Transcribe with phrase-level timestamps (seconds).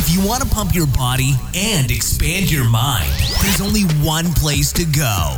[0.00, 3.10] If you want to pump your body and expand your mind,
[3.42, 5.36] there's only one place to go.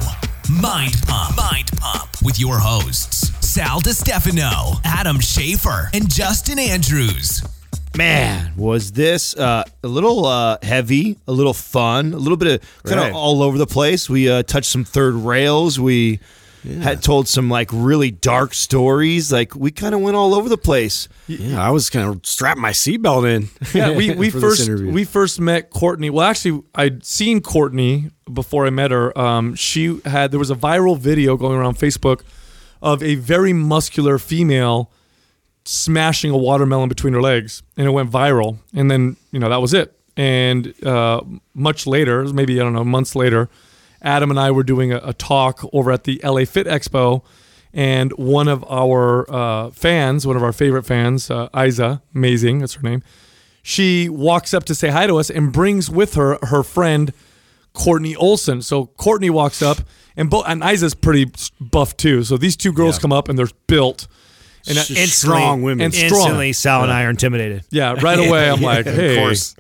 [0.51, 1.37] Mind Pump.
[1.37, 7.43] Mind Pump with your hosts, Sal DiStefano, Adam Schafer, and Justin Andrews.
[7.97, 12.83] Man, was this uh, a little uh, heavy, a little fun, a little bit of
[12.85, 13.09] kind Right.
[13.11, 14.11] of all over the place.
[14.11, 15.81] We uh, touched some third rails.
[15.81, 16.21] We
[16.65, 19.33] had told some like really dark stories.
[19.33, 21.09] Like we kind of went all over the place.
[21.27, 23.49] Yeah, I was kind of strapping my seatbelt in.
[23.75, 26.11] Yeah, we, we first we first met Courtney.
[26.11, 29.17] Well, actually, I'd seen Courtney before I met her.
[29.19, 32.23] Um, she had there was a viral video going around Facebook
[32.83, 34.91] of a very muscular female
[35.65, 38.59] smashing a watermelon between her legs, and it went viral.
[38.75, 39.97] And then you know that was it.
[40.17, 41.23] And uh,
[41.55, 43.49] much later, maybe I don't know, months later,
[44.03, 47.23] Adam and I were doing a, a talk over at the LA Fit Expo,
[47.73, 52.75] and one of our uh, fans, one of our favorite fans, uh, Isa, amazing, that's
[52.75, 53.03] her name.
[53.63, 57.13] She walks up to say hi to us and brings with her her friend
[57.73, 58.63] Courtney Olson.
[58.63, 59.79] So Courtney walks up,
[60.17, 62.25] and both and Isa's pretty buff too.
[62.25, 64.09] So these two girls come up and they're built.
[64.69, 65.87] And I- Sh- strong women.
[65.87, 66.13] and strong.
[66.21, 67.65] Instantly, Sal and I are intimidated.
[67.71, 69.57] Yeah, right away I'm like, hey, of course.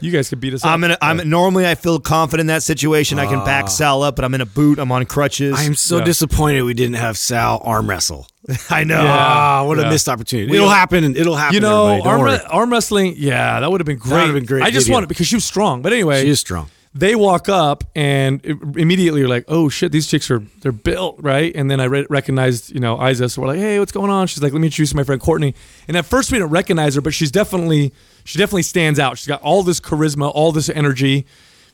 [0.00, 0.70] you guys could beat us up.
[0.70, 0.90] I'm in.
[0.92, 3.18] A, I'm normally I feel confident in that situation.
[3.18, 4.78] I can back Sal up, but I'm in a boot.
[4.78, 5.54] I'm on crutches.
[5.58, 6.04] I am so Yeah.
[6.04, 8.26] disappointed we didn't have Sal arm wrestle.
[8.70, 9.02] I know.
[9.06, 9.86] Ah, what Yeah.
[9.86, 10.54] a missed opportunity.
[10.54, 11.16] it'll happen.
[11.16, 11.54] It'll happen.
[11.54, 14.20] you know, arm, arm wrestling, yeah, that would have been great.
[14.20, 15.80] would've been great I just want it because she was strong.
[15.82, 16.68] But anyway, She is strong.
[16.94, 18.44] They walk up and
[18.76, 21.54] immediately you're like, oh shit, these chicks are they're built right.
[21.54, 24.26] And then I re- recognized you know Isa, so we're like, hey, what's going on?
[24.26, 25.54] She's like, let me introduce my friend Courtney.
[25.88, 27.92] And at first we didn't recognize her, but she's definitely
[28.24, 29.18] she definitely stands out.
[29.18, 31.26] She's got all this charisma, all this energy.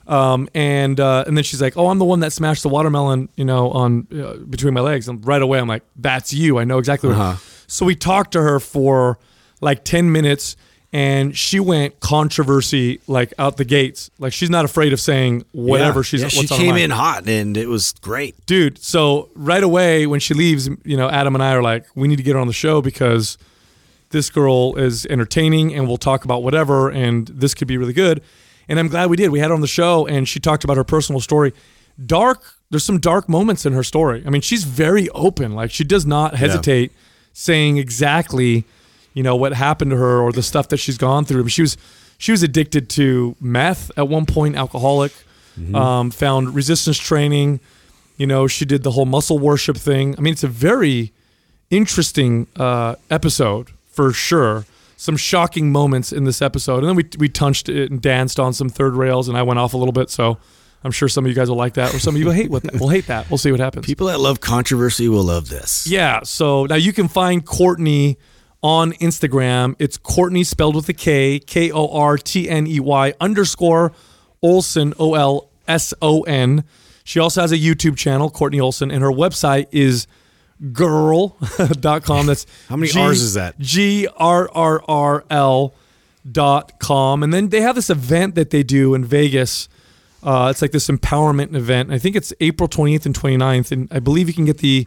[0.07, 3.29] Um, and uh, and then she's like, "Oh, I'm the one that smashed the watermelon,
[3.37, 6.59] you know, on uh, between my legs." And right away, I'm like, "That's you!
[6.59, 7.37] I know exactly." What Uh-huh.
[7.67, 9.19] So we talked to her for
[9.61, 10.57] like ten minutes,
[10.93, 14.11] and she went controversy like out the gates.
[14.19, 16.03] Like she's not afraid of saying whatever Yeah.
[16.05, 16.23] she's.
[16.23, 18.35] Yeah, she came in hot and it was great.
[18.47, 18.79] dude.
[18.79, 22.17] So right away when she leaves, you know, Adam and I are like, we need
[22.17, 23.37] to get her on the show because
[24.11, 28.23] this girl is entertaining and we'll talk about whatever and this could be really good.
[28.67, 29.29] And I'm glad we did.
[29.31, 31.53] We had her on the show and she talked about her personal story.
[32.07, 34.23] Dark, there's some dark moments in her story.
[34.27, 35.55] I mean, she's very open.
[35.55, 36.93] Like she does not hesitate
[37.35, 38.65] saying exactly,
[39.19, 41.49] you know, what happened to her or the stuff that she's gone through.
[41.49, 41.77] She was
[42.19, 45.13] she was addicted to meth at one point, alcoholic.
[45.75, 47.59] Um, found resistance training.
[48.17, 50.15] You know, she did the whole muscle worship thing.
[50.17, 51.13] I mean, it's a very
[51.69, 54.67] interesting uh, episode for sure.
[54.97, 58.53] Some shocking moments in this episode, and then we we touched it and danced on
[58.53, 60.11] some third rails, and I went off a little bit.
[60.11, 60.39] So
[60.85, 62.51] I'm sure some of you guys will like that, or some of you will hate
[62.51, 62.75] what that.
[62.79, 63.29] We'll hate that.
[63.29, 63.85] We'll see what happens.
[63.85, 65.89] People that love controversy will love this.
[65.89, 66.21] Yeah.
[66.23, 68.17] So now you can find Courtney
[68.63, 69.75] on Instagram.
[69.79, 73.93] It's Courtney spelled with a K, K O R T N E Y underscore
[74.43, 76.65] Olson, O L S O N.
[77.05, 80.07] She also has a YouTube channel, Courtney Olson, and her website is
[80.63, 82.27] grrrl.com.
[82.27, 83.59] That's How many R's is that?
[83.59, 85.75] G R R R L
[86.31, 87.23] dot com.
[87.23, 89.69] And then they have this event that they do in Vegas.
[90.23, 91.93] Uh, it's like this empowerment event.
[91.93, 93.73] I think it's April 28th and 29th.
[93.73, 94.87] And I believe you can get the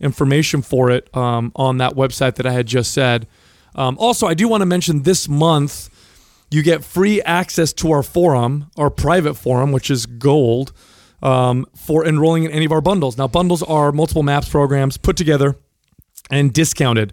[0.00, 3.26] information for it um, on that website that I had just said.
[3.74, 5.90] Um, also, I do want to mention this month
[6.50, 10.72] you get free access to our forum, our private forum, which is gold,
[11.22, 13.18] um, for enrolling in any of our bundles.
[13.18, 15.56] Now, bundles are multiple MAPS programs put together
[16.30, 17.12] and discounted,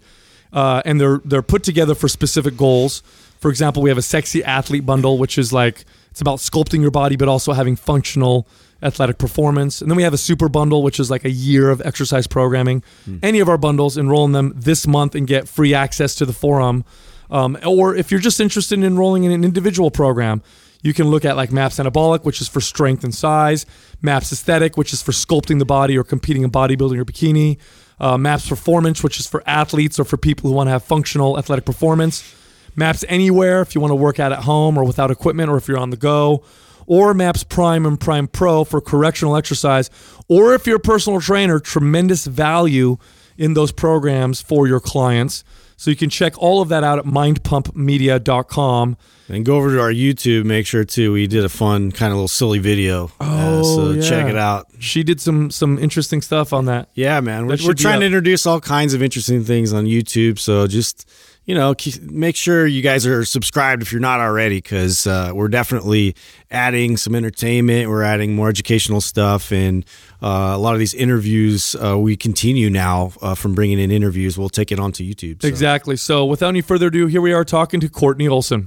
[0.51, 3.01] uh, and they're they're put together for specific goals.
[3.39, 6.91] For example, we have a sexy athlete bundle, which is like it's about sculpting your
[6.91, 8.47] body, but also having functional
[8.83, 9.81] athletic performance.
[9.81, 12.83] And then we have a super bundle, which is like a year of exercise programming.
[13.23, 16.33] Any of our bundles, enroll in them this month and get free access to the
[16.33, 16.83] forum.
[17.31, 20.43] Um, or if you're just interested in enrolling in an individual program,
[20.83, 23.65] you can look at like MAPS Anabolic, which is for strength and size,
[24.01, 27.57] MAPS Aesthetic, which is for sculpting the body or competing in bodybuilding or bikini,
[27.99, 31.39] uh, MAPS Performance, which is for athletes or for people who want to have functional
[31.39, 32.35] athletic performance,
[32.75, 35.67] MAPS Anywhere if you want to work out at home or without equipment or if
[35.67, 36.43] you're on the go,
[36.85, 39.89] or MAPS Prime and Prime Pro for correctional exercise,
[40.27, 42.97] or if you're a personal trainer, tremendous value
[43.37, 45.43] in those programs for your clients.
[45.75, 48.97] So you can check all of that out at mindpumpmedia.com.
[49.29, 50.43] And go over to our YouTube.
[50.45, 51.13] Make sure too.
[51.13, 53.09] We did a fun kind of little silly video.
[53.19, 54.01] Oh, Uh, so yeah.
[54.09, 54.67] check it out.
[54.79, 56.89] She did some some interesting stuff on that.
[56.93, 57.47] Yeah, man.
[57.47, 57.99] We're, we're trying up.
[58.01, 60.39] to introduce all kinds of interesting things on YouTube.
[60.39, 61.09] So just
[61.45, 65.49] you know, make sure you guys are subscribed if you're not already, because uh, we're
[65.49, 66.15] definitely
[66.49, 67.89] adding some entertainment.
[67.89, 69.85] We're adding more educational stuff, and
[70.21, 74.37] uh, a lot of these interviews uh, we continue now uh, from bringing in interviews.
[74.37, 75.41] We'll take it onto YouTube.
[75.41, 75.47] so.
[75.47, 75.97] Exactly.
[75.97, 78.65] So without any further ado, here we are talking to Courtney Olson.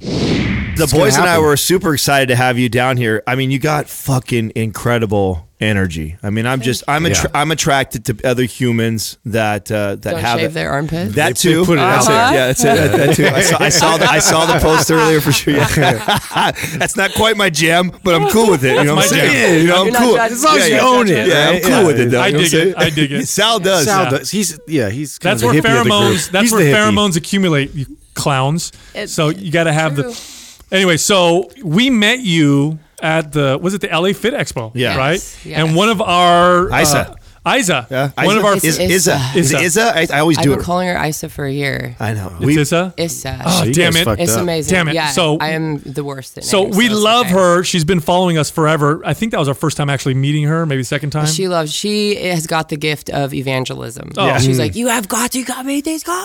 [0.76, 3.22] The It's boys and I were super excited to have you down here.
[3.26, 6.18] I mean, you got fucking incredible energy.
[6.22, 10.20] I mean, I'm just I'm attra- I'm attracted to other humans that uh, that Don't
[10.20, 10.54] have shave it.
[10.54, 11.14] their armpits.
[11.14, 11.60] That They- too.
[11.60, 12.16] they put it out That's there.
[12.34, 12.64] Yeah, that's it.
[12.66, 13.26] That, that too.
[13.26, 15.54] I saw, I saw the I saw the post earlier for sure.
[15.54, 15.70] Yeah.
[16.76, 18.76] that's not quite my jam, but I'm cool with it.
[18.76, 19.32] You know what I'm saying?
[19.32, 19.60] jam.
[19.62, 20.14] You know, I'm You're cool.
[20.16, 20.36] judging.
[20.36, 20.88] As long as Yeah, you yeah.
[20.98, 21.86] own it, Yeah, I'm cool Yeah.
[21.86, 22.10] with it.
[22.10, 22.74] Though, I dig it.
[22.76, 23.26] I dig it.
[23.28, 23.84] Sal does.
[23.86, 24.30] Sal does.
[24.30, 24.90] He's yeah.
[24.90, 25.94] He's That's where the hippie of the group.
[25.94, 26.30] pheromones.
[26.30, 27.72] That's where pheromones accumulate.
[27.74, 28.72] You clowns.
[29.06, 30.35] So you got to have the.
[30.72, 34.72] Anyway, so we met you at the was it the LA Fit Expo?
[34.74, 34.96] Yeah.
[34.96, 35.12] Right.
[35.14, 35.58] Yes, yes.
[35.60, 37.10] And one of our Isa.
[37.10, 37.14] Uh,
[37.56, 37.86] Isa.
[37.88, 38.10] Yeah.
[38.26, 38.54] One of our.
[38.54, 38.90] It's is Issa.
[39.14, 39.38] Issa.
[39.38, 39.64] Is it Issa.
[40.00, 40.12] Issa?
[40.14, 41.94] I, I always I've do been calling her Isa for a year.
[42.00, 42.36] I know.
[42.40, 42.92] It's Issa.
[42.96, 43.40] Issa.
[43.46, 44.08] Oh, you damn it.
[44.18, 44.42] it's up.
[44.42, 44.74] amazing.
[44.74, 44.94] Damn it.
[44.94, 47.34] Yeah, So- I am the worst at So names, we it's love okay.
[47.36, 47.62] her.
[47.62, 49.00] She's been following us forever.
[49.04, 51.26] I think that was our first time actually meeting her, maybe second time.
[51.26, 51.72] She loves.
[51.72, 54.10] She has got the gift of evangelism.
[54.16, 54.26] Oh.
[54.26, 54.38] Yeah.
[54.38, 56.16] She's like, you have got to go meet these guys.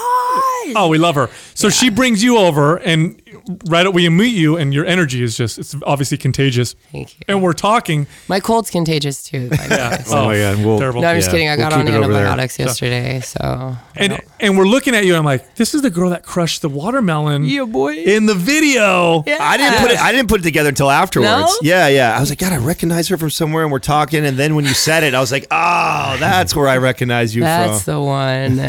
[0.75, 1.29] Oh, we love her.
[1.53, 3.20] So she brings you over, and
[3.65, 6.73] right when we meet you, and your energy is just—it's obviously contagious.
[6.91, 7.25] Thank you.
[7.27, 8.07] And we're talking.
[8.27, 9.49] My cold's contagious too.
[9.49, 10.65] by the way, so- Oh my god.
[10.65, 11.01] We'll, Terrible.
[11.01, 11.49] No, I'm just yeah, kidding.
[11.49, 12.25] I we'll got on keep it over there.
[12.25, 15.89] antibiotics yesterday, so And and we're looking at you, and I'm like, this is the
[15.89, 17.95] girl that crushed the watermelon Yeah, boy.
[17.95, 19.23] in the video.
[19.25, 19.37] Yeah.
[19.39, 19.99] I didn't put it.
[20.01, 21.29] I didn't put it together until afterwards.
[21.29, 21.49] No?
[21.61, 22.15] Yeah, yeah.
[22.17, 24.25] I was like, God, I recognize her from somewhere, and we're talking.
[24.25, 27.41] And then when you said it, I was like, Oh, that's where I recognize you
[27.43, 27.47] from.
[27.47, 28.59] that's the one.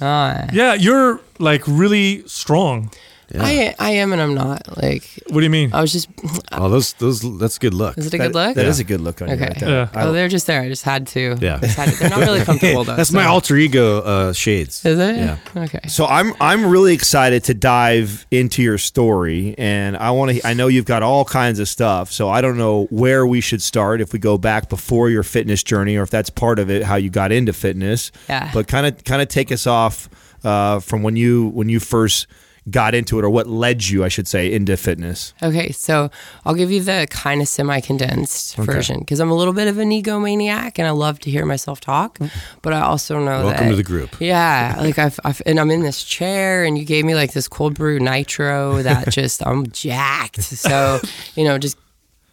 [0.00, 0.46] Ah.
[0.52, 2.90] Yeah, you're like really strong.
[3.38, 4.76] I I am and I'm not.
[4.82, 5.72] Like What do you mean?
[5.74, 6.08] I was just.
[6.52, 7.98] Oh, those those that's good luck.
[7.98, 8.54] Is it a That- good look?
[8.54, 9.44] That is a good look on you Okay.
[9.44, 9.68] right there.
[9.68, 9.88] Yeah.
[9.94, 10.62] Oh, they're just there.
[10.62, 11.36] I just had to.
[11.40, 11.58] Yeah.
[11.60, 11.96] Just had to.
[11.98, 12.96] They're not really comfortable though.
[12.96, 14.84] That's so- my alter ego uh, shades.
[14.86, 15.16] Is it?
[15.16, 15.36] Yeah.
[15.56, 15.80] Okay.
[15.88, 20.46] So I'm I'm really excited to dive into your story, and I want to.
[20.46, 23.60] I know you've got all kinds of stuff, so I don't know where we should
[23.62, 24.00] start.
[24.00, 26.96] If we go back before your fitness journey, or if that's part of it, how
[26.96, 28.10] you got into fitness.
[28.28, 28.50] Yeah.
[28.54, 30.08] But kind of kind of take us off
[30.44, 32.26] uh, from when you when you first
[32.70, 35.34] got into it, or what led you, I should say, into fitness.
[35.42, 36.10] Okay, so
[36.44, 39.78] I'll give you the kind of semi condensed version because I'm a little bit of
[39.78, 42.30] an egomaniac and I love to hear myself talk, mm.
[42.62, 44.16] but I also know that Welcome that, to the group.
[44.20, 47.48] Yeah, like I've, I've and I'm in this chair and you gave me like this
[47.48, 50.42] cold brew nitro that just I'm jacked.
[50.42, 51.00] So
[51.34, 51.76] you know, just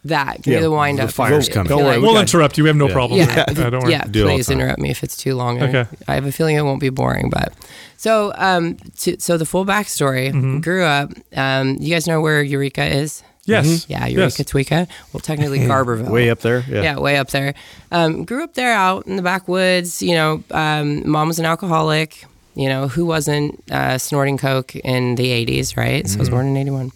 [0.04, 1.08] that give Yeah, me the wind up.
[1.08, 1.68] the fire's coming.
[1.68, 2.64] Don't worry, like- we we'll interrupt you.
[2.64, 2.92] We have no Yeah.
[2.92, 3.18] problem.
[3.20, 3.70] yeah, with that.
[3.70, 3.92] don't worry.
[3.92, 4.04] yeah.
[4.08, 5.60] Do it all the Please interrupt me if it's too long.
[5.62, 5.84] Okay.
[6.06, 7.52] I have a feeling it won't be boring, but
[7.96, 10.28] so um, to, so the full backstory.
[10.32, 10.60] Mm-hmm.
[10.60, 11.10] Grew up.
[11.34, 13.22] Um, you guys know where Eureka is?
[13.46, 13.86] Yes.
[13.88, 14.50] Yeah, Eureka, Yes.
[14.52, 14.88] Tweeka.
[15.12, 16.10] Well, technically Garberville.
[16.10, 16.64] Way up there.
[16.68, 16.82] Yeah.
[16.82, 17.54] Yeah, way up there.
[17.92, 20.02] Um, grew up there out in the backwoods.
[20.02, 22.24] You know, um, mom was an alcoholic.
[22.56, 26.08] You know, who wasn't uh, snorting coke in the 80s, right?
[26.08, 26.90] So I was born in 81.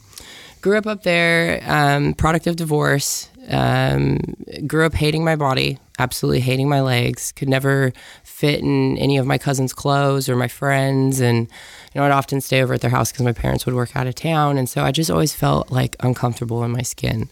[0.61, 3.29] Grew up up there, um, product of divorce.
[3.49, 4.19] Um,
[4.67, 7.33] grew up hating my body, absolutely hating my legs.
[7.33, 7.93] Could never
[8.23, 11.21] fit in any of my cousins' clothes or my friends.
[11.21, 11.49] And,
[11.95, 14.07] you know, I'd often stay over at their house because my parents would work out
[14.07, 14.59] of town.
[14.59, 17.29] And so I just always felt like uncomfortable in my skin.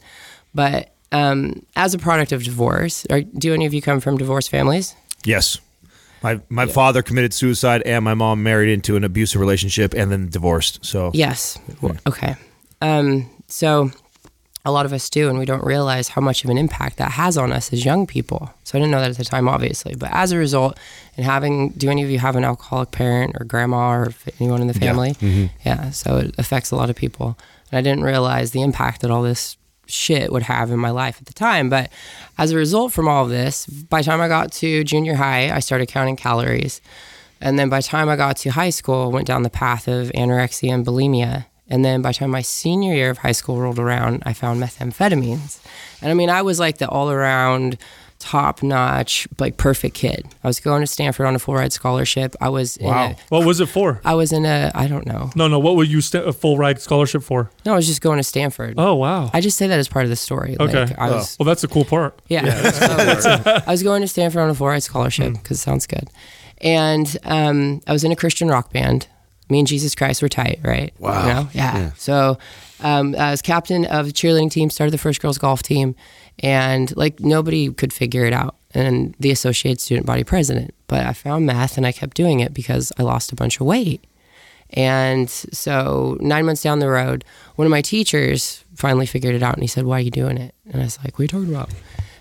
[0.55, 4.51] But um, as a product of divorce, are, do any of you come from divorced
[4.51, 4.97] families?
[5.25, 5.59] Yes.
[6.21, 10.29] My my father committed suicide, and my mom married into an abusive relationship, and then
[10.29, 10.85] divorced.
[10.85, 11.59] So Yes.
[12.09, 12.35] Okay.
[12.81, 13.91] Um, so
[14.65, 17.13] a lot of us do, and we don't realize how much of an impact that
[17.13, 18.53] has on us as young people.
[18.65, 19.95] So I didn't know that at the time, obviously.
[19.95, 20.79] But as a result,
[21.17, 24.67] and having, do any of you have an alcoholic parent or grandma or anyone in
[24.67, 25.17] the family?
[25.65, 25.91] Yeah.
[25.91, 27.39] So it affects a lot of people.
[27.71, 31.17] And I didn't realize the impact that all this shit would have in my life
[31.19, 31.71] at the time.
[31.71, 31.91] But
[32.37, 35.51] as a result from all of this, by the time I got to junior high,
[35.51, 36.83] I started counting calories.
[37.41, 39.89] And then by the time I got to high school, I went down the path
[39.89, 41.47] of anorexia and bulimia.
[41.71, 44.63] And then by the time my senior year of high school rolled around, I found
[44.63, 45.61] methamphetamines.
[46.01, 47.77] And I mean, I was like the all around,
[48.19, 50.27] top notch, like perfect kid.
[50.43, 52.35] I was going to Stanford on a full ride scholarship.
[52.41, 53.07] I was Wow.
[53.07, 54.01] in a, What was it for?
[54.05, 55.31] I was in a, I don't know.
[55.37, 55.59] No, no.
[55.61, 57.51] What were you st- a full ride scholarship for?
[57.65, 58.75] No, I was just going to Stanford.
[58.77, 59.31] Oh, wow.
[59.33, 60.57] I just say that as part of the story.
[60.59, 60.87] Okay.
[60.87, 62.21] Like, I was, well, that's the cool part.
[62.29, 62.71] Yeah.
[63.19, 65.33] So, I was going to Stanford on a full ride scholarship Hmm.
[65.35, 66.09] because it sounds good.
[66.61, 69.07] And um, I was in a Christian rock band.
[69.51, 70.93] Me and Jesus Christ were tight, right?
[70.99, 71.23] Wow.
[71.23, 71.49] You know?
[71.53, 71.93] Yeah.
[71.97, 72.39] So
[72.81, 75.95] um, I was captain of the cheerleading team, started the first girls golf team,
[76.41, 78.55] and like nobody could figure it out.
[78.75, 80.75] And the associate student body president.
[80.89, 83.67] But I found meth and I kept doing it because I lost a bunch of
[83.67, 84.05] weight.
[84.71, 87.25] And so nine months down the road,
[87.57, 90.37] one of my teachers finally figured it out and he said, Why are you doing
[90.37, 90.55] it?
[90.67, 91.71] And I was like, What are you talking about?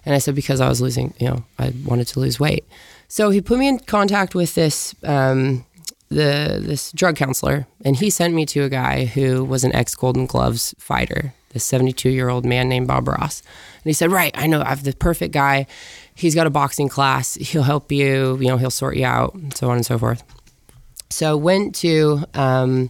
[0.06, 2.66] And I said, Because I was losing, you know, I wanted to lose weight.
[3.10, 5.66] So he put me in contact with this um,
[6.10, 9.96] the this drug counselor, and he sent me to a guy who was an ex
[9.96, 13.42] Golden Gloves fighter, this 72 year old man named Bob Ross.
[13.42, 15.68] And he said, Right, I know, I have the perfect guy.
[16.16, 17.36] He's got a boxing class.
[17.36, 20.24] He'll help you, you know, he'll sort you out, and so on and so forth.
[21.10, 22.90] So went to um,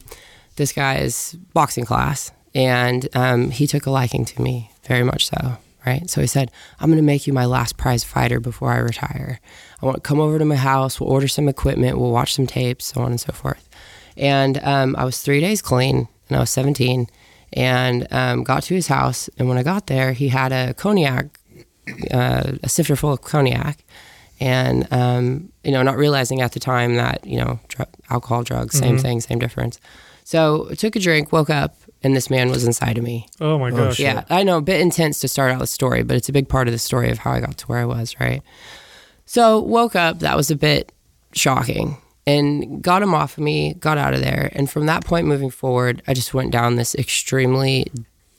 [0.56, 5.58] this guy's boxing class, and um, he took a liking to me very much so.
[5.86, 8.78] Right, so he said, "I'm going to make you my last prize fighter before I
[8.78, 9.40] retire.
[9.82, 11.00] I want to come over to my house.
[11.00, 11.98] We'll order some equipment.
[12.00, 13.68] We'll watch some tapes, so on and so forth."
[14.16, 17.08] And um, I was three days clean, and I was 17,
[17.54, 19.30] and um, got to his house.
[19.38, 21.40] And when I got there, he had a cognac,
[22.12, 23.84] uh, a sifter full of cognac,
[24.40, 28.78] and um, you know, not realizing at the time that you know, dr- alcohol, drugs,
[28.78, 29.80] same thing, same difference.
[30.24, 33.28] So I took a drink, woke up, and this man was inside of me.
[33.40, 34.00] Oh my gosh.
[34.00, 36.50] Yeah, I know, a bit intense to start out the story, but it's a big
[36.50, 38.42] part of the story of how I got to where I was, right?
[39.28, 40.92] So woke up, that was a bit
[41.34, 45.28] shocking, and got him off of me, got out of there, and from that point
[45.28, 47.86] moving forward, I just went down this extremely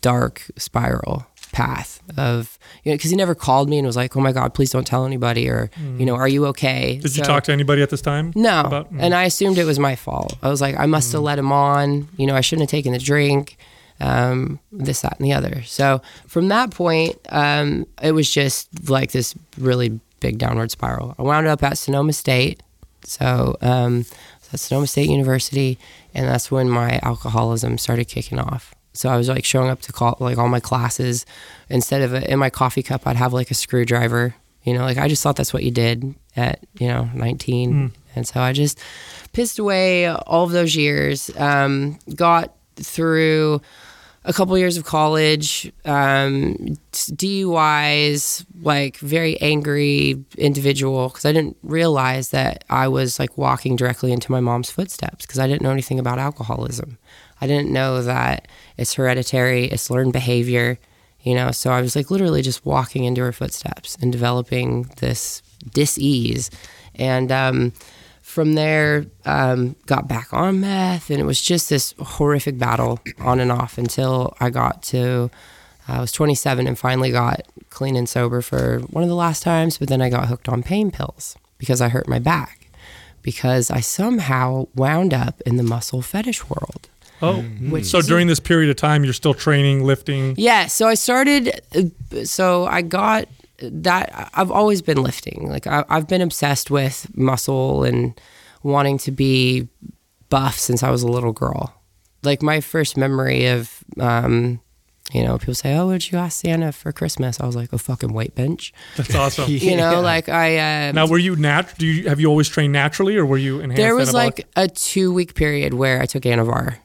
[0.01, 4.21] dark spiral path of you know because he never called me and was like, "Oh
[4.21, 7.45] my God, please don't tell anybody," or you know, "Are you okay?" Did you talk
[7.45, 8.33] to anybody at this time?
[8.35, 10.37] no, About- and I assumed it was my fault.
[10.43, 12.09] I was like, I must have let him on.
[12.17, 13.57] You know, I shouldn't have taken the drink.
[14.01, 15.63] Um, this, that, and the other.
[15.65, 21.15] So from that point, um, it was just like this really big downward spiral.
[21.19, 22.63] I wound up at Sonoma State.
[23.05, 24.05] So um,
[24.53, 25.79] at Sonoma State University,
[26.15, 28.75] and that's when my alcoholism started kicking off.
[28.93, 31.27] So I was like showing up to call like all my classes.
[31.69, 34.35] Instead of a, in my coffee cup, I'd have like a screwdriver.
[34.65, 38.27] You know, like I just thought that's what you did at you know 19, and
[38.27, 38.79] so I just
[39.33, 41.31] pissed away all of those years.
[41.37, 43.61] Um, got through
[44.29, 52.29] a couple years of college, um, DUIs, like very angry individual because I didn't realize
[52.31, 55.99] that I was like walking directly into my mom's footsteps because I didn't know anything
[55.99, 56.99] about alcoholism.
[57.41, 60.79] I didn't know that it's hereditary, it's learned behavior,
[61.23, 61.51] you know.
[61.51, 65.43] So I was like literally just walking into her footsteps and developing this
[65.73, 66.51] dis-ease,
[66.97, 67.73] and um,
[68.29, 73.41] from there um, got back on meth, and it was just this horrific battle on
[73.41, 75.31] and off until I got to.
[75.89, 79.79] I was 27 and finally got clean and sober for one of the last times,
[79.79, 82.69] but then I got hooked on pain pills because I hurt my back
[83.23, 86.89] because I somehow wound up in the muscle fetish world.
[87.23, 90.35] Oh, Which so during this period of time, you're still training, lifting.
[90.37, 91.61] Yeah, so I started.
[91.75, 93.27] uh, So I got
[93.61, 94.31] that.
[94.35, 95.49] I've always been lifting.
[95.49, 98.19] Like I, I've been obsessed with muscle and
[98.63, 99.69] wanting to be
[100.29, 101.75] buff since I was a little girl.
[102.23, 104.61] Like my first memory of, um,
[105.13, 107.73] you know, people say, "Oh, what did you ask Santa for Christmas?" I was like,
[107.73, 109.49] "A fucking weight bench." That's awesome.
[109.51, 110.89] You know, like I.
[110.89, 111.75] Uh, Now, were you nat?
[111.79, 113.77] Do you have you always trained naturally, or were you enhanced?
[113.79, 114.15] there was anabolic?
[114.15, 116.77] like a two week period where I took Anavar.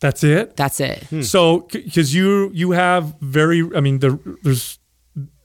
[0.00, 0.56] that's it.
[0.56, 1.24] That's it.
[1.24, 4.78] So, because you you have very, I mean, there, there's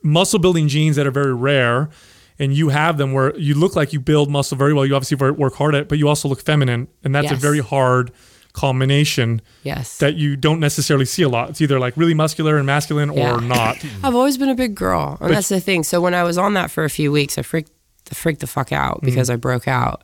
[0.02, 1.90] muscle building genes that are very rare,
[2.38, 4.86] and you have them where you look like you build muscle very well.
[4.86, 7.60] You obviously work hard at it, but you also look feminine, and that's a very
[7.60, 8.12] hard
[8.54, 9.98] combination Yes.
[10.00, 11.50] that you don't necessarily see a lot.
[11.50, 13.36] It's either like really muscular and masculine, Yeah.
[13.36, 13.78] or not.
[14.04, 15.84] I've always been a big girl, and But- that's the thing.
[15.84, 17.72] So when I was on that for a few weeks, I freaked,
[18.12, 19.06] I freaked the fuck out mm-hmm.
[19.06, 20.04] because I broke out,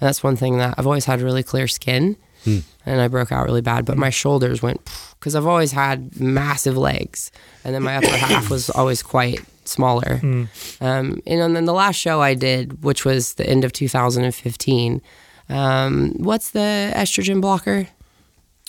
[0.00, 2.58] and that's one thing that I've always had really clear skin, hmm.
[2.84, 3.84] and I broke out really bad.
[3.84, 4.00] But hmm.
[4.00, 4.80] my shoulders went
[5.24, 7.32] because I've always had massive legs,
[7.64, 10.20] and then my upper half was always quite smaller.
[10.22, 15.00] Um, and then the last show I did, which was the end of 2015.
[15.48, 17.88] Um, what's the estrogen blocker?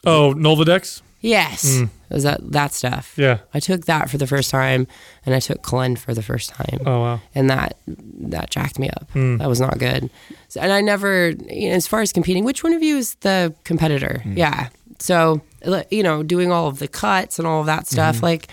[0.05, 1.01] Oh, Nolvadex.
[1.19, 1.81] Yes,
[2.12, 3.15] is that that stuff?
[3.17, 3.39] Yeah.
[3.53, 4.85] I took that for the first time,
[5.25, 7.19] and I took Clen for the first time, Oh wow.
[7.33, 9.09] and that that jacked me up.
[9.13, 10.09] That was not good.
[10.50, 13.15] So, and I never, you know, as far as competing, which one of you is
[13.21, 14.21] the competitor?
[14.25, 14.69] Yeah.
[15.00, 15.42] So
[15.90, 17.94] you know, doing all of the cuts and all of that mm-hmm.
[17.94, 18.48] stuff, like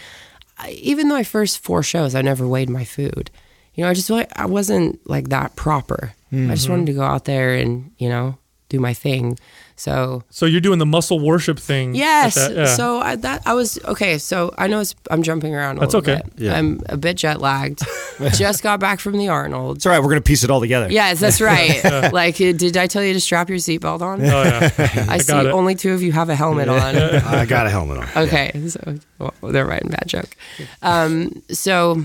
[0.59, 3.31] I, even though my first four shows, I never weighed my food.
[3.75, 6.15] You know, I just I wasn't like that proper.
[6.33, 6.73] I just mm-hmm.
[6.73, 9.39] wanted to go out there and you know do my thing.
[9.83, 11.97] So So you're doing the muscle worship thing.
[11.97, 12.37] Yes.
[12.37, 12.67] that- yeah.
[12.67, 14.17] So I, that I was okay.
[14.19, 15.79] So I know it's, I'm jumping around.
[15.79, 16.23] A That's little okay.
[16.37, 16.45] Bit.
[16.45, 16.57] Yeah.
[16.57, 17.81] I'm a bit jet lagged.
[18.35, 19.79] Just got back from the Arnold.
[19.79, 19.99] It's all right.
[19.99, 20.87] We're going to piece it all together.
[20.89, 21.83] Yes, that's right.
[22.12, 24.21] like, uh, did I tell you to strap your seatbelt on?
[24.23, 24.71] oh yeah.
[25.09, 25.53] I, see got it.
[25.53, 26.95] only two of you have a helmet on.
[26.95, 28.09] I got a helmet on.
[28.25, 30.37] Okay, so well, they're writing bad joke.
[30.83, 32.05] Um, so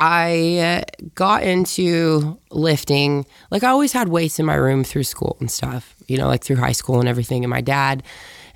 [0.00, 3.26] I uh, got into lifting.
[3.50, 5.96] Like I always had weights in my room through school and stuff.
[6.06, 7.44] You know, like through high school and everything.
[7.44, 8.02] And my dad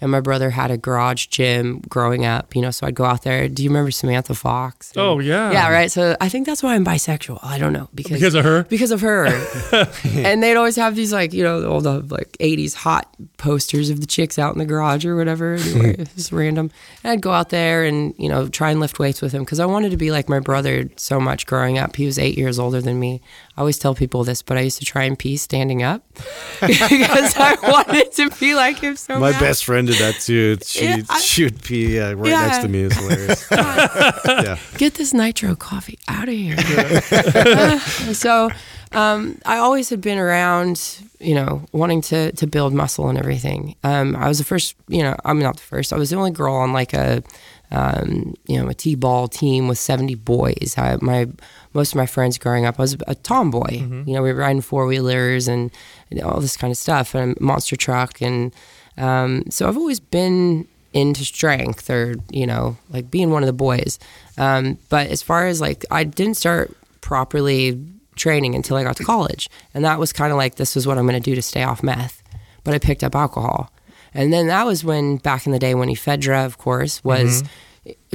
[0.03, 2.55] and my brother had a garage gym growing up.
[2.55, 3.49] You know, so I'd go out there.
[3.49, 4.93] Do you remember Samantha Fox?
[4.97, 5.51] Oh yeah.
[5.53, 5.91] Yeah, right.
[5.91, 7.39] So I think that's why I'm bisexual.
[7.43, 8.65] I don't know because Because of her.
[8.65, 9.27] because of her.
[10.05, 14.01] and they'd always have these like you know all the like '80s hot posters of
[14.01, 15.57] the chicks out in the garage or whatever.
[15.73, 16.71] Anyway, it's random.
[17.05, 19.61] And I'd go out there and you know try and lift weights with him because
[19.61, 21.95] I wanted to be like my brother so much growing up.
[21.97, 23.21] He was eight years older than me.
[23.57, 26.03] I always tell people this, but I used to try and pee standing up
[26.61, 29.21] because I wanted to be like him so much.
[29.21, 29.41] My bad.
[29.41, 30.59] best friend did that too.
[30.65, 32.47] She Yeah, I- she would be uh, right Yeah.
[32.47, 32.83] next to me.
[32.83, 33.47] It's hilarious.
[33.51, 34.59] yeah.
[34.79, 36.57] get this nitro coffee out of here.
[38.15, 38.51] so
[38.93, 43.75] um, I always had been around, you know, wanting to to build muscle and everything.
[43.85, 45.93] Um, I was the first, you know, I'm not the first.
[45.93, 47.23] I was the only girl on like a,
[47.71, 50.75] um, you know, a t-ball team with 70 boys.
[50.77, 51.27] I, my
[51.73, 53.73] most of my friends growing up, I was a tomboy.
[54.05, 55.71] You know, we were riding four wheelers and,
[56.11, 58.53] and all this kind of stuff, and a monster truck, and
[58.99, 63.53] um, so I've always been into strength or you know like being one of the
[63.53, 63.99] boys.
[64.37, 67.83] Um, but as far as like i didn't start properly
[68.17, 69.49] training until i got to college.
[69.73, 71.63] And that was kind of like this is what i'm going to do to stay
[71.63, 72.23] off meth.
[72.65, 73.71] But i picked up alcohol.
[74.13, 77.43] And then that was when back in the day when ephedra of course was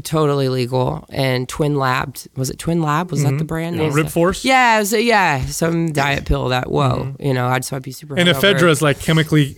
[0.03, 1.03] totally legal.
[1.09, 3.93] And twin labbed was it Twinlab was that the brand Yeah, name?
[3.93, 4.45] Rip Force?
[4.45, 8.15] yeah was, yeah some diet pill that whoa you know i'd so i'd be super
[8.15, 9.57] And ephedra is like chemically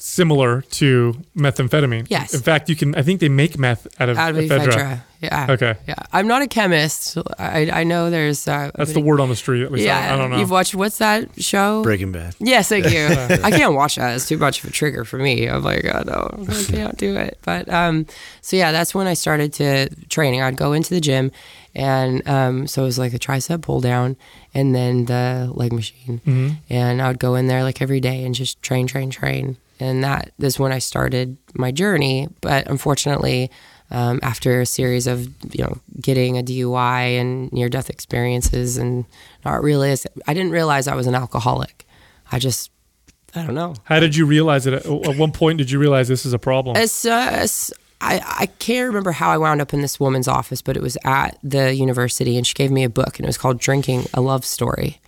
[0.00, 2.06] similar to methamphetamine.
[2.08, 2.34] Yes.
[2.34, 2.94] In fact, you can.
[2.94, 4.66] I think they make meth out of, out of ephedra.
[4.72, 5.02] ephedra.
[5.20, 5.46] Yeah.
[5.50, 5.74] Okay.
[5.86, 5.94] Yeah.
[6.14, 7.18] I'm not a chemist.
[7.38, 8.48] I, I know there's.
[8.48, 9.62] Uh, That's the word on the street.
[9.62, 10.14] At least I, Yeah.
[10.14, 10.38] I don't know.
[10.38, 11.82] You've watched what's that show?
[11.82, 12.34] Breaking Bad.
[12.38, 13.06] Yes, thank you.
[13.44, 14.14] I can't watch that.
[14.16, 15.46] It's too much of a trigger for me.
[15.46, 17.38] I'm like, oh no, I can't do it.
[17.42, 18.06] But um,
[18.40, 20.40] so yeah, that's when I started to training.
[20.40, 21.32] I'd go into the gym,
[21.74, 24.16] and um, so it was like a tricep pull down,
[24.54, 26.48] and then the leg machine, Mm-hmm.
[26.70, 30.04] and I would go in there like every day and just train, train, train, and
[30.04, 32.28] that is when I started my journey.
[32.40, 33.50] But unfortunately.
[33.92, 39.04] Um, after a series of you know getting a DUI and near death experiences and
[39.44, 41.88] not realize I didn't realize I was an alcoholic.
[42.30, 42.70] I just
[43.34, 43.74] I don't know.
[43.84, 44.74] How did you realize it?
[44.74, 46.76] At, one point, did you realize this is a problem?
[46.76, 50.62] It's, uh, it's I, I can't remember how I wound up in this woman's office,
[50.62, 53.38] but it was at the university, and she gave me a book, and it was
[53.38, 55.00] called "Drinking: A Love Story,"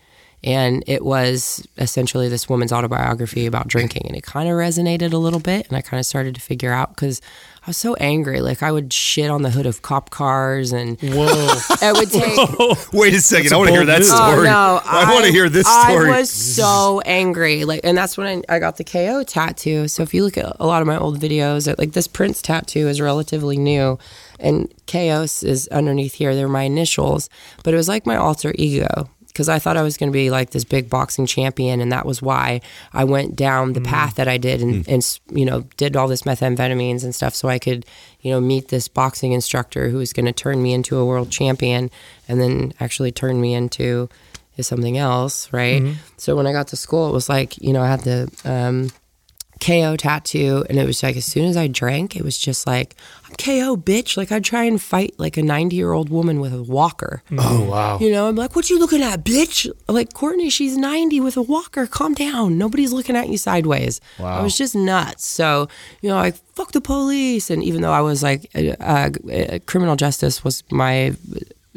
[0.45, 5.19] and it was essentially this woman's autobiography about drinking, and it kind of resonated a
[5.19, 7.21] little bit, and I kind of started to figure out because
[7.65, 11.01] I was so angry, like I would shit on the hood of cop cars, and
[11.01, 11.29] Whoa.
[11.71, 12.93] it would take.
[12.93, 13.45] Wait a second.
[13.45, 14.11] That's I want to hear that oh, move.
[14.11, 14.49] Oh, story.
[14.49, 16.11] no, I, want to hear this story.
[16.11, 19.87] I was so angry, like, and that's when I, I got the KO tattoo.
[19.87, 22.43] So if you look at a lot of my old videos, uh, like this Prince
[22.43, 23.97] tattoo is relatively new,
[24.41, 26.35] and Chaos is underneath here.
[26.35, 27.31] They're my initials,
[27.63, 30.31] but it was like my alter ego because I thought I was going to be
[30.31, 32.61] like this big boxing champion, and that was why
[32.93, 33.91] I went down the mm-hmm.
[33.91, 34.91] path that I did, and, hmm.
[34.91, 37.87] and you know did all this methamphetamines and stuff, so I could
[38.21, 41.31] you know meet this boxing instructor who was going to turn me into a world
[41.31, 41.91] champion,
[42.29, 44.09] and then actually turn me into
[44.57, 45.83] is something else, right?
[45.83, 45.99] Mm-hmm.
[46.19, 48.91] So when I got to school, it was like you know I had the um,
[49.63, 52.97] KO tattoo, and it was like as soon as I drank, it was just like
[53.25, 54.17] I'm KO, bitch.
[54.17, 57.23] Like I'd try and fight like a 90 year old woman with a walker.
[57.39, 57.99] Oh wow.
[58.01, 59.71] You know, I'm like, what you looking at, bitch?
[59.89, 61.87] Like Courtney, she's 90 with a walker.
[61.87, 62.59] Calm down.
[62.59, 64.01] Nobody's looking at you sideways.
[64.19, 64.41] Wow.
[64.41, 65.27] I was just nuts.
[65.27, 65.69] So,
[66.01, 67.49] you know, like fuck the police.
[67.49, 71.15] And even though I was like, uh, uh, criminal justice was my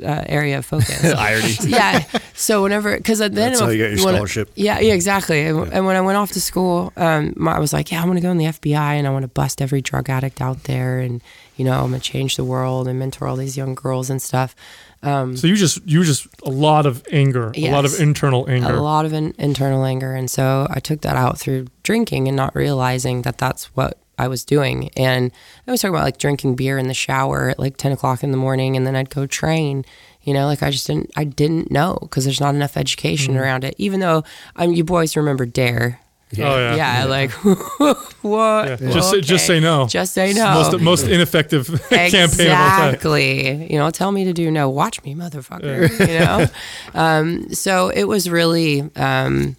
[0.04, 1.04] uh, area of focus.
[1.14, 1.56] Irony.
[1.68, 2.04] yeah.
[2.34, 4.52] So whenever, because then That's how you got your when- scholarship.
[4.56, 5.42] yeah, yeah, exactly.
[5.42, 8.18] And, and when I went off to school, um, I was like, yeah, I want
[8.18, 11.00] to go in the FBI and I want to bust every drug addict out there,
[11.00, 11.22] and
[11.56, 14.56] you know, I'm gonna change the world and mentor all these young girls and stuff.
[15.04, 18.74] Um, so you just you just a lot of anger, a lot of internal anger.
[18.74, 22.36] a lot of in, internal anger, and so I took that out through drinking and
[22.36, 24.90] not realizing that that's what I was doing.
[24.98, 25.32] And
[25.68, 28.32] I was talking about like drinking beer in the shower at like ten o'clock in
[28.32, 29.86] the morning, and then I'd go train.
[30.22, 33.64] You know, like I just didn't, I didn't know because there's not enough education around
[33.64, 33.76] it.
[33.78, 34.24] Even though
[34.56, 36.00] I'm, you boys remember Dare.
[36.40, 36.76] Oh yeah.
[36.76, 37.32] Yeah, like
[38.22, 38.82] what?
[38.82, 38.92] Yeah.
[38.92, 39.88] Just say- just say no.
[39.88, 40.54] Just say no.
[40.56, 42.90] Most most ineffective campaign of all.
[42.90, 43.72] Exactly.
[43.72, 44.70] You know, tell me to do no.
[44.70, 45.90] Watch me, motherfucker.
[46.00, 46.48] You know.
[47.00, 48.90] um, so it was really.
[48.96, 49.56] Um,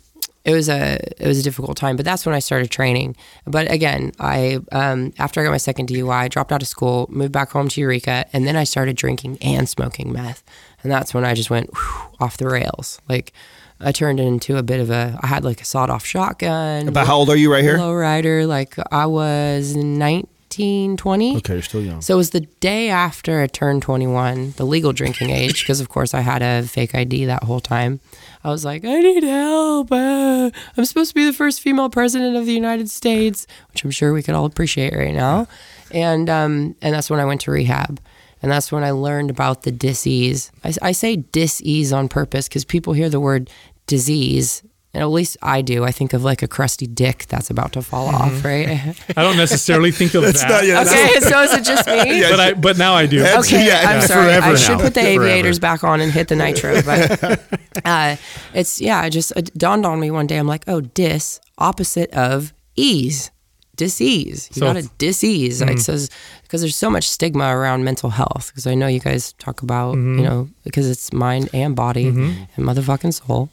[0.46, 3.16] it was a it was a difficult time, but that's when I started training.
[3.46, 7.08] But again, I um, after I got my second DUI, I dropped out of school,
[7.10, 10.44] moved back home to Eureka, and then I started drinking and smoking meth,
[10.84, 13.00] and that's when I just went whew, off the rails.
[13.08, 13.32] Like
[13.80, 15.18] I turned into a bit of a.
[15.20, 16.86] I had like a sawed off shotgun.
[16.86, 17.76] About how old are you right here?
[17.78, 18.46] Low rider.
[18.46, 21.36] Like I was 19, 20.
[21.38, 22.00] Okay, you're still young.
[22.02, 25.88] So it was the day after I turned 21, the legal drinking age, because of
[25.88, 27.98] course I had a fake ID that whole time.
[28.46, 29.90] I was like, I need help.
[29.90, 33.90] Uh, I'm supposed to be the first female president of the United States, which I'm
[33.90, 35.48] sure we could all appreciate right now.
[35.90, 38.00] And um, and that's when I went to rehab.
[38.40, 40.52] And that's when I learned about the disease.
[40.62, 43.50] I, I say disease on purpose because people hear the word
[43.88, 44.62] disease,
[44.96, 45.84] and at least I do.
[45.84, 48.34] I think of like a crusty dick that's about to fall mm-hmm.
[48.34, 48.96] off, right?
[49.18, 50.42] I don't necessarily think of that.
[50.48, 52.18] not- yeah, okay, so is it just me?
[52.18, 53.20] Yeah, but I but now I do.
[53.20, 54.24] That's- Okay, Yeah, I'm yeah, sorry.
[54.24, 54.84] forever I should now.
[54.84, 55.26] put the Forever.
[55.26, 57.42] aviators back on and hit the nitro, but
[57.84, 58.16] uh,
[58.54, 59.04] it's yeah.
[59.04, 60.38] It just it dawned on me one day.
[60.38, 63.30] I'm like, oh, dis opposite of ease,
[63.76, 64.48] disease.
[64.54, 65.60] You So- got a disease.
[65.60, 65.80] Like mm.
[65.80, 66.08] says
[66.44, 68.48] because there's so much stigma around mental health.
[68.48, 70.22] Because I know you guys talk about you mm-hmm.
[70.22, 72.44] know because it's mind and body mm-hmm.
[72.56, 73.50] and motherfucking soul.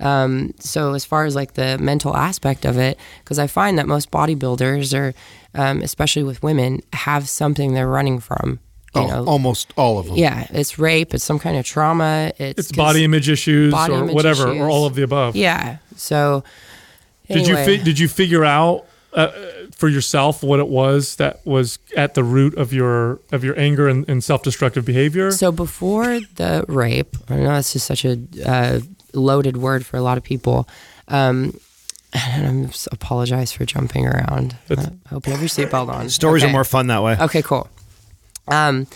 [0.00, 3.86] Um, so as far as like the mental aspect of it, because I find that
[3.86, 5.14] most bodybuilders or
[5.54, 8.58] um, especially with women have something they're running from.
[8.96, 10.16] You Oh, know, almost all of them.
[10.16, 11.14] yeah, it's rape.
[11.14, 12.32] It's some kind of trauma.
[12.38, 14.60] It's, It's 'cause- body image issues body or image whatever, issues.
[14.62, 15.34] or all of the above.
[15.36, 15.78] Yeah.
[15.96, 16.44] So
[17.28, 19.30] Did you fi- did you figure out uh,
[19.76, 23.88] for yourself what it was that was at the root of your of your anger
[23.88, 25.30] and, and self destructive behavior?
[25.32, 28.80] So before the rape, I know that's just such a uh,
[29.14, 30.68] loaded word for a lot of people.
[31.08, 31.58] Um,
[32.14, 34.56] and I'm just apologize for jumping around.
[34.70, 34.76] I
[35.08, 36.08] hope you have your seatbelt on.
[36.10, 36.50] Stories Okay.
[36.50, 37.16] are more fun that way.
[37.20, 37.68] Okay, cool.
[38.48, 38.86] Um,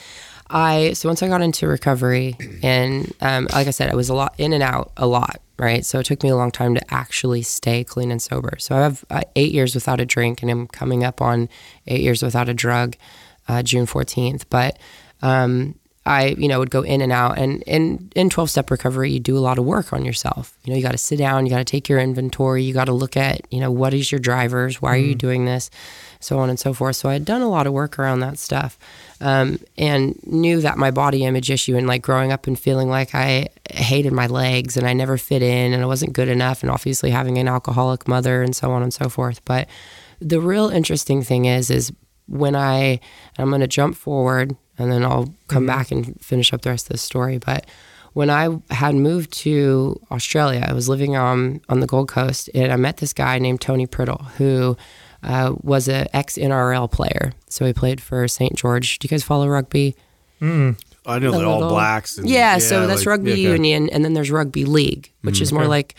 [0.50, 4.14] I so once I got into recovery, and um, like I said, I was a
[4.14, 5.84] lot in and out a lot, right?
[5.84, 8.56] So it took me a long time to actually stay clean and sober.
[8.58, 11.48] So I have uh, eight years without a drink, and I'm coming up on
[11.86, 12.96] eight years without a drug,
[13.48, 14.44] uh, June 14th.
[14.48, 14.78] But
[15.20, 15.74] um,
[16.08, 19.20] I, you know, would go in and out, and in in 12 step recovery, you
[19.20, 20.56] do a lot of work on yourself.
[20.64, 22.86] You know, you got to sit down, you got to take your inventory, you got
[22.86, 25.68] to look at, you know, what is your drivers, why are you doing this,
[26.18, 26.96] so on and so forth.
[26.96, 28.78] So I had done a lot of work around that stuff,
[29.20, 33.14] um, and knew that my body image issue and like growing up and feeling like
[33.14, 36.70] I hated my legs and I never fit in and I wasn't good enough, and
[36.70, 39.44] obviously having an alcoholic mother and so on and so forth.
[39.44, 39.68] But
[40.20, 41.92] the real interesting thing is, is
[42.26, 43.00] when I,
[43.36, 45.66] I'm going to jump forward and then I'll come mm-hmm.
[45.66, 47.38] back and finish up the rest of the story.
[47.38, 47.66] But
[48.12, 52.72] when I had moved to Australia, I was living on on the Gold Coast, and
[52.72, 54.76] I met this guy named Tony Priddle, who
[55.22, 57.32] uh, was an ex NRL player.
[57.48, 58.98] So he played for St George.
[58.98, 59.96] Do you guys follow rugby?
[60.40, 60.80] Mm.
[61.06, 62.18] I know The they're all little- blacks.
[62.18, 63.40] And, yeah, so that's like- rugby okay.
[63.40, 65.54] union, and then there's rugby league, which is mm.
[65.54, 65.94] more like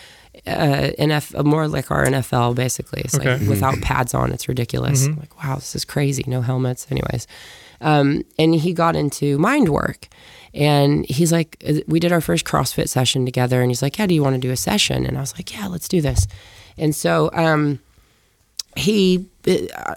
[0.45, 3.01] uh, NF, more like our NFL basically.
[3.01, 3.37] It's Okay.
[3.37, 5.05] like without pads on, it's ridiculous.
[5.05, 6.23] I'm like, wow, this is crazy.
[6.27, 7.27] No helmets, anyways.
[7.81, 10.07] Um, and he got into mind work,
[10.53, 14.07] and he's like, uh, we did our first CrossFit session together, and he's like, yeah,
[14.07, 15.05] do you want to do a session?
[15.05, 16.27] And I was like, yeah, let's do this.
[16.77, 17.29] And so.
[17.33, 17.79] Um,
[18.75, 19.27] he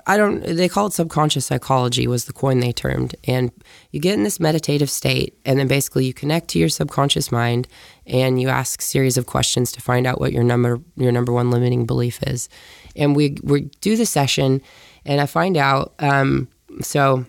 [0.07, 3.53] i don't they call it subconscious psychology was the coin they termed and
[3.91, 7.69] you get in this meditative state and then basically you connect to your subconscious mind
[8.07, 11.51] and you ask series of questions to find out what your number your number one
[11.51, 12.49] limiting belief is
[12.97, 14.61] and we we do the session
[15.05, 16.49] and i find out um,
[16.81, 17.25] so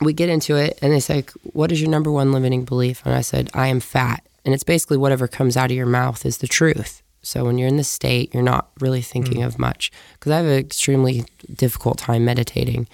[0.00, 3.02] we get into it and it's like what is your number one limiting belief?
[3.04, 4.22] And i said i am fat.
[4.44, 7.02] And it's basically whatever comes out of your mouth is the truth.
[7.22, 9.92] So when you're in this state you're not really thinking of much.
[10.14, 12.88] Because i have an extremely difficult time meditating.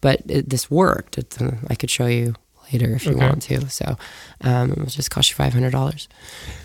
[0.00, 1.18] But it, this worked.
[1.18, 2.34] It, uh, i could show you
[2.72, 3.26] later if you Okay.
[3.26, 3.68] want to.
[3.70, 3.96] So
[4.42, 6.08] um, it will just cost you $500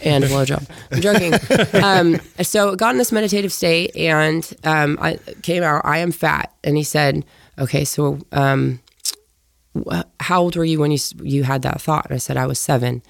[0.04, 0.68] and a blowjob.
[0.92, 1.34] I'm joking.
[1.84, 6.52] Um, so got in this meditative state and um, i came out i am fat.
[6.64, 7.24] And he said
[7.60, 8.80] okay so um,
[10.20, 12.06] how old were you when you you had that thought?
[12.06, 13.02] And I said I was seven.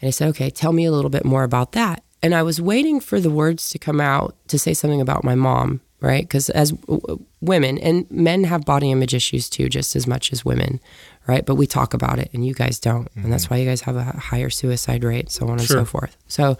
[0.00, 2.02] And he said, okay, tell me a little bit more about that.
[2.22, 5.34] And I was waiting for the words to come out to say something about my
[5.34, 6.22] mom, right?
[6.22, 10.44] Because as w- women and men have body image issues too, just as much as
[10.44, 10.80] women,
[11.26, 11.44] right?
[11.44, 13.54] But we talk about it, and you guys don't, and that's mm-hmm.
[13.54, 16.16] why you guys have a higher suicide rate, so on and so forth.
[16.28, 16.56] So.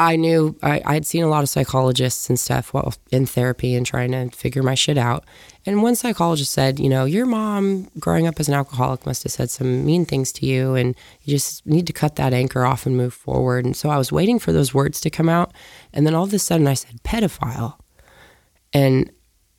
[0.00, 3.74] I knew I, I had seen a lot of psychologists and stuff while in therapy
[3.74, 5.24] and trying to figure my shit out.
[5.66, 9.32] And one psychologist said, you know, your mom growing up as an alcoholic must have
[9.32, 12.86] said some mean things to you, and you just need to cut that anchor off
[12.86, 13.64] and move forward.
[13.64, 15.52] And so I was waiting for those words to come out.
[15.92, 17.78] And then all of a sudden I said, pedophile.
[18.72, 19.10] And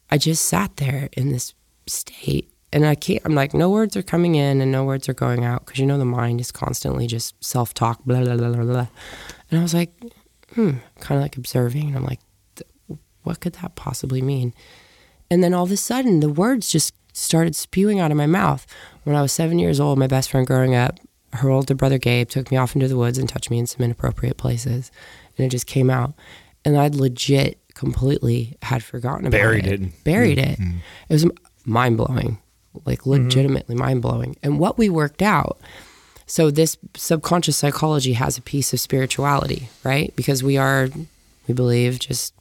[0.10, 1.54] I just sat there in this
[1.86, 2.50] state.
[2.72, 5.44] And I can't, I'm like, no words are coming in and no words are going
[5.44, 8.64] out because you know the mind is constantly just self talk, blah, blah, blah, blah,
[8.64, 8.88] blah.
[9.50, 9.92] And I was like,
[10.56, 11.88] hmm, kind of like observing.
[11.88, 12.20] And I'm like,
[13.24, 14.54] what could that possibly mean?
[15.30, 18.66] And then all of a sudden, the words just started spewing out of my mouth.
[19.04, 21.00] When I was seven years old, my best friend growing up,
[21.34, 23.84] her older brother Gabe, took me off into the woods and touched me in some
[23.84, 24.92] inappropriate places.
[25.38, 26.14] And it just came out.
[26.66, 29.82] And I'd legit completely had forgotten about Buried it.
[29.82, 30.04] it.
[30.04, 30.60] Buried it.
[30.60, 31.26] It was
[31.66, 32.40] mind blowing,
[32.86, 34.36] like legitimately mind blowing.
[34.44, 35.60] And what we worked out
[36.30, 40.16] so this subconscious psychology has a piece of spirituality, right?
[40.16, 40.90] Because we are,
[41.48, 42.36] we believe, just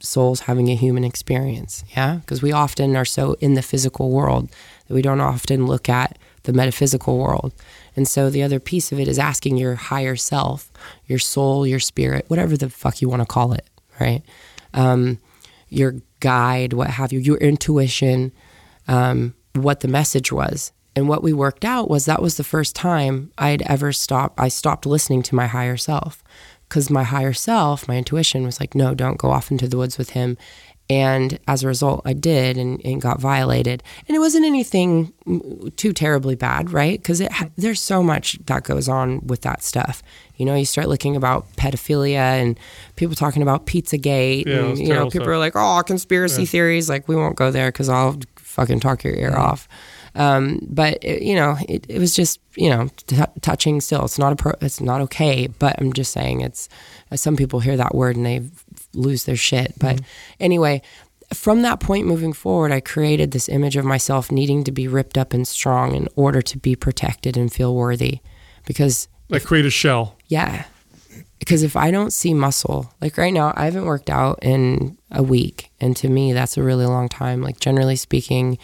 [0.00, 1.82] souls having a human experience.
[1.96, 4.50] Yeah, because we often are so in the physical world
[4.86, 7.54] that we don't often look at the metaphysical world.
[7.96, 10.70] And so the other piece of it is asking your higher self,
[11.06, 13.66] your soul, your spirit, whatever the fuck you want to call it,
[13.98, 14.22] right?
[14.74, 15.18] Um,
[15.70, 18.30] your guide, what have you, your intuition,
[18.88, 20.70] um, what the message was.
[20.94, 24.38] And what we worked out was that was the first time I had ever stopped.
[24.38, 26.22] I stopped listening to my higher self
[26.68, 29.98] because my higher self, my intuition was like, no, don't go off into the woods
[29.98, 30.36] with him.
[30.90, 33.82] And as a result, I did and, and got violated.
[34.06, 37.00] And it wasn't anything mm, too terribly bad, right?
[37.00, 37.22] Because
[37.56, 40.02] there's so much that goes on with that stuff.
[40.36, 42.58] You know, you start looking about pedophilia and
[42.96, 44.46] people talking about Pizzagate.
[44.46, 45.28] Yeah, and, you know, people stuff.
[45.28, 46.90] are like, oh, conspiracy theories.
[46.90, 49.68] Like, we won't go there because I'll fucking talk your ear off.
[50.14, 53.80] Um, but it, you know, it, it was just you know t- touching.
[53.80, 55.46] Still, it's not a pro- it's not okay.
[55.46, 56.68] But I'm just saying, it's
[57.10, 58.42] uh, some people hear that word and they
[58.94, 59.72] lose their shit.
[59.78, 60.00] But
[60.38, 60.82] anyway,
[61.32, 65.16] from that point moving forward, I created this image of myself needing to be ripped
[65.16, 68.20] up and strong in order to be protected and feel worthy.
[68.66, 70.16] Because Like create a shell.
[70.28, 70.64] yeah.
[71.38, 75.24] Because if I don't see muscle, like right now, I haven't worked out in a
[75.24, 75.72] week.
[75.80, 77.42] And to me, that's a really long time.
[77.42, 78.58] Like, generally speaking,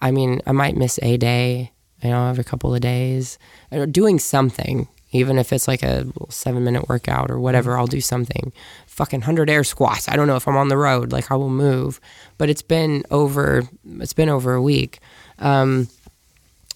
[0.00, 3.38] I mean, I might miss a day, you know, every couple of days,
[3.70, 8.00] or doing something, even if it's like a seven minute workout or whatever, I'll do
[8.00, 8.52] something.
[8.86, 10.08] Fucking 100 air squats.
[10.08, 12.00] I don't know if I'm on the road, like I will move.
[12.36, 13.62] But it's been over,
[14.00, 15.00] it's been over a week.
[15.38, 15.88] Um,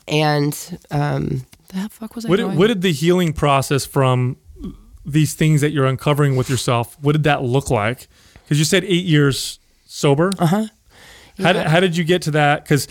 [0.08, 4.36] and, um, the fuck was I What did, what did the healing process from
[5.04, 6.96] these things that you're uncovering with yourself?
[7.00, 8.08] What did that look like?
[8.44, 10.30] Because you said eight years sober.
[10.38, 10.66] Uh huh.
[11.38, 12.64] How, did, how did you get to that?
[12.64, 12.88] Because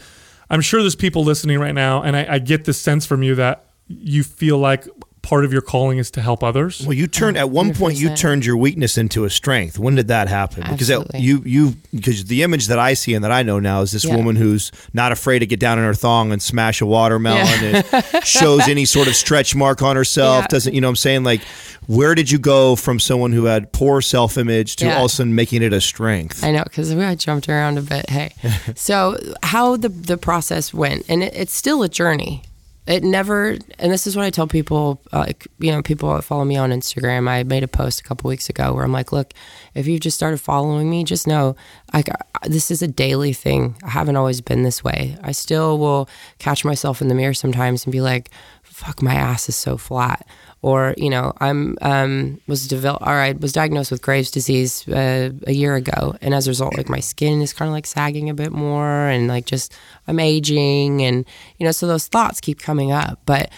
[0.51, 3.35] I'm sure there's people listening right now, and I, I get the sense from you
[3.35, 4.85] that you feel like
[5.21, 6.81] part of your calling is to help others.
[6.86, 7.97] Well, you turned at one point.
[7.97, 9.77] You turned your weakness into a strength.
[9.77, 10.63] When did that happen?
[10.69, 13.81] Because it- you you because the image that I see and that I know now
[13.81, 14.15] is this Yeah.
[14.15, 18.05] woman who's not afraid to get down in her thong and smash a watermelon and
[18.25, 20.43] shows any sort of stretch mark on herself.
[20.43, 20.47] Yeah.
[20.47, 21.23] Doesn't you know what I'm saying?
[21.23, 21.41] Like,
[21.88, 24.97] where did you go from someone who had poor self image to Yeah.
[24.97, 26.43] all of a sudden making it a strength?
[26.43, 28.10] I know because I jumped around a bit.
[28.10, 28.34] Hey,
[28.75, 32.41] so how the the process went, and it, it's still a journey.
[32.88, 35.02] It never, and this is what I tell people.
[35.12, 35.28] Uh,
[35.60, 37.30] you know, people that follow me on Instagram.
[37.30, 39.34] I made a post a couple weeks ago where I'm like, look,
[39.76, 41.56] if you've just started following me, just know,
[41.94, 42.10] like,
[42.48, 43.76] this is a daily thing.
[43.84, 45.15] I haven't always been this way.
[45.24, 48.32] I still will catch myself in the mirror sometimes and be like,
[48.63, 50.26] fuck, my ass is so flat
[50.62, 55.32] or you know i'm um was develop or i was diagnosed with graves disease uh,
[55.47, 56.15] a year ago.
[56.21, 59.08] And as a result like my skin is kind of like sagging a bit more
[59.08, 59.74] and like just
[60.08, 61.26] i'm aging and
[61.58, 63.19] you know so those thoughts keep coming up.
[63.26, 63.50] But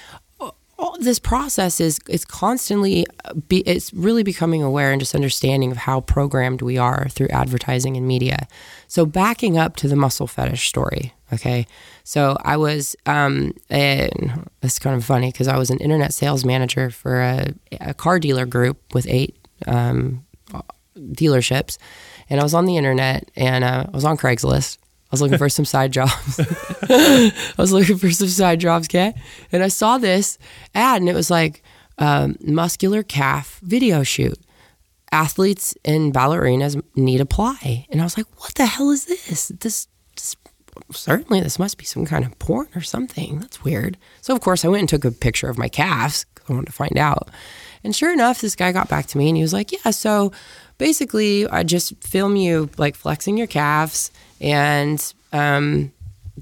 [0.79, 5.71] all this process is it's constantly uh, be, it's really becoming aware and just understanding
[5.71, 8.47] of how programmed we are through advertising and media.
[8.87, 11.65] So backing up to the muscle fetish story okay
[12.03, 16.89] so i was um it's kind of funny because i was an internet sales manager
[16.89, 19.37] for a, a car dealer group with eight
[19.67, 20.25] um,
[20.97, 21.77] dealerships
[22.29, 24.77] and i was on the internet and uh, i was on craigslist
[25.13, 26.39] I was looking for some side jobs.
[26.89, 29.13] I was looking for some side jobs, okay?
[29.51, 30.39] And I saw this
[30.73, 31.61] ad, and it was like
[31.99, 34.39] um, muscular calf video shoot.
[35.11, 39.05] Athletes and ballerinas need apply, and I was like, "What the hell is?
[39.05, 39.87] This, this
[40.91, 43.39] certainly this must be some kind of porn or something.
[43.39, 46.45] That's weird." So of course, I went and took a picture of my calves 'cause
[46.49, 47.29] I wanted to find out.
[47.83, 50.31] And sure enough, this guy got back to me, and he was like, "Yeah, so."
[50.79, 54.09] Basically, I just film you like flexing your calves,
[54.41, 55.91] and um,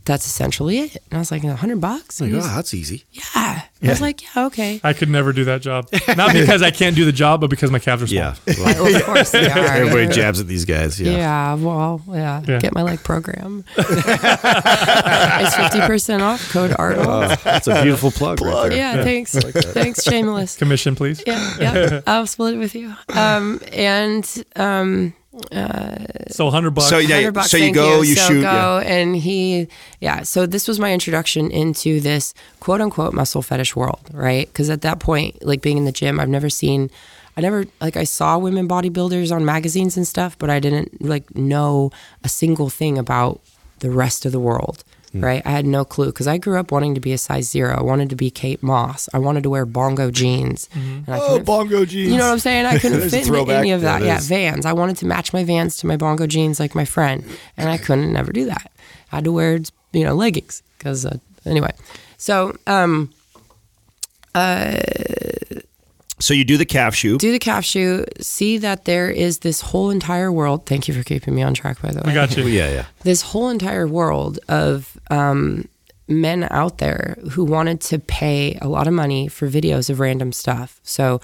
[0.06, 0.95] that's essentially it.
[1.10, 2.21] And I was like, a hundred bucks?
[2.21, 3.04] Like, He oh, was- that's easy.
[3.12, 3.63] yeah.
[3.84, 4.80] I was like, yeah, okay.
[4.84, 5.89] I could never do that job.
[6.15, 8.19] Not because I can't do the job, but because my calves are small.
[8.21, 8.36] Yeah.
[8.60, 9.58] Well, Well, of course they are.
[9.58, 11.01] everybody jabs at these guys.
[11.01, 11.12] Yeah.
[11.17, 12.43] Yeah, well, yeah.
[12.47, 12.60] Yeah.
[12.60, 13.65] Get my leg program.
[13.77, 16.51] it's fifty percent off.
[16.51, 17.08] Code Arnold.
[17.08, 18.77] Oh, that's a beautiful plug, right there.
[18.77, 19.34] yeah, thanks.
[19.34, 20.58] Thanks, shameless.
[20.58, 21.23] Commission, please.
[21.25, 22.01] Yeah, yeah.
[22.08, 22.93] I'll split it with you.
[23.10, 25.13] Um, and um,
[26.32, 26.89] So 100 bucks.
[26.89, 28.41] So yeah, 100 bucks, so you thank go, you, so shoot.
[28.41, 28.80] go, yeah.
[28.80, 29.67] and he,
[29.99, 30.23] yeah.
[30.23, 34.47] So this was my introduction into this quote unquote muscle fetish world, right?
[34.47, 36.89] Because at that point, like being in the gym, I've never seen,
[37.36, 41.36] I never like I saw women bodybuilders on magazines and stuff, but I didn't like
[41.36, 41.91] know
[42.23, 43.41] a single thing about
[43.80, 44.84] the rest of the world.
[45.12, 45.24] Hmm.
[45.26, 47.76] Right, I had no clue because I grew up wanting to be a size zero.
[47.78, 49.10] I wanted to be Kate Moss.
[49.13, 50.69] I wanted to wear bongo jeans.
[50.74, 52.12] And I Oh, bongo jeans.
[52.12, 52.65] you know what I'm saying?
[52.65, 54.00] I couldn't fit into any of that.
[54.00, 54.19] That Yeah.
[54.21, 54.65] Vans.
[54.65, 57.26] I wanted to match my Vans to my bongo jeans like my friend,
[57.58, 58.71] and I couldn't never do that.
[59.12, 59.60] I had to wear
[59.91, 61.71] you know leggings because uh, anyway.
[62.17, 63.12] So um,
[66.21, 67.19] So you do the calf shoot.
[67.19, 68.05] do the calf shoe.
[68.19, 70.65] See that there is this whole entire world.
[70.65, 72.12] Thank you for keeping me on track, by the way.
[72.12, 72.45] I got you.
[72.45, 72.86] yeah, yeah.
[73.03, 75.67] this whole entire world of um,
[76.07, 80.31] men out there who wanted to pay a lot of money for videos of random
[80.31, 80.79] stuff.
[80.84, 81.21] So,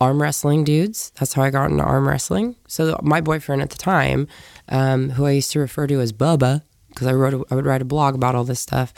[0.00, 1.10] arm wrestling dudes.
[1.18, 2.56] That's how I got into arm wrestling.
[2.68, 4.28] So, my boyfriend at the time,
[4.68, 7.66] um, who I used to refer to as Bubba, because I wrote, a, I would
[7.66, 8.92] write a blog about all this stuff.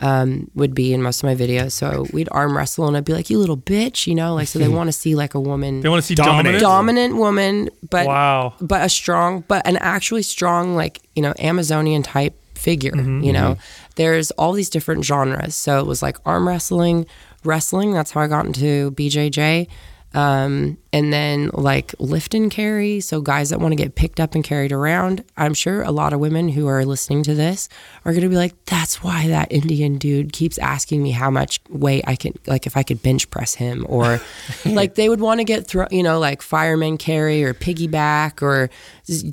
[0.00, 1.72] Um, would be in most of my videos.
[1.72, 4.58] So we'd arm wrestle, and I'd be like, "You little bitch," you know, like so
[4.58, 6.60] they want to see like a woman, They want to see dominant.
[6.60, 8.54] dominant woman, but Wow.
[8.60, 12.92] but a strong, but an actually strong, like you know, Amazonian type figure.
[12.92, 13.56] Mm-hmm, You know,
[13.96, 15.54] there's all these different genres.
[15.54, 17.06] So it was like arm wrestling,
[17.44, 17.92] wrestling.
[17.92, 19.68] That's how I got into BJJ.
[20.14, 23.00] Um, and then like lift and carry.
[23.00, 25.24] So guys that want to get picked up and carried around.
[25.36, 27.68] I'm sure a lot of women who are listening to this
[28.04, 31.60] are going to be like, that's why that Indian dude keeps asking me how much
[31.70, 34.20] weight I can, like if I could bench press him or
[34.66, 38.68] like they would want to get through, you know, like fireman carry or piggyback or,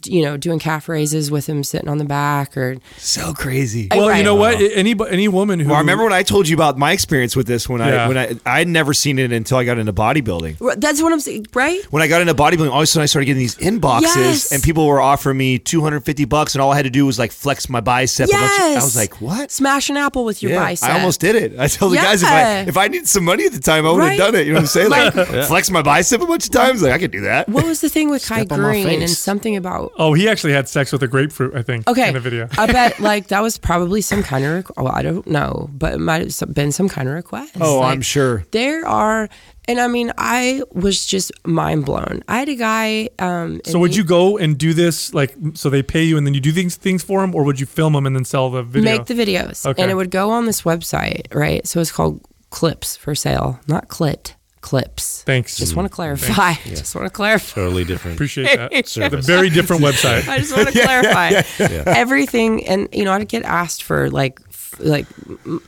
[0.05, 3.88] you know, doing calf raises with him sitting on the back or So crazy.
[3.91, 4.55] Well, you know what?
[4.62, 7.47] Any any woman who Well, I remember when I told you about my experience with
[7.47, 8.05] this when Yeah.
[8.05, 10.79] I when I I'd never seen it until I got into bodybuilding.
[10.79, 11.84] that's what I'm saying, right?
[11.91, 14.51] When I got into bodybuilding, all of a sudden I started getting these inboxes, Yes.
[14.51, 17.31] and people were offering me 250 bucks, and all I had to do was like
[17.31, 18.29] flex my bicep.
[18.29, 18.82] a bunch of- Yes.
[18.82, 19.52] I was like, what?
[19.52, 20.89] Smash an apple with your Yeah, bicep.
[20.89, 21.60] I almost did it.
[21.60, 23.91] I told the guys if I if I needed some money at the time, I
[23.91, 24.19] would Right.
[24.19, 24.47] have done it.
[24.47, 24.89] You know what I'm saying?
[24.91, 25.13] Like,
[25.47, 26.82] flex my bicep a bunch of times.
[26.82, 27.47] Like I could do that.
[27.50, 30.54] What was the thing with Kai Step on Green and something about Oh, he actually
[30.54, 31.56] had sex with a grapefruit.
[31.56, 31.88] I think.
[31.88, 32.08] Okay.
[32.10, 32.47] In the video.
[32.58, 35.93] I bet like that was probably some kind of requ- well, I don't know, but
[35.93, 37.54] it might have been some kind of request.
[37.60, 38.45] Oh, Like, I'm sure.
[38.52, 39.30] There are
[39.67, 42.21] and I mean I was just mind blown.
[42.28, 45.84] I had a guy um So would you go and do this like so they
[45.84, 48.06] pay you and then you do things things for them, or would you film them
[48.06, 48.91] and then sell the video?
[48.97, 49.82] make the videos Okay.
[49.82, 51.65] and it would go on this website, right?
[51.67, 54.34] So it's called Clips for sale, not Clit.
[54.62, 55.24] Clips.
[55.24, 55.58] Thanks.
[55.58, 56.54] Just want to clarify.
[56.65, 57.56] Just want to clarify.
[57.62, 58.15] Totally different.
[58.15, 58.71] Appreciate that.
[58.71, 60.28] It's a very different website.
[60.36, 61.41] I just want to clarify
[61.89, 65.05] everything, and you know, I'd get asked for like, f- like,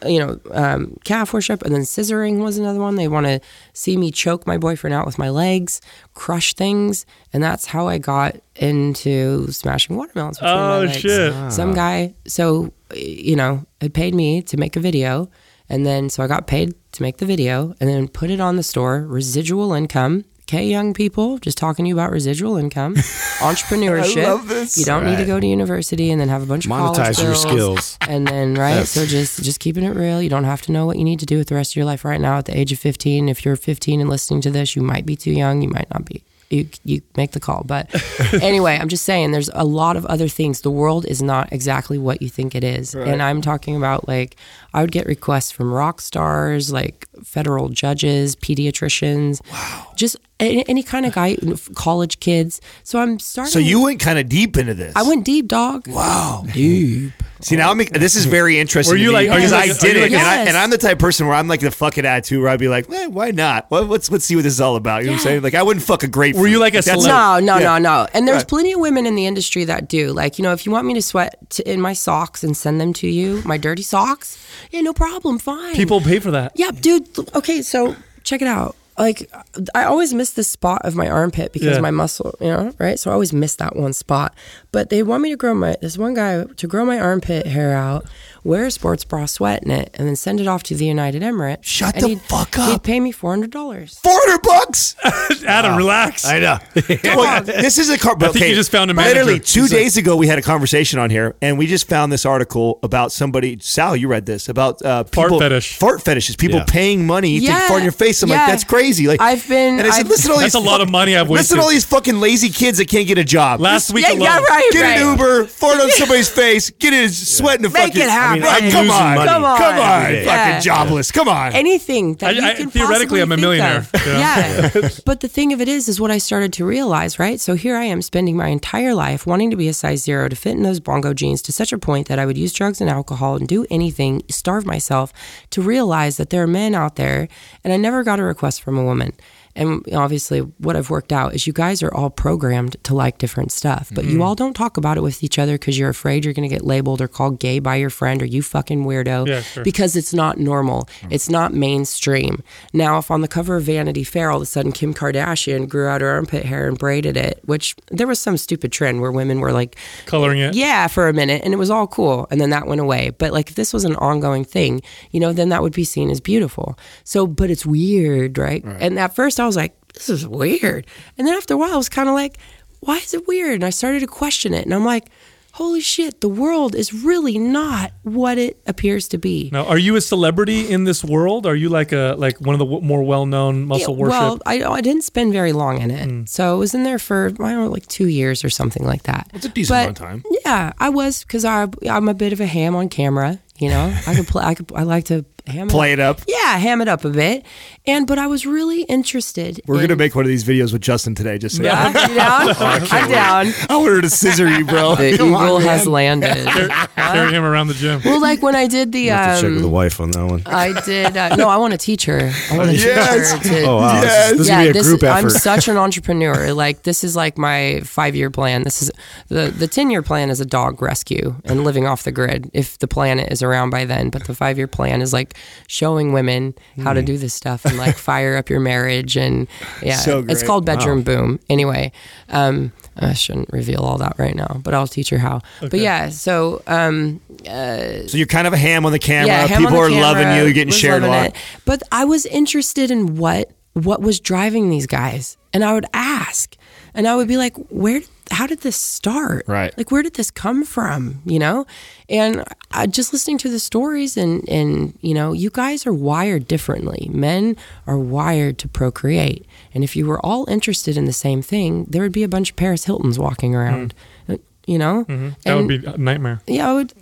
[0.06, 2.96] you know, um, calf worship, and then scissoring was another one.
[2.96, 3.40] They want to
[3.74, 5.82] see me choke my boyfriend out with my legs,
[6.14, 10.38] crush things, and that's how I got into smashing watermelons.
[10.38, 10.98] Between my Oh, legs.
[10.98, 11.34] shit.
[11.52, 15.30] Some guy, so you know, had paid me to make a video,
[15.70, 18.56] and then so I got paid to make the video, and then put it on
[18.56, 19.02] the store.
[19.08, 20.26] Residual income.
[20.44, 22.96] Okay, young people, just talking to you about residual income,
[23.40, 24.24] entrepreneurship.
[24.26, 24.78] I love this.
[24.78, 27.18] You don't need to go to university and then have a bunch of college Monetize
[27.18, 27.42] your bills.
[27.42, 27.98] skills.
[28.02, 30.22] And then right, so just just keeping it real.
[30.22, 31.86] You don't have to know what you need to do with the rest of your
[31.86, 33.30] life right now at the age of 15.
[33.30, 35.62] If you're 15 and listening to this, you might be too young.
[35.62, 36.24] You might not be.
[36.50, 37.64] You you make the call.
[37.66, 37.90] But
[38.44, 40.62] anyway, I'm just saying there's a lot of other things.
[40.62, 42.94] The world is not exactly what you think it is.
[42.94, 44.36] And I'm talking about like
[44.74, 50.84] I would get requests from rock stars, like federal judges, pediatricians, wow, just any, any
[50.84, 51.38] kind of guy,
[51.76, 52.62] college kids.
[52.84, 53.52] So I'm starting.
[53.52, 54.94] So you went kind of deep into this.
[54.96, 55.88] I went deep, dog.
[55.88, 56.46] Wow.
[56.54, 57.12] deep.
[57.42, 58.94] See now, I'm, this is very interesting.
[58.94, 60.94] Were you like- because like- I did it, like- and, I, and I'm the type
[60.94, 63.32] of person where I'm like the fucking it attitude, where I'd be like, eh, why
[63.32, 63.70] not?
[63.70, 65.02] Well, let's let's see what this is all about.
[65.02, 65.42] You know what I'm saying?
[65.42, 66.42] Like I wouldn't fuck a grapefruit.
[66.42, 67.78] Were you like a That's No, no, Yeah.
[67.78, 68.08] no, no.
[68.14, 68.48] And there's Right.
[68.48, 70.14] plenty of women in the industry that do.
[70.14, 72.80] Like, you know, if you want me to sweat t- in my socks and send
[72.80, 74.38] them to you, my dirty socks,
[74.72, 75.76] yeah, no problem, fine.
[75.76, 76.54] People pay for that.
[76.56, 77.10] Yeah, dude.
[77.36, 78.78] Okay, so check it out.
[78.98, 79.32] Like,
[79.74, 81.82] I always miss the spot of my armpit because Yeah.
[81.82, 83.00] my muscle, you know, right?
[83.00, 84.36] So I always miss that one spot.
[84.72, 87.74] But they want me to grow my, this one guy to grow my armpit hair
[87.74, 88.06] out,
[88.44, 91.22] wear a sports bra, sweat in it, and then send it off to the United
[91.22, 91.64] Emirates.
[91.64, 92.70] Shut And the fuck up.
[92.72, 94.00] He'd pay me $400.
[94.00, 94.96] Four hundred bucks.
[95.46, 96.26] Adam, relax.
[96.26, 96.58] I know.
[97.04, 98.16] well, this is a car.
[98.20, 99.20] I think you just found a manager.
[99.20, 101.88] Literally two He's like- days ago, we had a conversation on here, and we just
[101.88, 103.58] found this article about somebody.
[103.62, 105.78] Sal, you read this about uh, Fart people, fetish.
[105.78, 106.36] Fart fetishes.
[106.36, 106.66] People Yeah.
[106.68, 107.60] paying money Yeah.
[107.62, 108.22] to fart in your face.
[108.24, 108.38] I'm Yeah.
[108.38, 109.08] like, that's crazy.
[109.08, 110.62] Like I've been- And I said, I've- listen to all That's these.
[110.64, 113.24] a lot of money I've Listen all these fucking lazy kids that can't get a
[113.24, 113.60] job.
[113.60, 114.22] Last week Yeah, alone.
[114.22, 115.00] yeah, right, Get right.
[115.02, 118.02] an Uber, fart on somebody's face, get in sweat in the Make fucking.
[118.02, 118.33] it happen.
[118.42, 119.30] Right, I'm come on, money.
[119.30, 119.58] Come on.
[119.58, 120.26] come on, Every day.
[120.26, 120.60] fucking Yeah.
[120.60, 121.12] jobless.
[121.12, 121.54] Come on.
[121.54, 123.88] anything that I- you I- can theoretically, I'm a millionaire.
[124.06, 124.70] Yeah.
[124.74, 124.90] Yeah.
[125.06, 127.40] but the thing of it is, is what I started to realize, right?
[127.40, 130.36] So here I am spending my entire life wanting to be a size zero, to
[130.36, 132.90] fit in those bongo jeans to such a point that I would use drugs and
[132.90, 135.12] alcohol and do anything, starve myself,
[135.52, 137.28] to realize that there are men out there,
[137.64, 139.14] and I never got a request from a woman.
[139.56, 143.52] And obviously, what I've worked out is you guys are all programmed to like different
[143.52, 144.14] stuff, but Mm-hmm.
[144.18, 146.54] you all don't talk about it with each other because you're afraid you're going to
[146.54, 149.64] get labeled or called gay by your friend or you fucking weirdo Yeah, sure.
[149.64, 150.88] because it's not normal.
[151.10, 152.42] It's not mainstream.
[152.74, 155.88] Now, if on the cover of Vanity Fair, all of a sudden Kim Kardashian grew
[155.88, 159.40] out her armpit hair and braided it, which there was some stupid trend where women
[159.40, 160.56] were like, Coloring it.
[160.56, 163.12] yeah, for a minute, and it was all cool, and then that went away.
[163.12, 166.10] But like, if this was an ongoing thing, you know, then that would be seen
[166.10, 166.78] as beautiful.
[167.04, 168.64] So, but it's weird, right?
[168.64, 170.86] And at first, I was like, this is weird,
[171.18, 172.38] and then after a while, I was kind of like,
[172.82, 173.56] why is it weird?
[173.56, 175.10] And I started to question it, and I'm like.
[175.58, 179.52] holy shit, the world is really not what it appears to be.
[179.54, 181.46] Now, are you a celebrity in this world?
[181.46, 184.20] Are you like a like one of the w- more well-known muscle Yeah, worship?
[184.20, 186.10] Well, I, I didn't spend very long in it.
[186.10, 186.26] Hmm.
[186.26, 189.04] So I was in there for, I don't know, like two years or something like
[189.04, 189.30] that.
[189.36, 190.40] It's a decent But, amount of time.
[190.44, 193.38] Yeah, I was because I'm a bit of a ham on camera.
[193.64, 194.44] You know, I could play.
[194.44, 194.72] I could.
[194.76, 196.20] I like to ham Play it it up.
[196.28, 197.46] Yeah, ham it up a bit.
[197.86, 199.62] And but I was really interested.
[199.68, 201.38] We're in, gonna make one of these videos with Justin today.
[201.38, 202.50] Just so Yeah, you down?
[202.92, 203.54] I'm down.
[203.70, 204.96] I wanted to scissor you, bro.
[204.96, 205.68] The Come eagle man.
[205.68, 206.46] has landed.
[206.96, 208.02] Carry him around the gym.
[208.04, 209.08] Well, like when I did the.
[209.08, 210.44] Have to check with the Um, wife on that one.
[210.46, 211.16] I did.
[211.16, 212.32] Uh, no, I want to teach her.
[212.52, 213.34] I want to Yes.
[213.34, 213.64] teach her to.
[213.66, 214.04] Oh wow, Yes.
[214.04, 215.18] this, is- this yeah, gonna be a this group effort.
[215.26, 216.54] I'm such an entrepreneur.
[216.54, 218.64] Like this is like my five year plan.
[218.64, 218.92] This is
[219.30, 222.80] the the ten year plan is a dog rescue and living off the grid if
[222.80, 224.10] the planet is around by then.
[224.10, 225.36] But the five year plan is like
[225.68, 227.06] showing women how to Hmm.
[227.06, 229.48] do this stuff and like fire up your marriage and
[229.82, 231.40] yeah, So it's called bedroom boom.
[231.50, 231.92] Anyway,
[232.30, 235.42] um, I shouldn't reveal all that right now, but I'll teach her how.
[235.62, 239.28] But yeah, so um, So you're kind of a ham on the camera.
[239.28, 240.44] yeah, People the are loving you.
[240.44, 241.26] You're getting shared a lot.
[241.28, 241.36] it.
[241.66, 246.56] But I was interested in what what was driving these guys, and I would ask,
[246.94, 248.02] and I would be like, "Where?
[248.34, 249.46] How did this start?
[249.48, 249.76] Right.
[249.78, 251.22] Like, where did this come from?
[251.26, 251.66] You know?"
[252.10, 256.48] And I, just listening to the stories, and and you know, you guys are wired
[256.48, 257.10] differently.
[257.14, 257.56] Men
[257.88, 262.02] are wired to procreate, and if you were all interested in the same thing, there
[262.02, 263.94] would be a bunch of Paris Hiltons walking around.
[264.28, 264.36] Mm.
[264.36, 265.04] Uh, You know,
[265.44, 266.40] That would be a nightmare.
[266.48, 266.70] yeah.
[266.70, 266.94] I would.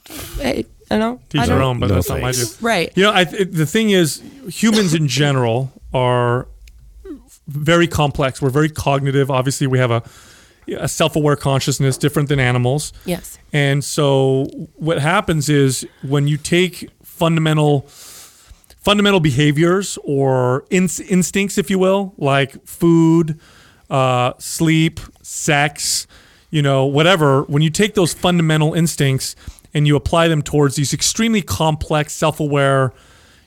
[0.44, 1.20] I, I know.
[1.30, 2.58] Teach their own, but No that's not my thanks.
[2.58, 2.66] do.
[2.66, 2.92] Right.
[2.98, 6.48] You know, I, it, the thing is, humans in general are
[7.48, 8.42] very complex.
[8.42, 9.30] We're very cognitive.
[9.32, 10.02] Obviously, we have a,
[10.78, 12.94] a self-aware consciousness, different than animals.
[13.06, 13.38] Yes.
[13.54, 14.46] And so,
[14.76, 17.88] what happens is when you take fundamental
[18.82, 23.40] fundamental behaviors or ins- instincts, if you will, like food,
[23.92, 26.08] uh, sleep, sex,
[26.50, 29.36] you know, whatever, when you take those fundamental instincts
[29.74, 32.92] and you apply them towards these extremely complex, self aware,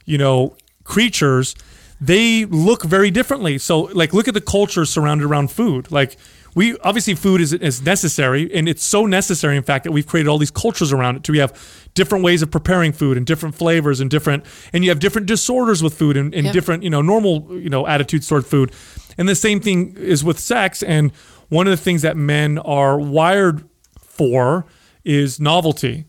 [0.05, 1.55] you know, creatures,
[2.01, 3.59] they look very differently.
[3.59, 5.91] So, like, look at the culture surrounded around food.
[5.91, 6.17] Like,
[6.55, 10.29] we obviously food is, is necessary, and it's so necessary, in fact, that we've created
[10.29, 11.27] all these cultures around it.
[11.27, 11.53] So we have
[11.95, 15.83] different ways of preparing food and different flavors and different, and you have different disorders
[15.83, 16.53] with food and, and Yep.
[16.53, 18.73] different, you know, normal, you know, attitudes toward food.
[19.19, 20.83] And the same thing is with sex.
[20.83, 21.13] And
[21.49, 23.65] one of the things that men are wired
[24.01, 24.67] for
[25.05, 26.07] is novelty.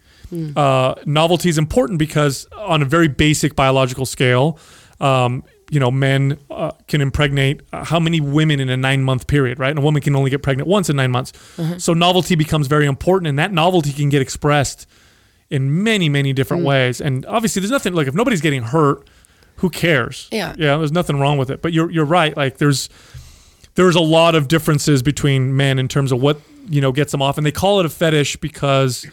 [0.56, 4.58] Uh, novelty is important because on a very basic biological scale,
[5.00, 9.28] um, you know, men uh, can impregnate uh, how many women in a nine month
[9.28, 9.70] period, right?
[9.72, 11.34] And a woman can only get pregnant once in nine months.
[11.78, 14.88] So novelty becomes very important, and that novelty can get expressed
[15.50, 16.68] in many, many different Mm.
[16.68, 17.02] ways.
[17.02, 19.08] And obviously, there's nothing like if nobody's getting hurt,
[19.58, 20.28] who cares?
[20.32, 20.54] Yeah.
[20.58, 20.78] yeah.
[20.78, 21.62] There's nothing wrong with it.
[21.62, 22.36] But you're you're right.
[22.36, 22.90] Like there's
[23.76, 26.40] there's a lot of differences between men in terms of what
[26.70, 29.06] you know gets them off, and they call it a fetish because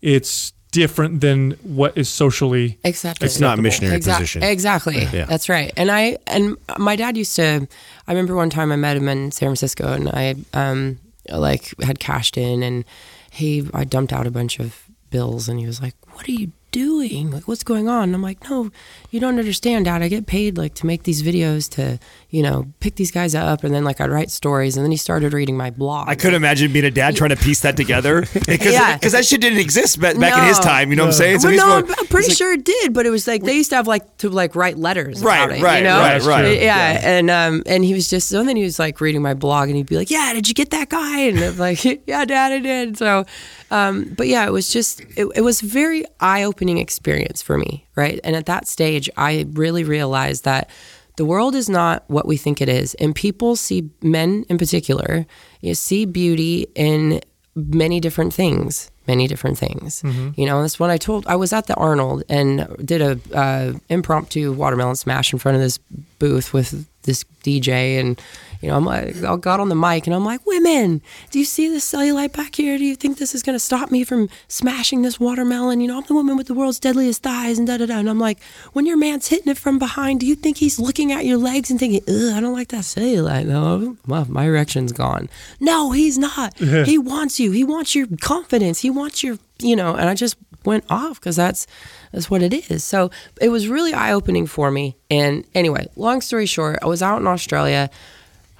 [0.00, 3.26] it's different than what is socially Exactly.
[3.26, 4.42] It's not missionary Exac- position.
[4.42, 5.04] Exactly.
[5.12, 5.26] Yeah.
[5.26, 5.72] That's right.
[5.76, 7.68] And I and my dad used to.
[8.08, 10.98] I remember one time I met him in San Francisco, and I um
[11.28, 12.84] like had cashed in, and
[13.30, 16.50] he I dumped out a bunch of bills, and he was like, "What are you
[16.72, 17.30] doing?
[17.30, 18.70] Like, what's going on?" And I'm like, "No,
[19.12, 20.02] you don't understand, Dad.
[20.02, 22.00] I get paid like to make these videos to
[22.30, 24.96] you know pick these guys up, and then like I'd write stories, and then he
[24.96, 26.08] started reading my blog.
[26.08, 28.96] I couldn't imagine being a dad trying to piece that together because Yeah.
[28.96, 30.90] that shit didn't exist back, back in his time.
[30.90, 31.38] You know what I'm saying?
[31.42, 33.54] Well, he's no, going- I'm, I'm pretty sure it did, but it was like they
[33.54, 35.22] used to have like to like write letters.
[35.22, 35.98] Right, about it, right, you know?
[36.00, 36.60] right, right.
[36.62, 39.68] Yeah, and um, and he was just so then he was like reading my blog,
[39.68, 42.52] and he'd be like, "Yeah, did you get that guy?" And I'm like, "Yeah, Dad,
[42.52, 43.26] I did." So,
[43.70, 47.58] um, but yeah, it was just it, it was a very eye opening experience for
[47.58, 48.18] me, right?
[48.24, 50.70] And at that stage, I really realized that.
[51.16, 55.26] The world is not what we think it is, and people see men in particular.
[55.60, 57.20] You see beauty in
[57.54, 60.02] many different things many different things
[60.36, 63.72] you know that's when i told i was at the arnold and did a uh,
[63.88, 65.78] impromptu watermelon smash in front of this
[66.18, 67.68] booth with this dj
[68.00, 68.20] and
[68.62, 71.44] you know i'm like i got on the mic and i'm like women do you
[71.44, 72.78] see this cellulite back here?
[72.78, 75.80] Do you think this is going to stop me from smashing this watermelon?
[75.80, 77.98] You know i'm the woman with the world's deadliest thighs and da da da.
[77.98, 78.42] And i'm like
[78.72, 81.70] when your man's hitting it from behind do you think he's looking at your legs
[81.70, 85.28] and thinking Ugh, i don't like that cellulite no well, my erection's gone
[85.60, 86.56] no he's not.
[86.58, 87.50] He wants you.
[87.52, 88.80] He wants your confidence.
[88.80, 91.66] He wants your you know and i just went off because that's
[92.12, 92.84] that's what it is.
[92.84, 93.10] So
[93.40, 94.96] it was really eye-opening for me.
[95.10, 97.90] And anyway long story short i was out in australia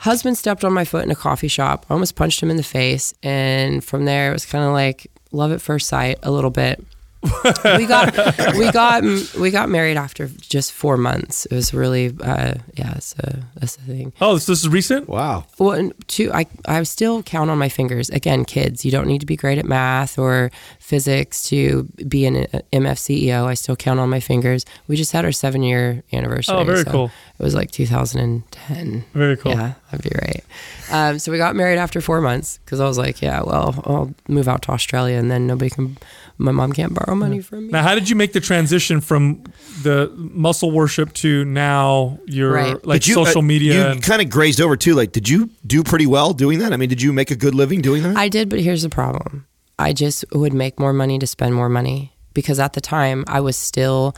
[0.02, 2.62] husband stepped on my foot in a coffee shop i almost punched him in the
[2.62, 6.50] face and from there it was kind of like love at first sight a little
[6.50, 6.84] bit
[7.76, 8.16] we got
[8.56, 9.04] we got
[9.40, 11.46] we got married after just four months.
[11.46, 12.98] It was really uh, yeah.
[12.98, 14.12] So that's the thing.
[14.20, 15.08] Oh, this, this is recent.
[15.08, 15.44] Wow.
[15.58, 18.10] Well, two, I I still count on my fingers.
[18.10, 20.50] Again, kids, you don't need to be great at math or
[20.80, 23.46] physics to be an uh, MF CEO.
[23.46, 24.64] I still count on my fingers.
[24.88, 26.56] We just had our seven year anniversary.
[26.56, 27.10] Oh, very so cool.
[27.38, 29.04] It was like 2010.
[29.14, 29.52] Very cool.
[29.52, 30.44] Yeah, that'd be right.
[30.90, 34.14] Um, so we got married after four months because I was like, yeah, well, I'll
[34.28, 35.96] move out to Australia and then nobody can,
[36.42, 37.72] my mom can't borrow money from me.
[37.72, 39.44] Now, how did you make the transition from
[39.82, 42.86] the muscle worship to now your Right.
[42.86, 43.74] like Did you, social uh, media?
[43.74, 44.94] You and, kind of grazed over too.
[44.94, 46.72] Like, did you do pretty well doing that?
[46.72, 48.16] I mean, did you make a good living doing that?
[48.16, 49.46] I did, but here's the problem.
[49.78, 53.40] I just would make more money to spend more money because at the time I
[53.40, 54.14] was still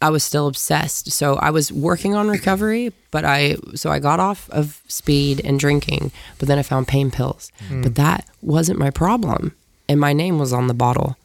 [0.00, 1.10] I was still obsessed.
[1.10, 5.58] So I was working on recovery, but I so I got off of speed and
[5.58, 7.50] drinking, but then I found pain pills.
[7.70, 9.54] But that wasn't my problem.
[9.88, 11.16] And my name was on the bottle.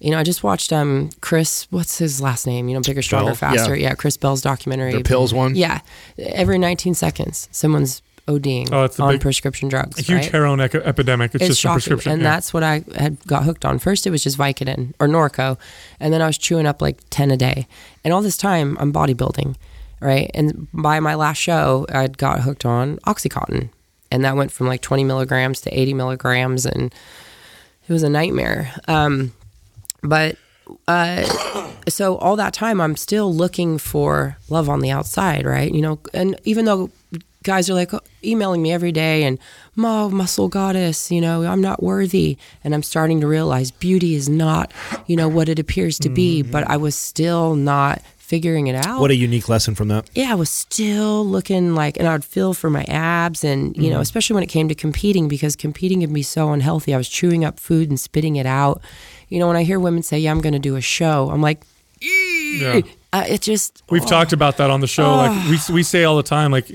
[0.00, 2.68] You know, I just watched um Chris, what's his last name?
[2.68, 3.34] You know, Bigger, Stronger, Bell.
[3.34, 3.76] Faster.
[3.76, 3.94] Yeah.
[3.94, 4.92] Chris Bell's documentary.
[4.94, 5.54] The pills one?
[5.54, 5.80] Yeah.
[6.18, 9.98] Every 19 seconds, someone's ODing Oh, it's a on big- prescription drugs.
[9.98, 10.30] a huge right?
[10.32, 11.34] heroin ec- epidemic.
[11.34, 12.12] It's, it's just a prescription.
[12.12, 12.30] And yeah.
[12.30, 13.78] that's what I had got hooked on.
[13.78, 15.58] First, it was just Vicodin or Norco,
[15.98, 17.66] and then I was chewing up like ten a day.
[18.04, 19.56] And all this time, I'm bodybuilding,
[20.00, 20.30] right?
[20.32, 23.68] And by my last show, I'd got hooked on OxyContin,
[24.12, 26.94] and that went from like 20 milligrams to 80 milligrams, and
[27.88, 28.72] it was a nightmare.
[28.86, 29.32] Um,
[30.02, 30.36] but
[30.86, 31.24] uh,
[31.88, 35.72] so all that time, I'm still looking for love on the outside, right?
[35.72, 36.90] You know, and even though
[37.42, 37.90] guys are like
[38.22, 39.38] emailing me every day and
[39.74, 44.28] mo muscle goddess you know i'm not worthy and i'm starting to realize beauty is
[44.28, 44.70] not
[45.06, 49.00] you know what it appears to be but i was still not figuring it out
[49.00, 50.08] what a unique lesson from that.
[50.14, 53.98] yeah, I was still looking like, and I'd feel for my abs, and you know,
[53.98, 56.94] especially when it came to competing, because competing can be so unhealthy.
[56.94, 58.82] I was chewing up food and spitting it out.
[59.30, 61.40] You know, when I hear women say, "Yeah, I'm going to do a show," I'm
[61.40, 61.62] like,
[62.02, 62.80] Yeah.
[63.12, 65.16] uh, it just We've talked about that on the show.
[65.16, 66.68] Like we we say all the time, like,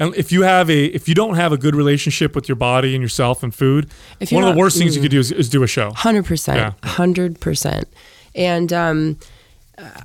[0.00, 2.94] and if you have a if you don't have a good relationship with your body
[2.94, 3.90] and yourself and food,
[4.30, 5.90] one of the worst things you could do is, is do a show.
[5.92, 7.88] Hundred percent, hundred percent,
[8.34, 9.18] and um,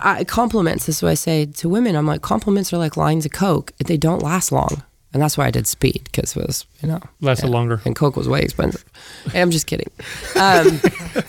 [0.01, 0.85] I, compliments.
[0.87, 1.95] This is what I say to women.
[1.95, 3.71] I'm like, compliments are like lines of coke.
[3.77, 6.99] They don't last long, and that's why I did speed because it was, you know,
[7.19, 7.81] Lasted longer.
[7.83, 8.85] and coke was way expensive.
[9.25, 9.89] And I'm just kidding.
[10.35, 10.77] Um,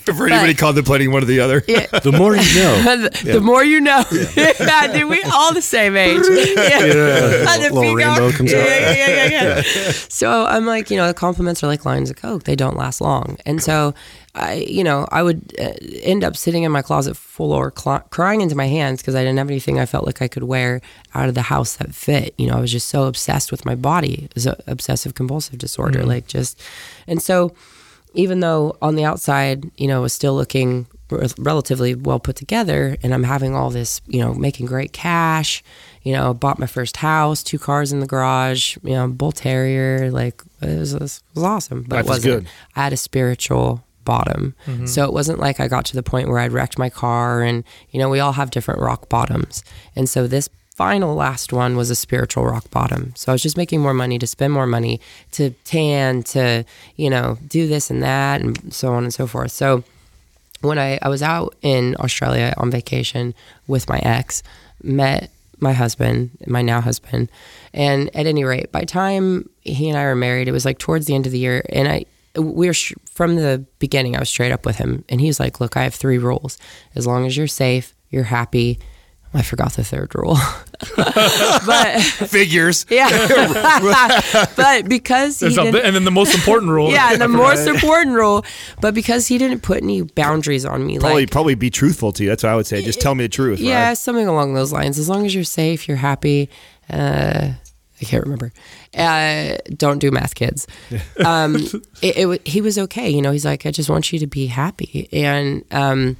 [0.04, 1.60] For anybody contemplating one or the other.
[2.02, 2.76] The more you know.
[2.96, 4.04] the, the more you know.
[4.36, 4.86] Yeah.
[4.92, 6.22] dude, we all the same age.
[6.28, 6.80] Yeah.
[6.80, 8.66] The Little rainbow comes yeah, out.
[8.66, 9.62] Yeah, yeah, yeah, yeah.
[10.08, 12.44] so I'm like, you know, the compliments are like lines of coke.
[12.44, 13.38] They don't last long.
[13.46, 13.94] And so
[14.34, 15.72] I, you know, I would uh,
[16.02, 19.38] end up sitting in my closet floor cl- crying into my hands because I didn't
[19.38, 20.80] have anything I felt like I could wear
[21.14, 22.34] out of the house that fit.
[22.38, 24.24] You know, I was just so obsessed with my body.
[24.24, 26.04] It was a obsessive compulsive disorder.
[26.04, 26.60] Like just,
[27.08, 27.54] and so
[28.14, 32.36] even though on the outside, you know, it was still looking re- relatively well put
[32.36, 35.62] together and I'm having all this, you know, making great cash,
[36.02, 40.10] you know, bought my first house, two cars in the garage, you know, bull terrier,
[40.12, 42.44] like it was, it was awesome, but Life it wasn't.
[42.44, 42.50] good.
[42.76, 44.54] I had a spiritual bottom.
[44.66, 44.86] Mm-hmm.
[44.86, 47.64] So it wasn't like I got to the point where I'd wrecked my car and,
[47.90, 49.64] you know, we all have different rock bottoms.
[49.96, 53.12] And so this final last one was a spiritual rock bottom.
[53.14, 55.00] So I was just making more money to spend more money
[55.32, 56.64] to tan, to,
[56.96, 59.52] you know, do this and that and so on and so forth.
[59.52, 59.84] So
[60.62, 63.34] when I, I was out in Australia on vacation
[63.66, 64.42] with my ex,
[64.82, 67.28] met my husband, my now husband,
[67.74, 71.06] and at any rate, by time he and I were married, it was like towards
[71.06, 72.06] the end of the year, and I
[72.36, 74.16] we were sh- from the beginning.
[74.16, 76.58] I was straight up with him, and he was like, "Look, I have three rules.
[76.94, 78.78] As long as you're safe, you're happy."
[79.32, 80.36] I forgot the third rule,
[80.96, 82.84] but Figures.
[82.90, 83.08] yeah,
[84.56, 86.90] but because he a- didn't, and then the most important rule.
[86.90, 88.44] yeah, the most important rule,
[88.80, 92.24] but because he didn't put any boundaries on me, Probably, like probably be truthful to
[92.24, 92.28] you.
[92.28, 92.82] That's what I would say.
[92.82, 93.60] Just tell me the truth.
[93.60, 93.98] yeah, right?
[93.98, 94.98] something along those lines.
[94.98, 96.50] As long as you're safe, you're happy.
[96.88, 97.52] Uh,
[98.00, 98.52] I can't remember.
[98.96, 100.66] Uh, don't do math, kids.
[101.24, 101.56] Um,
[102.02, 103.10] it, it, he was okay.
[103.10, 105.08] You know, he's like, I just want you to be happy.
[105.12, 106.16] And um,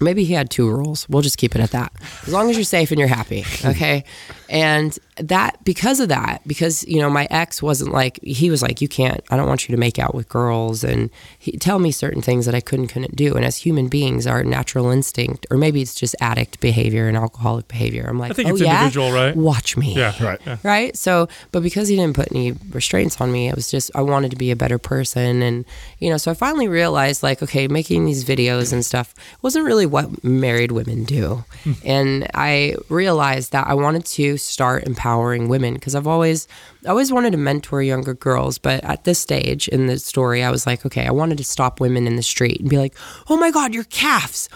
[0.00, 1.08] maybe he had two rules.
[1.08, 1.92] We'll just keep it at that.
[2.22, 3.44] As long as you're safe and you're happy.
[3.64, 4.04] Okay.
[4.50, 8.80] And that, because of that, because, you know, my ex wasn't like, he was like,
[8.80, 11.90] you can't, I don't want you to make out with girls and he, tell me
[11.92, 13.34] certain things that I couldn't, couldn't do.
[13.34, 17.68] And as human beings, our natural instinct, or maybe it's just addict behavior and alcoholic
[17.68, 18.06] behavior.
[18.08, 18.78] I'm like, I think oh, it's yeah?
[18.80, 19.36] individual, right?
[19.36, 20.12] Watch me Yeah.
[20.22, 20.40] Right.
[20.46, 20.56] Yeah.
[20.62, 24.00] right so but because he didn't put any restraints on me it was just i
[24.00, 25.64] wanted to be a better person and
[25.98, 29.86] you know so i finally realized like okay making these videos and stuff wasn't really
[29.86, 31.72] what married women do hmm.
[31.84, 36.48] and i realized that i wanted to start empowering women because I've always
[36.84, 40.50] I always wanted to mentor younger girls, but at this stage in the story, I
[40.50, 42.94] was like, okay, I wanted to stop women in the street and be like,
[43.28, 44.48] oh my god, your calves.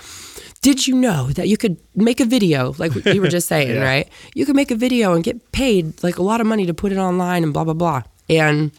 [0.63, 4.09] Did you know that you could make a video like you were just saying, right?
[4.35, 6.91] You could make a video and get paid like a lot of money to put
[6.91, 8.03] it online and blah blah blah.
[8.29, 8.73] And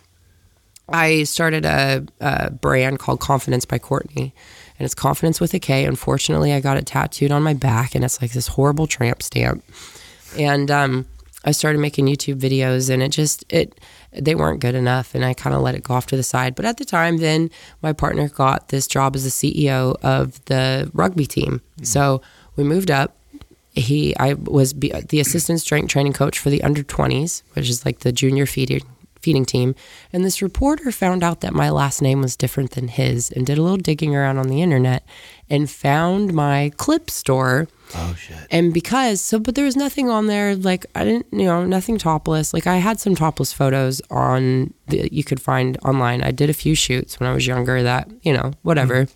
[0.90, 4.34] I started a, a brand called Confidence by Courtney,
[4.78, 5.86] and it's confidence with a K.
[5.86, 9.64] Unfortunately, I got it tattooed on my back, and it's like this horrible tramp stamp.
[10.38, 11.06] And um,
[11.46, 13.80] I started making YouTube videos, and it just it
[14.12, 16.56] they weren't good enough, and I kind of let it go off to the side.
[16.56, 17.50] But at the time, then
[17.82, 22.22] my partner got this job as the CEO of the rugby team, so
[22.56, 23.16] we moved up.
[23.74, 28.00] He, I was the assistant strength training coach for the under 20s, which is like
[28.00, 28.82] the junior feeding
[29.26, 29.74] feeding team.
[30.14, 33.58] And this reporter found out that my last name was different than his and did
[33.58, 35.04] a little digging around on the internet
[35.50, 37.68] and found my clip store.
[37.96, 38.38] Oh shit.
[38.50, 40.56] And because so, but there was nothing on there.
[40.56, 42.54] Like I didn't, you know, nothing topless.
[42.54, 46.24] Like I had some topless photos on that you could find online.
[46.24, 47.84] I did a few shoots when I was younger.
[47.84, 49.08] That you know, whatever.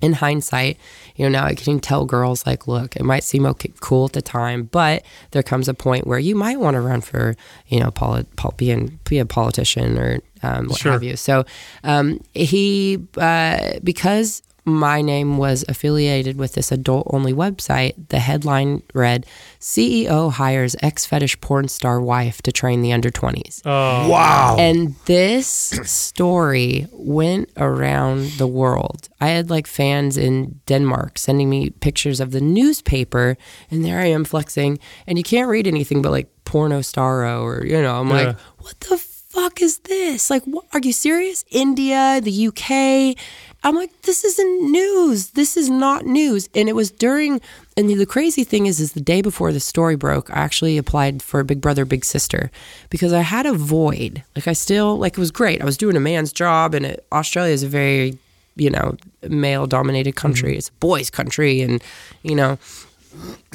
[0.00, 0.78] In hindsight,
[1.14, 4.14] you know, now I can tell girls like, look, it might seem okay, cool at
[4.14, 7.36] the time, but there comes a point where you might want to run for,
[7.68, 10.90] you know, poli- pol- be, in, be a politician or um, what Sure.
[10.90, 11.14] have you.
[11.14, 11.44] So
[11.84, 18.82] um, he, uh, because my name was affiliated with this adult only website, the headline
[18.94, 19.26] read
[19.58, 23.60] CEO hires ex fetish porn star wife to train the under 20s.
[23.64, 24.56] Oh, Wow.
[24.58, 25.46] And this
[25.84, 29.08] story went around the world.
[29.20, 33.36] I had like fans in Denmark sending me pictures of the newspaper,
[33.70, 37.64] and there I am flexing, and you can't read anything but like porno staro or
[37.66, 38.00] you know.
[38.00, 38.14] I'm Yeah.
[38.26, 40.28] like, what the fuck is this?
[40.30, 41.44] Like, what, are you serious?
[41.50, 43.16] India, the UK.
[43.64, 45.30] I'm like, this isn't news.
[45.30, 46.48] This is not news.
[46.54, 47.40] And it was during,
[47.76, 51.22] and the crazy thing is, is the day before the story broke, I actually applied
[51.22, 52.50] for Big Brother, Big Sister
[52.90, 54.24] because I had a void.
[54.34, 55.62] Like, I still, like, it was great.
[55.62, 58.18] I was doing a man's job, and it, Australia is a very,
[58.56, 58.96] you know,
[59.28, 60.50] male dominated country.
[60.50, 60.58] Mm-hmm.
[60.58, 61.60] It's a boys' country.
[61.60, 61.82] And,
[62.24, 62.58] you know,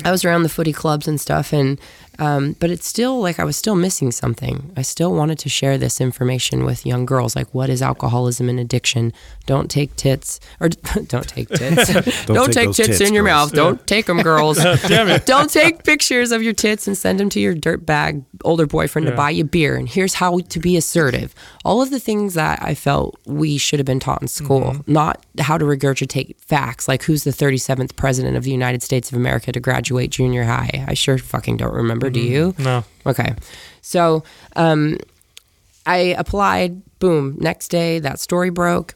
[0.05, 1.79] I was around the footy clubs and stuff, and
[2.19, 4.71] um, but it's still like I was still missing something.
[4.75, 8.59] I still wanted to share this information with young girls, like what is alcoholism and
[8.59, 9.13] addiction.
[9.45, 10.69] Don't take tits, or
[11.07, 11.93] don't take tits.
[12.25, 13.51] don't, take take, tits, tits, in your girls.
[13.51, 13.53] mouth.
[13.53, 14.57] Don't take them, girls.
[14.57, 15.25] damn it.
[15.25, 19.15] don't take pictures of your tits and send them to your dirtbag older boyfriend to
[19.15, 19.75] buy you beer.
[19.75, 21.33] And here's how to be assertive.
[21.65, 24.91] All of the things that I felt we should have been taught in school, Mm-hmm.
[24.91, 29.17] not how to regurgitate facts, like who's the 37th president of the United States of
[29.17, 30.83] America to graduate junior high.
[30.87, 32.06] I sure fucking don't remember.
[32.09, 32.55] Do you?
[32.57, 32.83] no.
[33.05, 33.33] Okay.
[33.81, 34.23] So
[34.55, 34.97] um,
[35.85, 38.95] I applied, boom, next day that story broke.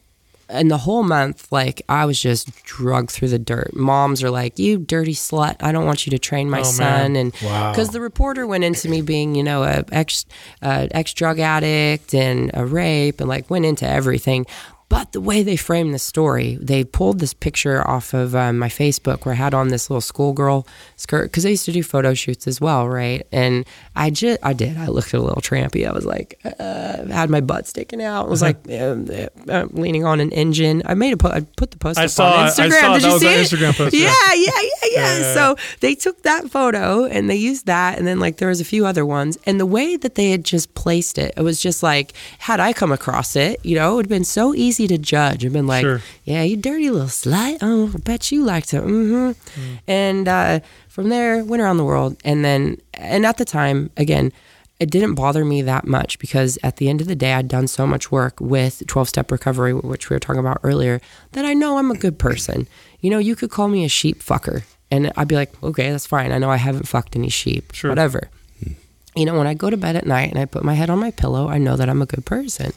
[0.50, 3.74] And the whole month, like I was just drugged through the dirt.
[3.74, 5.56] Moms are like, "You dirty slut!
[5.62, 7.16] I don't want you to train my Oh, son." man.
[7.16, 10.26] And because the reporter went into me being, you know, a ex
[10.62, 14.46] uh, ex drug addict and a rape, and like went into everything.
[14.92, 18.68] But the way they framed the story, they pulled this picture off of um, my
[18.68, 20.68] Facebook where I had on this little schoolgirl
[20.98, 23.26] skirt because I used to do photo shoots as well, right?
[23.32, 24.78] And I just, I did.
[24.78, 25.86] I looked a little trampy.
[25.86, 28.28] I was like, uh, had my butt sticking out.
[28.28, 29.08] I was like um,
[29.50, 30.82] uh, leaning on an engine.
[30.86, 32.60] I made a, po- I put the post I up saw on it.
[32.60, 32.80] I Instagram.
[32.80, 32.94] saw.
[32.94, 33.48] Did you see it?
[33.48, 34.06] Instagram post, yeah.
[34.06, 35.18] Yeah, yeah, yeah, yeah.
[35.20, 38.62] Yeah, So they took that photo and they used that, and then like there was
[38.62, 41.60] a few other ones, and the way that they had just placed it, it was
[41.60, 44.88] just like, had I come across it, you know, it would have been so easy
[44.88, 45.46] to judge.
[45.46, 46.02] I've been like, Sure.
[46.24, 47.58] yeah, you dirty little slut.
[47.62, 48.82] Oh, I bet you liked it.
[48.84, 49.76] Mm-hmm.
[49.88, 50.60] And uh,
[50.92, 54.32] from there, went around the world, and then, and at the time, again.
[54.80, 57.68] It didn't bother me that much because at the end of the day, I'd done
[57.68, 61.00] so much work with 12 step recovery, which we were talking about earlier,
[61.34, 62.68] that I know I'm a good person.
[63.00, 66.08] You know, you could call me a sheep fucker, and I'd be like, okay, that's
[66.08, 66.32] fine.
[66.32, 67.92] I know I haven't fucked any sheep, Sure.
[67.92, 68.32] whatever.
[68.64, 68.72] Hmm.
[69.16, 70.98] You know, when I go to bed at night and I put my head on
[70.98, 72.74] my pillow, I know that I'm a good person.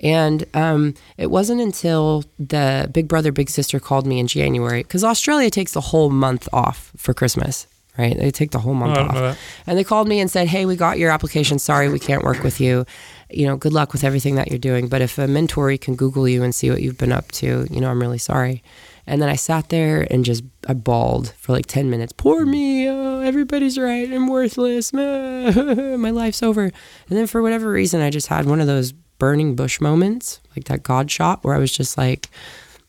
[0.00, 5.02] And um, it wasn't until the Big Brother Big Sister called me in January because
[5.04, 7.66] Australia takes the whole month off for Christmas,
[7.96, 8.16] right?
[8.16, 9.38] They take the whole month Oh, off.
[9.66, 11.58] And they called me and said, "Hey, we got your application.
[11.58, 12.84] Sorry, we can't work with you.
[13.30, 14.86] You know, good luck with everything that you're doing.
[14.88, 17.80] But if a mentor can Google you and see what you've been up to, you
[17.80, 18.62] know, I'm really sorry."
[19.08, 22.12] And then I sat there and just I bawled for like ten minutes.
[22.12, 22.88] Poor me.
[22.88, 24.12] Oh, everybody's right.
[24.12, 24.92] I'm worthless.
[24.92, 26.64] My life's over.
[26.64, 26.72] And
[27.08, 30.82] then for whatever reason, I just had one of those burning bush moments, like that
[30.82, 32.28] God shot, where I was just like,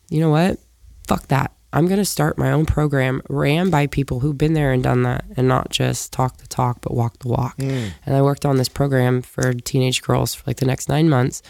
[0.08, 0.58] you know what?
[1.06, 1.52] Fuck that.
[1.72, 5.02] I'm going to start my own program ran by people who've been there and done
[5.02, 7.56] that and not just talk the talk, but walk the walk.
[7.60, 7.88] Hmm.
[8.06, 11.42] And I worked on this program for teenage girls for like the next nine months.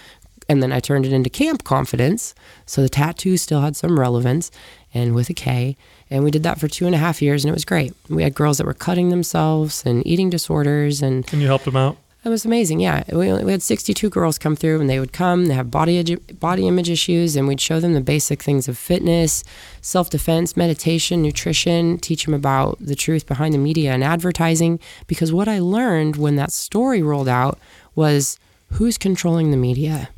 [0.49, 2.35] And then I turned it into Camp Confidence.
[2.67, 4.51] So the tattoo still had some relevance
[4.93, 5.77] and with a K.
[6.11, 7.93] And we did that for two and a half years, and it was great.
[8.09, 11.77] We had girls that were cutting themselves and eating disorders, and And you helped them
[11.77, 11.99] out.
[12.29, 12.81] It was amazing.
[12.81, 15.47] Yeah, we, we had 62 girls come through, and they would come.
[15.47, 19.45] They have body body image issues, and we'd show them the basic things of fitness,
[19.81, 21.99] self defense, meditation, nutrition.
[21.99, 24.79] Teach them about the truth behind the media and advertising.
[25.07, 27.59] Because what I learned when that story rolled out
[27.95, 28.39] was
[28.73, 30.11] who's controlling the media.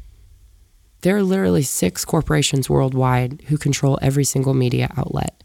[1.02, 5.42] There are literally six corporations worldwide who control every single media outlet,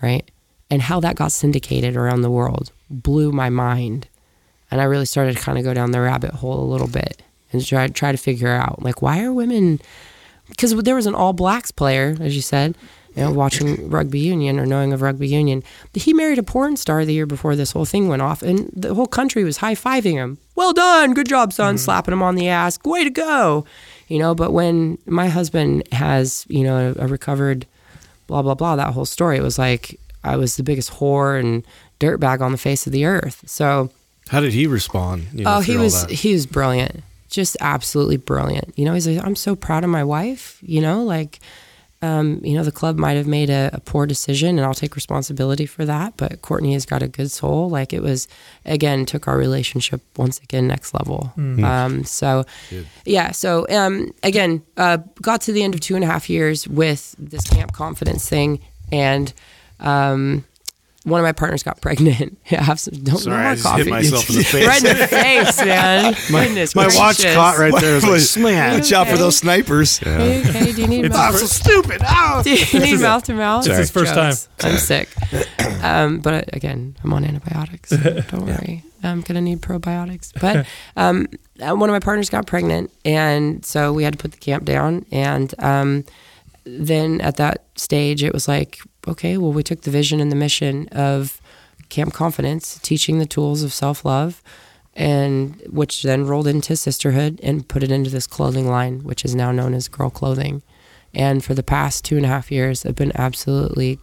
[0.00, 0.30] right?
[0.70, 4.07] And how that got syndicated around the world blew my mind
[4.70, 7.22] and I really started to kind of go down the rabbit hole a little bit
[7.52, 9.80] and try try to figure out like why are women
[10.48, 12.76] because there was an all blacks player as you said
[13.14, 15.62] you know watching rugby union or knowing of rugby union.
[15.94, 18.94] He married a porn star the year before this whole thing went off and the
[18.94, 20.38] whole country was high-fiving him.
[20.54, 21.14] Well done.
[21.14, 21.74] Good job son.
[21.74, 21.84] Mm-hmm.
[21.84, 22.78] Slapping him on the ass.
[22.84, 23.64] Way to go.
[24.08, 27.66] You know but when my husband has you know a, a recovered
[28.26, 31.64] blah blah blah that whole story it was like i was the biggest whore and
[31.98, 33.42] dirtbag on the face of the earth.
[33.46, 33.90] So
[34.28, 35.26] How did he respond?
[35.32, 38.78] you know, oh, he was he was brilliant, just absolutely brilliant.
[38.78, 40.58] You know, he's like, I'm so proud of my wife.
[40.62, 41.40] You know, like,
[42.02, 44.94] um, you know, the club might have made a, a poor decision, and I'll take
[44.94, 46.14] responsibility for that.
[46.16, 47.70] But Courtney has got a good soul.
[47.70, 48.28] Like, it was
[48.64, 51.32] again took our relationship once again next level.
[51.64, 52.44] Um, so,
[53.04, 53.32] yeah.
[53.32, 57.14] So um, again, uh, got to the end of two and a half years with
[57.18, 58.60] this camp confidence thing,
[58.92, 59.32] and.
[59.80, 60.44] Um,
[61.04, 62.38] one of my partners got pregnant.
[62.50, 62.94] Yeah, have some.
[63.04, 63.82] Don't Sorry, no I more just coffee.
[63.84, 64.66] hit myself in the face.
[64.66, 66.14] Right in the face, man.
[66.28, 67.92] Goodness My watch caught right there.
[67.92, 68.78] It was like, smash.
[68.80, 69.98] Watch out for those snipers.
[69.98, 71.36] Hey, okay, do you need Oh, mouth?
[71.36, 72.00] so stupid.
[72.08, 72.42] Oh.
[72.42, 73.66] Do you need mouth to mouth?
[73.66, 74.48] It's his first Jokes.
[74.62, 75.08] I'm sick.
[75.82, 77.90] Um, but uh, again, I'm on antibiotics.
[77.90, 78.82] So don't worry.
[79.02, 80.32] I'm gonna need probiotics.
[80.40, 81.26] But um,
[81.60, 84.64] uh, one of my partners got pregnant, and so we had to put the camp
[84.64, 85.04] down.
[85.12, 86.04] And um,
[86.64, 90.36] then at that stage, it was like, okay, well, we took the vision and the
[90.36, 91.40] mission of
[91.88, 94.42] Camp Confidence, teaching the tools of self love,
[94.94, 99.34] and which then rolled into sisterhood and put it into this clothing line, which is
[99.34, 100.62] now known as Grrrl Clothing.
[101.14, 103.98] And for the past two and a half years, I've been absolutely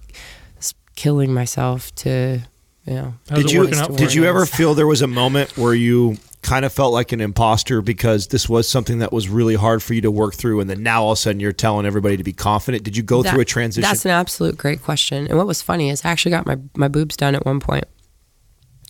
[0.96, 2.42] killing myself to,
[2.86, 3.14] you know.
[3.34, 6.94] Did you did you ever feel there was a moment where you kind of felt
[6.94, 10.36] like an imposter because this was something that was really hard for you to work
[10.36, 12.84] through, and then now all of a sudden you're telling everybody to be confident?
[12.84, 13.82] Did you go That- through a transition?
[13.90, 15.28] That's an absolute great question.
[15.28, 17.86] And what was funny is I actually got my, my boobs done at one point,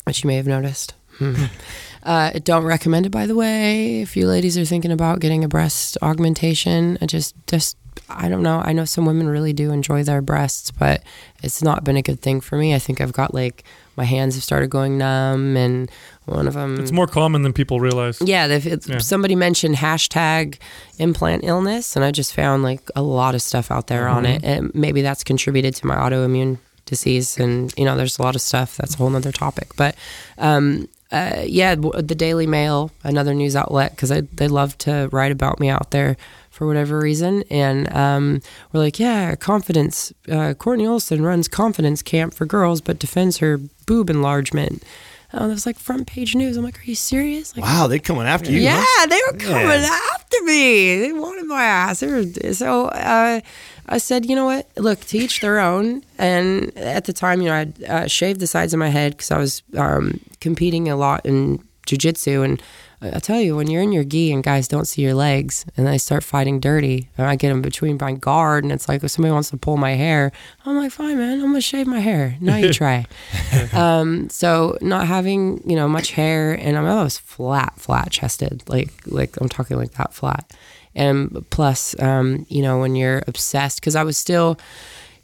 [0.04, 0.94] which you may have noticed.
[2.04, 4.02] uh, don't recommend it, by the way.
[4.02, 7.78] If you ladies are thinking about getting a breast augmentation, I just, just,
[8.10, 8.62] I don't know.
[8.64, 11.02] I know some women really do enjoy their breasts, but
[11.44, 12.76] it's not been a good thing for me.
[12.76, 13.64] I think I've got like,
[13.98, 15.90] my hands have started going numb, and
[16.26, 16.78] one of them.
[16.82, 18.22] It's more common than people realize.
[18.22, 18.98] Yeah, Yeah.
[18.98, 20.58] somebody mentioned hashtag
[21.00, 24.44] implant illness, and I just found like a lot of stuff out there on it.
[24.44, 28.42] And maybe that's contributed to my autoimmune disease, and you know, there's a lot of
[28.42, 28.76] stuff.
[28.76, 29.70] That's a whole nother topic.
[29.78, 29.96] But
[30.38, 35.60] um, uh, yeah, the Daily Mail, another news outlet, because they love to write about
[35.60, 36.18] me out there
[36.50, 37.44] for whatever reason.
[37.50, 38.42] And um,
[38.72, 40.14] we're like, yeah, confidence.
[40.30, 44.84] Uh, Courtney Olsen runs confidence camp for girls, but defends her boob enlargement.
[45.32, 46.58] That was like front page news.
[46.58, 47.56] I'm like, are you serious?
[47.56, 48.60] Like, wow, they coming after you.
[48.60, 49.08] yeah, huh?
[49.08, 51.00] they were coming after me.
[51.00, 52.02] They wanted my ass.
[52.02, 52.24] Were,
[52.54, 53.42] so uh,
[53.88, 54.68] I said, you know what?
[54.78, 56.04] Look, to each their own.
[56.18, 59.32] And at the time, you know, I'd uh, shaved the sides of my head because
[59.32, 62.44] I was um, competing a lot in jujitsu.
[62.44, 62.62] And
[63.02, 65.86] I tell you, when you're in your gi and guys don't see your legs and
[65.86, 69.12] they start fighting dirty, and I get them between my guard, and it's like if
[69.12, 70.32] somebody wants to pull my hair,
[70.66, 72.38] I'm like, fine, man, I'm gonna shave my hair.
[72.40, 73.06] Now you try.
[73.74, 78.64] um, so not having you know much hair, and I'm, I was flat, flat chested,
[78.68, 80.52] like like I'm talking like that flat,
[80.96, 84.58] and plus, um, you know, when you're obsessed, because I was still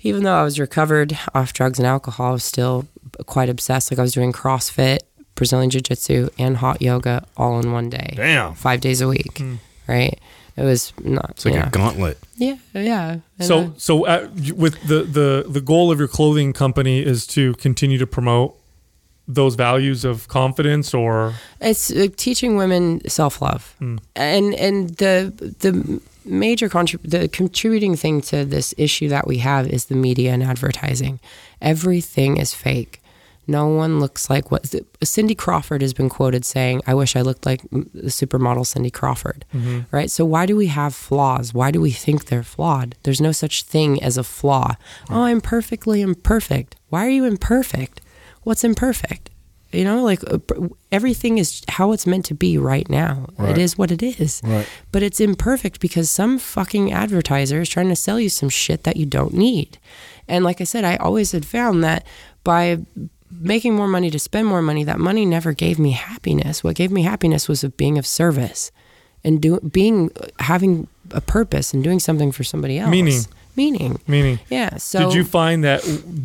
[0.03, 2.87] even though I was recovered off drugs and alcohol, I was still
[3.25, 3.91] quite obsessed.
[3.91, 4.99] Like I was doing CrossFit,
[5.41, 8.13] Brazilian Jiu Jitsu, and hot yoga all in one day.
[8.15, 8.53] Damn.
[8.53, 9.41] Five days a week.
[9.87, 10.19] Right?
[10.55, 11.31] It was not.
[11.31, 11.67] It's like yeah.
[11.67, 12.19] a gauntlet.
[12.35, 13.17] yeah, yeah.
[13.39, 17.25] And, So, uh, so uh, with the, the the goal of your clothing company is
[17.27, 18.55] to continue to promote
[19.27, 23.75] those values of confidence, or It's uh, teaching women self love,
[24.15, 29.67] and and the the major contrib- the contributing thing to this issue that we have
[29.67, 31.19] is the media and advertising.
[31.61, 33.00] Everything is fake.
[33.51, 34.73] No one looks like what
[35.03, 36.81] Cindy Crawford has been quoted saying.
[36.87, 39.43] I wish I looked like the supermodel Cindy Crawford.
[39.91, 40.09] Right.
[40.09, 41.53] So why do we have flaws?
[41.53, 42.95] Why do we think they're flawed?
[43.03, 44.75] There's no such thing as a flaw.
[45.09, 46.77] Oh, I'm perfectly imperfect.
[46.89, 47.99] Why are you imperfect?
[48.43, 49.29] What's imperfect?
[49.73, 50.39] You know, like uh,
[50.91, 53.27] everything is how it's meant to be right now.
[53.39, 54.41] It is what it is.
[54.43, 54.67] Right.
[54.91, 58.97] But it's imperfect because some fucking advertiser is trying to sell you some shit that
[58.97, 59.77] you don't need.
[60.27, 62.05] And like I said, I always had found that
[62.43, 62.79] by
[63.39, 66.63] making more money to spend more money, that money never gave me happiness.
[66.63, 68.71] What gave me happiness was of being of service
[69.23, 72.91] and do, being having a purpose and doing something for somebody else.
[72.91, 73.21] Meaning.
[73.55, 73.99] Meaning.
[74.07, 74.39] Meaning.
[74.49, 74.77] Yeah.
[74.77, 75.83] So Did you find that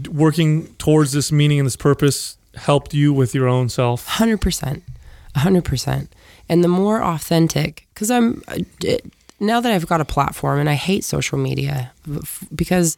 [0.09, 4.07] working towards this meaning and this purpose helped you with your own self?
[4.07, 4.83] Hundred percent,
[5.35, 6.13] hundred percent.
[6.49, 8.59] And the more authentic, because I'm uh,
[9.41, 11.93] now that I've got a platform, and I hate social media
[12.55, 12.97] because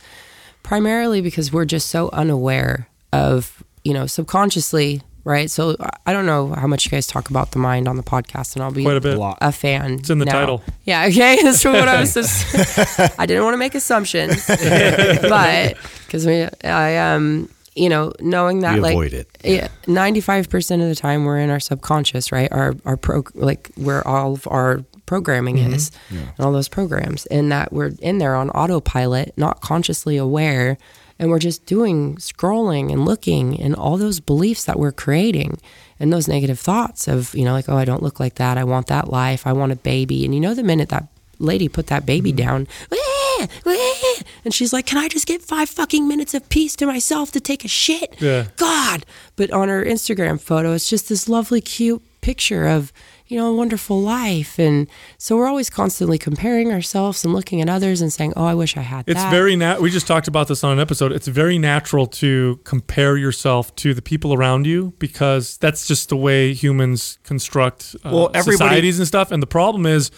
[0.62, 5.50] primarily because we're just so unaware of you know subconsciously, right?
[5.50, 5.76] So
[6.06, 8.62] I don't know how much you guys talk about the mind on the podcast, and
[8.62, 9.18] I'll be Quite a bit.
[9.20, 9.94] a fan.
[9.94, 10.32] It's in the now.
[10.32, 10.62] title.
[10.84, 11.38] Yeah, okay.
[11.42, 12.14] That's what I was.
[12.18, 15.76] Just, I didn't want to make assumptions, but
[16.06, 19.28] because we, I um, you know, knowing that We like avoid it.
[19.44, 22.50] yeah, ninety-five percent of the time we're in our subconscious, right?
[22.52, 25.72] Our our pro like where all of our programming Mm-hmm.
[25.74, 30.76] is, and all those programs, and that we're in there on autopilot, not consciously aware,
[31.18, 35.58] and we're just doing scrolling and looking, and all those beliefs that we're creating,
[36.00, 38.64] and those negative thoughts of you know like oh I don't look like that, I
[38.64, 41.06] want that life, I want a baby, and you know the minute that
[41.38, 42.46] lady put that baby Mm-hmm.
[42.46, 42.68] down.
[42.90, 46.86] "Wah, wah," And she's like, "Can I just get five fucking minutes of peace to
[46.86, 48.46] myself to take a shit?" Yeah.
[48.56, 49.04] God.
[49.36, 52.92] But on her Instagram photo, it's just this lovely, cute picture of,
[53.28, 54.58] you know, a wonderful life.
[54.58, 58.54] And so we're always constantly comparing ourselves and looking at others and saying, oh, I
[58.54, 59.30] wish I had It's that.
[59.30, 59.80] very nat.
[59.80, 61.12] We just talked about this on an episode.
[61.12, 66.16] It's very natural to compare yourself to the people around you because that's just the
[66.16, 69.30] way humans construct uh, Well, everybody- societies and stuff.
[69.30, 70.10] And the problem is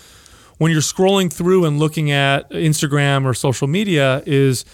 [0.58, 4.64] when you're scrolling through and looking at Instagram or social media, is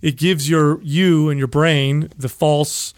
[0.00, 2.94] it gives your you and your brain the false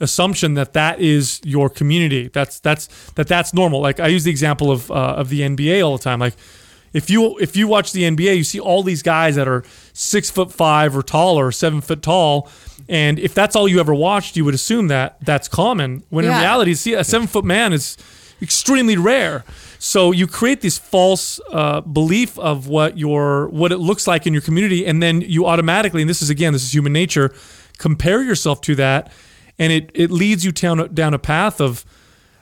[0.00, 2.28] assumption that that is your community.
[2.28, 3.80] That's that's that that's normal.
[3.80, 6.20] Like I use the example of uh, of the NBA all the time.
[6.20, 6.34] Like
[6.92, 10.30] if you if you watch the NBA, you see all these guys that are six
[10.30, 12.48] foot five or taller, seven foot tall,
[12.88, 16.02] and if that's all you ever watched, you would assume that that's common.
[16.08, 17.96] When in reality, see a seven foot man is
[18.40, 19.44] extremely rare.
[19.78, 24.32] So you create this false uh, belief of what your what it looks like in
[24.32, 27.34] your community, and then you automatically, and this is again, this is human nature,
[27.78, 29.12] compare yourself to that,
[29.58, 31.84] and it it leads you down a, down a path of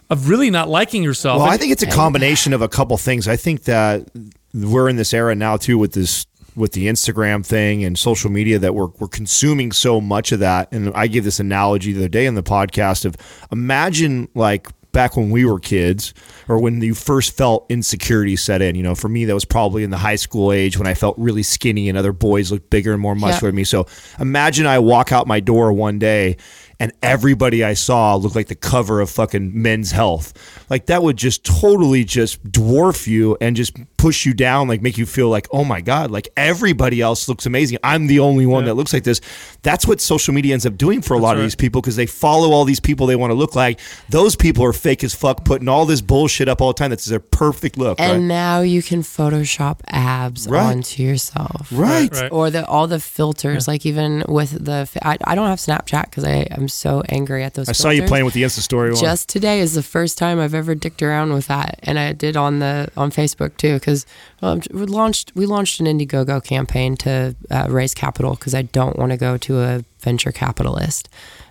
[0.08, 1.38] of really not liking yourself.
[1.38, 3.26] Well, And- I think it's a combination of a couple things.
[3.26, 4.08] I think that
[4.54, 8.58] we're in this era now too with this with the Instagram thing and social media
[8.58, 10.72] that we're we're consuming so much of that.
[10.72, 13.16] And I gave this analogy the other day in the podcast of
[13.52, 16.14] imagine like back when we were kids
[16.48, 18.74] or when you first felt insecurity set in.
[18.76, 21.18] You know, for me that was probably in the high school age when I felt
[21.18, 23.64] really skinny and other boys looked bigger and more muscular than me.
[23.64, 23.86] So
[24.18, 26.38] imagine I walk out my door one day
[26.78, 30.32] and everybody I saw looked like the cover of fucking Men's Health.
[30.68, 34.98] Like that would just totally just dwarf you and just push you down, like make
[34.98, 37.78] you feel like, oh my god, like everybody else looks amazing.
[37.82, 39.20] I'm the only one that looks like this.
[39.62, 42.06] That's what social media ends up doing for a lot of these people because they
[42.06, 43.80] follow all these people they want to look like.
[44.10, 46.90] Those people are fake as fuck, putting all this bullshit up all the time.
[46.90, 47.98] That's their perfect look.
[48.00, 48.20] and right?
[48.20, 50.62] now you can Photoshop abs Right.
[50.66, 51.68] onto yourself.
[51.72, 52.12] Right.
[52.12, 52.30] Right.
[52.30, 56.24] Or the all the filters, like even with the, I, I don't have Snapchat because
[56.24, 57.68] I am so angry at those.
[57.68, 59.00] I saw you playing with the Insta story one.
[59.00, 62.36] just today is the first time I've ever dicked around with that, and I did
[62.36, 64.06] on the on Facebook too because
[64.42, 68.98] um, we launched we launched an Indiegogo campaign to uh, raise capital because I don't
[68.98, 71.08] want to go to a venture capitalist.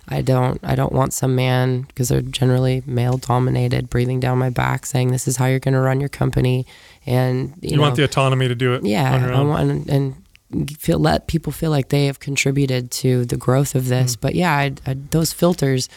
[0.08, 4.50] I don't I don't want some man because they're generally male dominated breathing down my
[4.50, 6.66] back saying this is how you're going to run your company
[7.06, 8.78] and you, you know, want the autonomy to do it.
[8.78, 8.84] on
[9.20, 10.14] your yeah, I want and
[10.78, 14.16] feel let people feel like they have contributed to the growth of this.
[14.16, 14.20] Mm.
[14.20, 15.88] But yeah, I, I, those filters,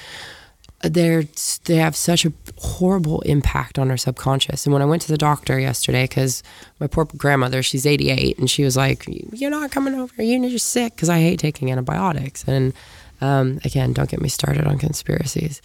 [0.81, 1.23] they're
[1.65, 4.65] they have such a horrible impact on our subconscious.
[4.65, 6.41] And when I went to the doctor yesterday, because
[6.79, 10.21] my poor grandmother, she's 88, and she was like, "You're not coming over.
[10.21, 12.73] You're just sick." Because I hate taking antibiotics and.
[13.21, 15.61] Um, again, don't get me started on conspiracies.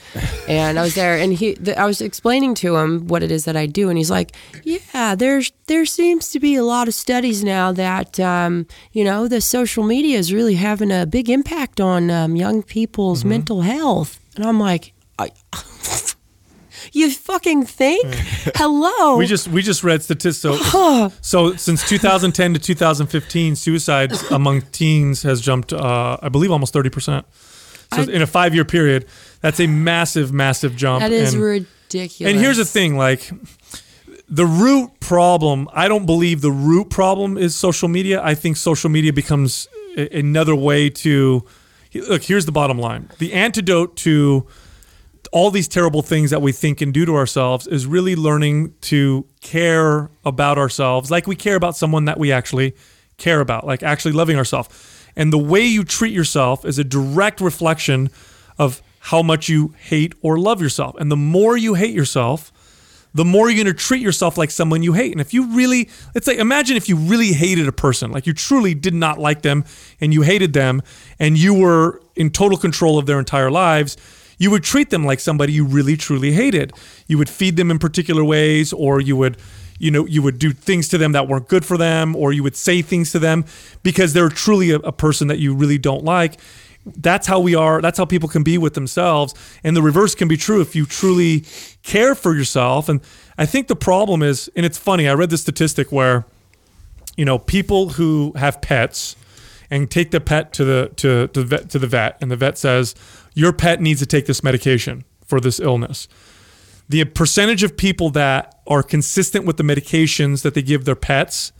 [0.48, 3.44] And I was there, and he, th- I was explaining to him what it is
[3.44, 4.34] that I do, and he's like,
[4.64, 9.28] "Yeah, there's there seems to be a lot of studies now that um, you know
[9.28, 14.20] the social media is really having a big impact on um, young people's mental health."
[14.36, 15.30] And I'm like, I,
[16.94, 18.06] "You fucking think?
[18.54, 20.64] Hello." We just we just read statistics.
[20.70, 26.72] So, so since 2010 to 2015, suicides among teens has jumped, uh, I believe, almost
[26.72, 27.26] 30 percent.
[27.92, 29.06] So I- in a five year period,
[29.40, 31.00] that's a massive, massive jump.
[31.00, 32.32] that is and, ridiculous.
[32.32, 33.30] and here's the thing, like
[34.28, 35.68] the root problem.
[35.72, 38.22] I don't believe the root problem is social media.
[38.22, 41.44] I think social media becomes another way to
[41.94, 42.22] look.
[42.22, 44.46] Here's the bottom line: the antidote to
[45.34, 49.26] all these terrible things that we think and do to ourselves is really learning to
[49.40, 52.72] care about ourselves like we care about someone that we actually
[53.16, 54.68] care about, like actually loving ourselves.
[55.16, 58.10] And the way you treat yourself is a direct reflection
[58.58, 60.94] of how much you hate or love yourself.
[61.00, 62.52] And the more you hate yourself,
[63.12, 65.10] the more you're going to treat yourself like someone you hate.
[65.10, 68.34] And if you really, let's say, imagine if you really hated a person, like you
[68.34, 69.64] truly did not like them
[70.00, 70.80] and you hated them
[71.18, 73.96] and you were in total control of their entire lives,
[74.38, 76.72] you would treat them like somebody you really, truly hated.
[77.06, 79.36] You would feed them in particular ways or you would.
[79.76, 82.44] You know, you would do things to them that weren't good for them, or you
[82.44, 83.44] would say things to them
[83.82, 86.38] because they're truly a, a person that you really don't like
[86.86, 90.28] that's how we are that's how people can be with themselves and the reverse can
[90.28, 91.44] be true if you truly
[91.82, 93.00] care for yourself and
[93.38, 96.24] i think the problem is and it's funny i read this statistic where
[97.16, 99.16] you know people who have pets
[99.70, 102.36] and take the pet to the to, to, the vet, to the vet and the
[102.36, 102.94] vet says
[103.34, 106.08] your pet needs to take this medication for this illness
[106.88, 111.50] the percentage of people that are consistent with the medications that they give their pets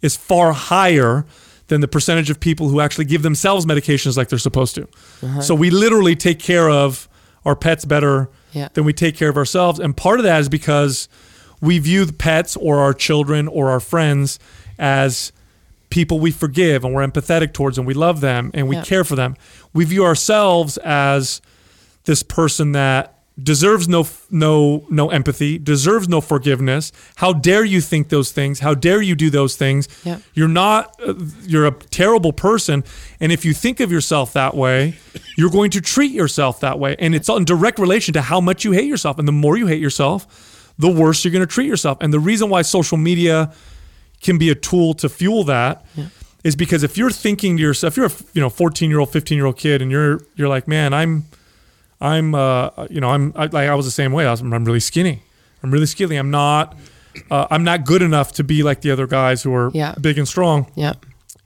[0.00, 1.26] is far higher
[1.68, 4.88] than the percentage of people who actually give themselves medications like they're supposed to.
[5.22, 5.40] Uh-huh.
[5.42, 7.08] So we literally take care of
[7.44, 8.68] our pets better Yeah.
[8.72, 9.78] than we take care of ourselves.
[9.78, 11.08] And part of that is because
[11.60, 14.38] we view the pets or our children or our friends
[14.78, 15.30] as
[15.94, 19.14] people we forgive and we're empathetic towards and we love them and we care for
[19.14, 19.36] them.
[19.72, 21.40] We view ourselves as
[22.02, 26.90] this person that deserves no no no empathy, deserves no forgiveness.
[27.14, 28.58] How dare you think those things?
[28.58, 29.86] How dare you do those things?
[30.34, 32.82] You're not uh, you're a terrible person
[33.20, 34.96] and if you think of yourself that way,
[35.36, 38.64] you're going to treat yourself that way and it's in direct relation to how much
[38.64, 41.68] you hate yourself and the more you hate yourself, the worse you're going to treat
[41.68, 41.98] yourself.
[42.00, 43.52] And the reason why social media
[44.22, 45.84] can be a tool to fuel that
[46.42, 49.10] is because if you're thinking to yourself, if you're a you know 14 year old,
[49.10, 51.24] 15 year old kid, and you're you're like, man, I'm
[52.00, 54.26] I'm uh you know I'm I, like I was the same way.
[54.26, 55.22] I was I'm really skinny.
[55.62, 56.16] I'm really skinny.
[56.16, 56.76] I'm not
[57.30, 59.94] uh, I'm not good enough to be like the other guys who are Yeah.
[60.00, 60.94] big and strong Yeah.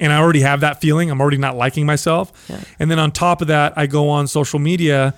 [0.00, 1.10] and I already have that feeling.
[1.10, 2.32] I'm already not liking myself.
[2.48, 2.60] Yeah.
[2.80, 5.14] And then on top of that, I go on social media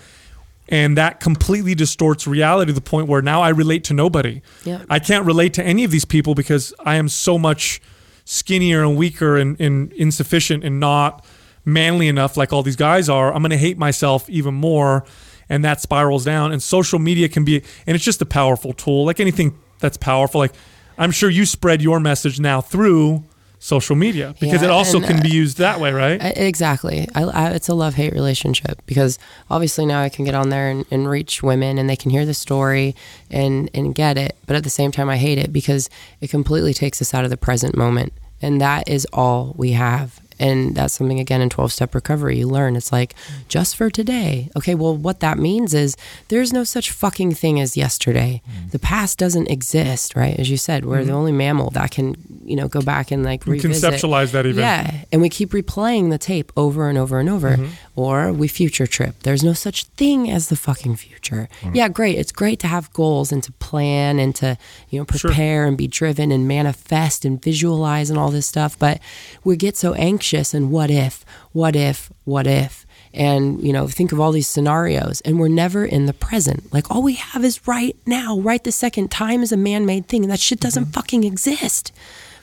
[0.71, 4.41] and that completely distorts reality to the point where now I relate to nobody.
[4.65, 4.85] Yeah.
[4.89, 7.83] I can't relate to any of these people because I am so much
[8.25, 11.25] skinnier and weaker and, and insufficient and not
[11.65, 13.35] manly enough like all these guys are.
[13.35, 15.05] I'm going to hate myself even more
[15.49, 19.05] and that spirals down and social media can be and it's just a powerful tool
[19.05, 20.55] like anything that's powerful like
[20.97, 23.25] I'm sure you spread your message now through
[23.63, 26.19] social media because Yeah, it also and, can uh, be used that way, right?
[26.37, 27.07] Exactly.
[27.15, 29.19] I, I, it's a love hate relationship because
[29.51, 32.25] obviously now I can get on there and, and reach women and they can hear
[32.25, 32.97] the story
[33.31, 34.37] and, and get it.
[34.47, 35.91] But at the same time, I hate it because
[36.23, 38.15] it completely takes us out of the present moment.
[38.41, 40.21] And that is all we have.
[40.41, 42.75] And that's something, again, in 12 step recovery, you learn.
[42.75, 43.15] It's like,
[43.47, 44.49] just for today.
[44.57, 45.97] Okay, well, what that means is
[46.29, 48.41] there's no such fucking thing as yesterday.
[48.51, 48.71] Mm.
[48.71, 50.35] The past doesn't exist, right?
[50.41, 51.17] As you said, we're the mm.
[51.17, 53.93] only mammal that can, you know, go back and like revisit.
[53.93, 54.61] conceptualize that even.
[54.61, 57.57] Yeah, and we keep replaying the tape over and over and over.
[57.57, 57.67] Mm-hmm.
[57.97, 59.21] Or we future trip.
[59.25, 61.51] There's no such thing as the fucking future.
[61.61, 61.75] Mm.
[61.75, 62.17] Yeah, great.
[62.17, 64.57] It's great to have goals and to plan and to,
[64.89, 68.79] you know, prepare and be driven and manifest and visualize and all this stuff.
[68.79, 69.01] But
[69.45, 72.87] we get so anxious and what if, what if, what if?
[73.13, 76.73] And, you know, think of all these scenarios and we're never in the present.
[76.73, 79.11] Like all we have is right now, right the second.
[79.11, 80.93] Time is a man made thing and that shit doesn't mm-hmm.
[80.93, 81.93] fucking exist.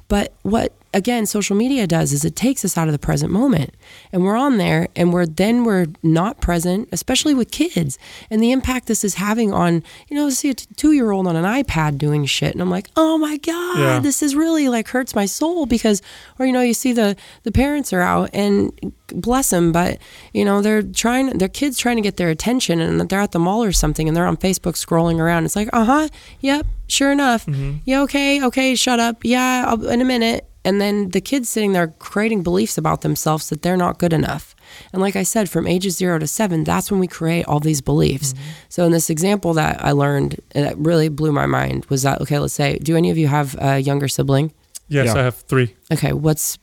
[0.10, 3.74] But what again social media does is it takes us out of the present moment.
[4.12, 7.98] And we're on there and we're then we're not present, especially with kids.
[8.32, 11.46] And the impact this is having on, you know, see a t- 2-year-old on an
[11.46, 14.00] iPad doing shit and I'm like, "Oh my god, Yeah.
[14.00, 16.02] this is really like hurts my soul because
[16.40, 18.72] or you know, you see the the parents are out and
[19.08, 20.00] bless them, but
[20.34, 23.40] you know, they're trying their kids trying to get their attention and they're at the
[23.40, 25.46] mall or something and they're on Facebook scrolling around.
[25.46, 26.08] It's like, "Uh-huh.
[26.42, 27.46] Yep, sure enough.
[27.86, 29.18] Yeah, okay, okay, shut up.
[29.24, 30.46] Yeah, I'll, in a minute.
[30.68, 34.54] And then the kids sitting there creating beliefs about themselves that they're not good enough.
[34.92, 37.80] And like I said, from ages zero to seven, that's when we create all these
[37.80, 38.34] beliefs.
[38.34, 38.44] Mm-hmm.
[38.68, 42.20] So, in this example that I learned uh, that really blew my mind was that,
[42.20, 44.52] okay, let's say, do any of you have a younger sibling?
[44.90, 45.22] Yes, yeah.
[45.22, 45.74] I have three.
[45.90, 46.58] Okay, what's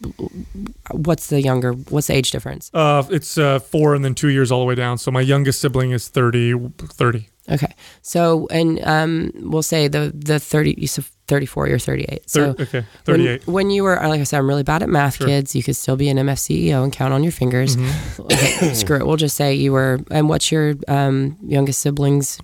[0.91, 1.73] what's the younger?
[1.73, 2.71] What's the age difference?
[2.75, 4.99] Uh, it's uh, four and then two years all the way down.
[4.99, 7.29] So my youngest sibling is 30, 30.
[7.51, 10.87] Okay, so and um, we'll say the the thirty.
[10.87, 14.39] So 34 you're 38 so Thir- okay 38 when, when, you were like i said
[14.39, 15.27] i'm really bad at math sure.
[15.27, 15.55] kids.
[15.55, 17.77] You could still be an mfceo and count on your fingers.
[17.77, 18.23] Mm-hmm.
[18.23, 19.07] okay, screw it.
[19.07, 22.41] We'll just say you were and what's your um, youngest siblings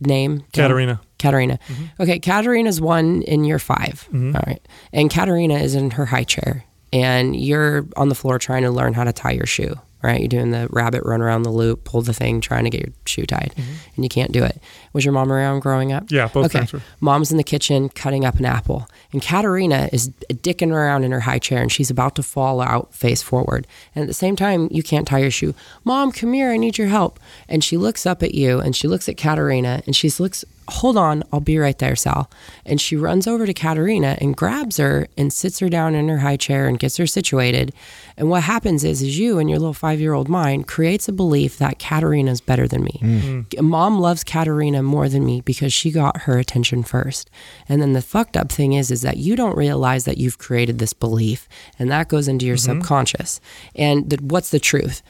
[0.00, 0.44] name?
[0.52, 1.00] Katarina.
[1.18, 1.58] Katarina.
[1.68, 2.02] Mm-hmm.
[2.02, 4.36] okay katarina's one in your 5 mm-hmm.
[4.36, 4.66] All right.
[4.92, 8.94] And katarina is in her high chair and you're on the floor trying to learn
[8.94, 10.20] how to tie your shoe right?
[10.20, 12.92] You're doing the rabbit run around the loop, pull the thing, trying to get your
[13.06, 13.54] shoe tied,
[13.94, 14.60] and you can't do it.
[14.92, 16.04] Was your mom around growing up?
[16.04, 16.14] Mm-hmm.
[16.14, 16.66] Yeah, both Okay.
[17.00, 21.20] Mom's in the kitchen cutting up an apple, and Katerina is dicking around in her
[21.20, 23.66] high chair, and she's about to fall out face forward.
[23.94, 25.54] And at the same time, you can't tie your shoe.
[25.84, 27.20] Mom, come here, I need your help.
[27.48, 30.44] And she looks up at you, and she looks at Katerina, and she looks.
[30.68, 32.30] Hold on, I'll be right there, Sal.
[32.64, 36.18] And she runs over to Katerina and grabs her and sits her down in her
[36.18, 37.72] high chair and gets her situated.
[38.16, 41.78] And what happens is, is you and your little five-year-old mind creates a belief that
[41.78, 43.00] Katerina's better than me.
[43.02, 43.20] Mm.
[43.20, 43.64] Mm-hmm.
[43.64, 47.30] Mom loves Katerina more than me because she got her attention first.
[47.68, 50.78] And then the fucked up thing is, is that you don't realize that you've created
[50.78, 51.48] this belief,
[51.78, 52.80] and that goes into your mm-hmm.
[52.80, 53.40] subconscious.
[53.74, 55.02] And the, what's the truth?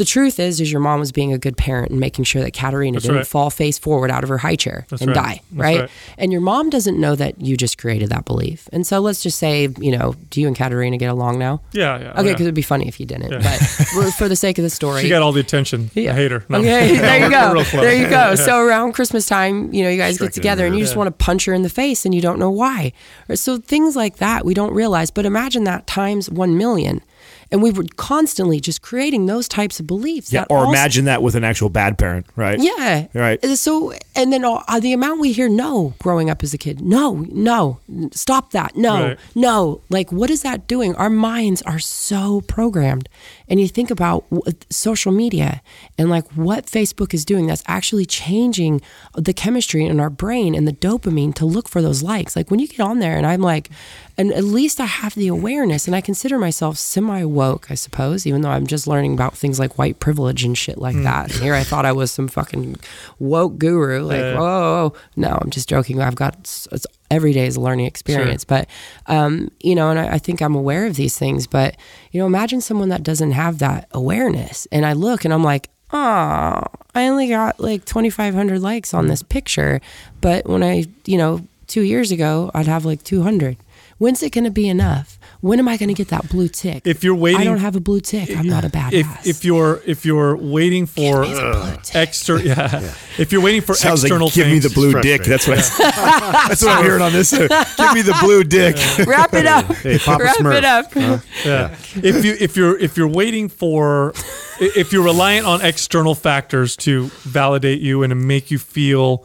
[0.00, 2.54] The truth is, is your mom was being a good parent and making sure that
[2.54, 3.26] Katerina That's didn't right.
[3.26, 5.14] fall face forward out of her high chair That's and right.
[5.14, 5.80] die, right?
[5.80, 5.90] right.
[6.16, 8.66] And your mom doesn't know that you just created that belief.
[8.72, 11.60] And so let's just say, you know, do you and Katerina get along now?
[11.72, 12.12] Yeah, yeah.
[12.16, 12.32] Oh, okay, yeah.
[12.32, 13.30] because it'd be funny if you didn't.
[13.30, 13.42] Yeah.
[13.94, 15.90] But for- the sake of the story, She got all the attention.
[15.94, 16.46] I hate her.
[16.48, 16.60] No.
[16.60, 17.62] Okay, there you go.
[17.62, 18.36] There you go.
[18.36, 21.24] So around Christmas time, you know, you guys get together and you just want to
[21.24, 22.94] punch her in the face and you don't know why.
[23.34, 25.10] So things like that we don't realize.
[25.10, 27.02] But imagine that times one million.
[27.52, 30.32] And we were constantly just creating those types of beliefs.
[30.32, 32.58] Yeah, or also- imagine that with an actual bad parent, right?
[32.60, 33.06] yeah.
[33.12, 33.44] Right.
[33.56, 37.26] So, and then uh, the amount we hear no growing up as a kid no,
[37.30, 37.80] no,
[38.12, 38.76] stop that.
[38.76, 39.18] No, Right.
[39.34, 39.80] no.
[39.90, 40.94] Like, what is that doing?
[40.94, 43.08] Our minds are so programmed.
[43.50, 45.60] And you think about uh, social media
[45.98, 48.80] and like what Facebook is doing that's actually changing
[49.14, 52.36] the chemistry in our brain and the dopamine to look for those likes.
[52.36, 53.68] Like, when you get on there and I'm like,
[54.16, 58.26] and at least I have the awareness and I consider myself semi woke, I suppose,
[58.26, 61.02] even though I'm just learning about things like white privilege and shit like hmm.
[61.04, 61.32] that.
[61.32, 62.76] And here I thought I was some fucking
[63.18, 64.02] woke guru.
[64.02, 64.34] Like, Yeah.
[64.34, 64.98] whoa, whoa, whoa.
[65.16, 66.00] no, I'm just joking.
[66.00, 66.36] I've got
[66.70, 68.44] it's every day is a learning experience.
[68.44, 68.68] But,
[69.06, 71.46] um, you know, and I, I think I'm aware of these things.
[71.46, 71.76] But,
[72.12, 74.66] you know, imagine someone that doesn't have that awareness.
[74.72, 76.62] And I look and I'm like, oh,
[76.94, 79.80] I only got like 2,500 likes on this picture.
[80.20, 83.56] But when I, you know, two years ago, I'd have like 200.
[83.98, 85.18] When's it going to be enough?
[85.40, 86.82] When am I going to get that blue tick?
[86.86, 88.36] If you're waiting, I don't have a blue tick.
[88.36, 88.92] I'm not a badass.
[88.92, 92.94] if if you're if you're waiting for me the uh, blue yeah.
[93.18, 95.24] If you're waiting for Sounds external like give me the blue dick.
[95.24, 97.30] That's what that's what I'm hearing on this.
[97.38, 97.48] give
[97.94, 98.76] me the blue dick.
[99.06, 99.64] Wrap it up.
[99.76, 100.56] Hey, Papa Wrap Smurf.
[100.56, 100.94] it up.
[101.44, 101.74] yeah.
[101.96, 104.12] if you if you're if you're waiting for
[104.60, 109.24] if you're reliant on external factors to validate you and to make you feel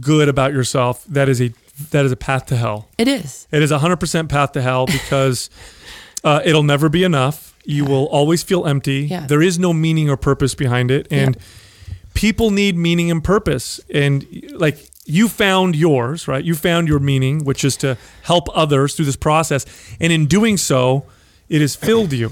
[0.00, 1.52] good about yourself, that is a
[1.90, 2.88] that is a path to hell.
[2.98, 3.46] It is.
[3.50, 5.50] It is a hundred percent path to hell because
[6.24, 7.54] uh, it'll never be enough.
[7.64, 9.02] You will always feel empty.
[9.10, 9.26] Yeah.
[9.26, 11.36] There is no meaning or purpose behind it, and
[12.14, 13.80] people need meaning and purpose.
[13.92, 16.44] And like you found yours, right?
[16.44, 19.66] You found your meaning, which is to help others through this process,
[20.00, 21.04] and in doing so,
[21.48, 22.30] it has filled you,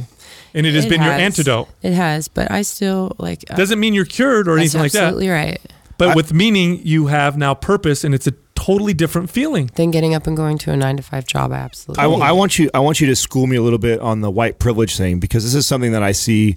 [0.55, 1.69] and it has It been your antidote.
[1.83, 3.45] It has, but I still like.
[3.51, 5.05] uh, Doesn't mean you're cured or anything like that.
[5.05, 5.61] absolutely right.
[5.99, 9.71] But with meaning, you have now purpose, and it's a totally different feeling.
[9.75, 12.03] than getting up and going to a nine to five job, absolutely.
[12.03, 12.71] I want you.
[12.75, 15.45] I want you to school me a little bit on the white privilege thing because
[15.45, 16.57] this is something that I see.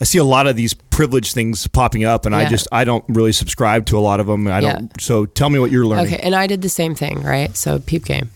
[0.00, 3.04] I see a lot of these privilege things popping up, and I just I don't
[3.08, 4.48] really subscribe to a lot of them.
[4.48, 5.00] I don't.
[5.00, 6.06] So tell me what you're learning.
[6.06, 7.54] Okay, and I did the same thing, right?
[7.56, 8.30] So peep game.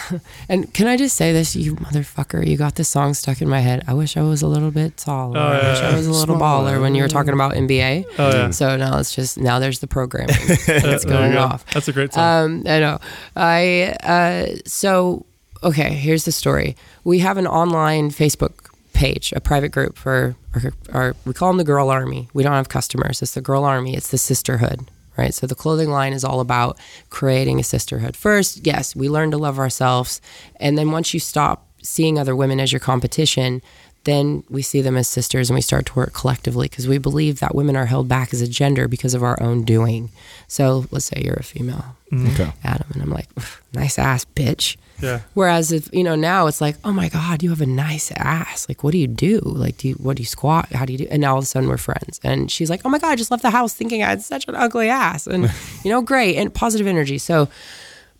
[0.48, 2.46] and can I just say this, you motherfucker?
[2.46, 3.84] You got this song stuck in my head.
[3.86, 5.38] I wish I was a little bit taller.
[5.38, 5.88] Oh, I wish yeah.
[5.90, 8.06] I was a little baller when you were talking about NBA.
[8.18, 8.50] Oh, yeah.
[8.50, 10.36] So now it's just now there's the programming
[10.66, 11.38] that's going go.
[11.38, 11.64] off.
[11.72, 12.44] That's a great song.
[12.44, 12.98] Um, I know.
[13.36, 15.26] I uh, so
[15.62, 15.90] okay.
[15.90, 16.76] Here's the story.
[17.04, 21.58] We have an online Facebook page, a private group for our, our we call them
[21.58, 22.28] the Girl Army.
[22.34, 23.22] We don't have customers.
[23.22, 23.96] It's the Girl Army.
[23.96, 24.88] It's the sisterhood.
[25.16, 25.34] Right.
[25.34, 26.78] So the clothing line is all about
[27.10, 28.16] creating a sisterhood.
[28.16, 30.20] First, yes, we learn to love ourselves.
[30.56, 33.60] And then once you stop seeing other women as your competition,
[34.04, 37.40] then we see them as sisters and we start to work collectively because we believe
[37.40, 40.10] that women are held back as a gender because of our own doing.
[40.48, 42.32] So let's say you're a female, mm.
[42.32, 42.52] Okay.
[42.64, 43.28] Adam, and I'm like,
[43.72, 44.76] nice ass, bitch.
[45.02, 45.20] Yeah.
[45.34, 48.68] Whereas if you know now it's like, oh my god, you have a nice ass.
[48.68, 49.40] Like, what do you do?
[49.40, 50.70] Like, do you what do you squat?
[50.72, 51.08] How do you do?
[51.10, 52.20] And now all of a sudden we're friends.
[52.22, 54.46] And she's like, oh my god, I just left the house thinking I had such
[54.48, 55.52] an ugly ass, and
[55.84, 57.18] you know, great and positive energy.
[57.18, 57.48] So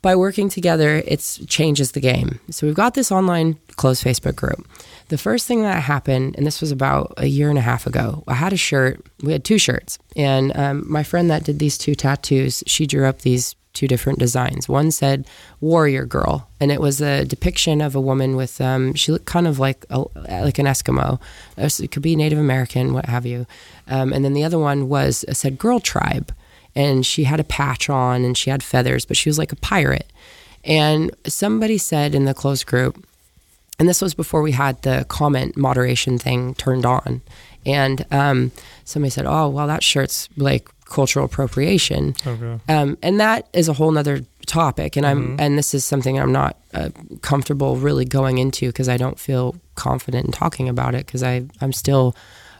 [0.03, 2.41] by working together, it changes the game.
[2.51, 4.67] So we've got this online closed Facebook group.
[5.09, 8.25] The first thing that happened, and this was about a year and a half ago,
[8.27, 9.05] I had a shirt.
[9.23, 13.07] We had two shirts, and um, my friend that did these two tattoos, she drew
[13.07, 14.69] up these two different designs.
[14.69, 15.27] One said
[15.61, 18.61] "Warrior Girl," and it was a depiction of a woman with.
[18.61, 21.21] Um, she looked kind of like a, like an Eskimo.
[21.57, 23.47] It could be Native American, what have you.
[23.89, 26.33] Um, and then the other one was uh, said "Girl Tribe."
[26.75, 29.57] and she had a patch on and she had feathers, but she was like a
[29.57, 30.11] pirate.
[30.65, 33.05] And somebody said in the closed group,
[33.79, 37.21] and this was before we had the comment moderation thing turned on.
[37.67, 38.53] And um,
[38.85, 42.61] somebody said, "Oh, well, that shirt's like cultural appropriation," Okay.
[42.69, 44.97] um, and that is a whole nother topic.
[44.97, 46.91] And I'm and this is something I'm not uh,
[47.23, 51.45] comfortable really going into because I don't feel confident in talking about it because I
[51.61, 52.15] I'm still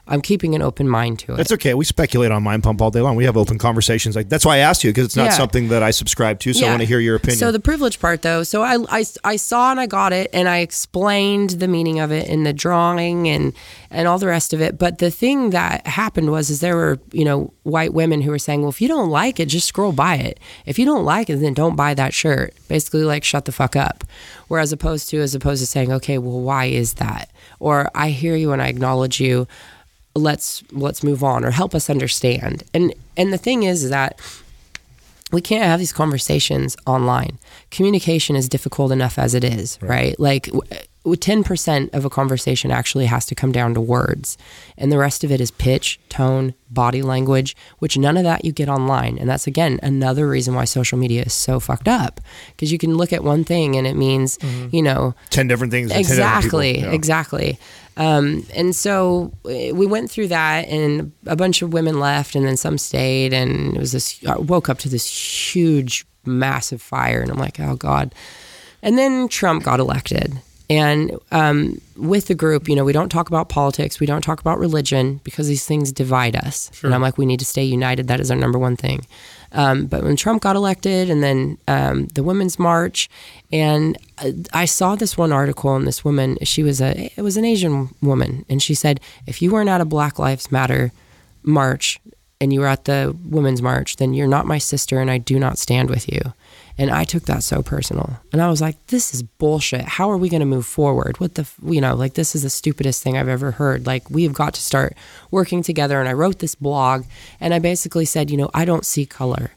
[0.05, 1.37] I'm keeping an open mind to it.
[1.37, 1.73] That's okay.
[1.73, 3.15] We speculate on Mind Pump all day long.
[3.15, 4.17] We have open conversations.
[4.17, 5.37] Like that's why I asked you because it's not Yeah.
[5.37, 6.53] something that I subscribe to.
[6.53, 7.37] So I want to hear your opinion.
[7.39, 10.49] So the privilege part, though, so I, I, I saw and I got it, and
[10.49, 13.53] I explained the meaning of it in the drawing and
[13.89, 14.77] and all the rest of it.
[14.77, 18.39] But the thing that happened was, is there were you know white women who were
[18.39, 20.37] saying, well, if you don't like it, just scroll by it.
[20.65, 22.53] If you don't like it, then don't buy that shirt.
[22.67, 24.03] Basically, like shut the fuck up.
[24.49, 27.29] Whereas opposed to as opposed to saying, okay, well, why is that?
[27.59, 29.47] Or I hear you and I acknowledge you.
[30.15, 32.63] Let's let's move on or help us understand.
[32.73, 34.19] And and the thing is that
[35.31, 37.39] we can't have these conversations online.
[37.71, 40.19] Communication is difficult enough as it is, right?
[40.19, 44.37] Like w- w- 10% of a conversation actually has to come down to words.
[44.77, 48.51] And the rest of it is pitch, tone, body language, which none of that you
[48.51, 49.17] get online.
[49.19, 52.21] And that's again another reason why social media is so fucked up
[52.51, 54.39] because you can look at one thing and it means,
[54.71, 55.89] you know, ten different things.
[55.91, 56.91] 10 different exactly Yeah.
[56.91, 57.59] exactly
[57.95, 62.43] um, and so uh, we went through that and a bunch of women left and
[62.47, 65.05] then some stayed and it was this i woke up to this
[65.53, 68.15] huge massive fire and i'm like oh god
[68.81, 70.33] and then trump got elected
[70.69, 73.99] and um, with the group you know we don't talk about politics.
[73.99, 76.71] We don't talk about religion because these things divide us.
[76.83, 78.07] And i'm like we need to stay united.
[78.07, 79.05] That is our number one thing.
[79.53, 83.07] Um, but when Trump got elected, and then um, the Women's March,
[83.51, 87.37] and uh, I saw this one article, and this woman, she was a, it was
[87.37, 90.91] an Asian woman, and she said, if you weren't at a Black Lives Matter
[91.43, 91.99] march
[92.41, 95.39] and you were at the Women's March, then you're not my sister, and I do
[95.39, 96.33] not stand with you.
[96.77, 99.81] And I took that so personal, and I was like, this is bullshit.
[99.81, 101.19] How are we going to move forward?
[101.19, 103.85] What the, f- you know, like this is the stupidest thing I've ever heard.
[103.85, 104.95] Like we've got to start
[105.29, 105.99] working together.
[105.99, 107.05] And I wrote this blog,
[107.39, 109.51] and I basically said, you know, I don't see color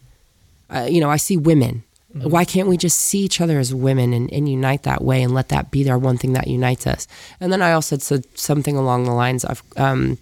[0.70, 1.84] uh, you know, I see women.
[2.12, 5.34] Why can't we just see each other as women and, and unite that way and
[5.34, 7.06] let that be our one thing that unites us?
[7.40, 10.16] And then I also said something along the lines of um,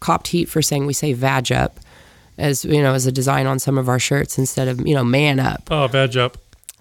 [0.00, 1.78] copped heat for saying we say vag up
[2.38, 5.04] as, you know, as a design on some of our shirts instead of, you know,
[5.04, 6.36] man up Oh, bad job.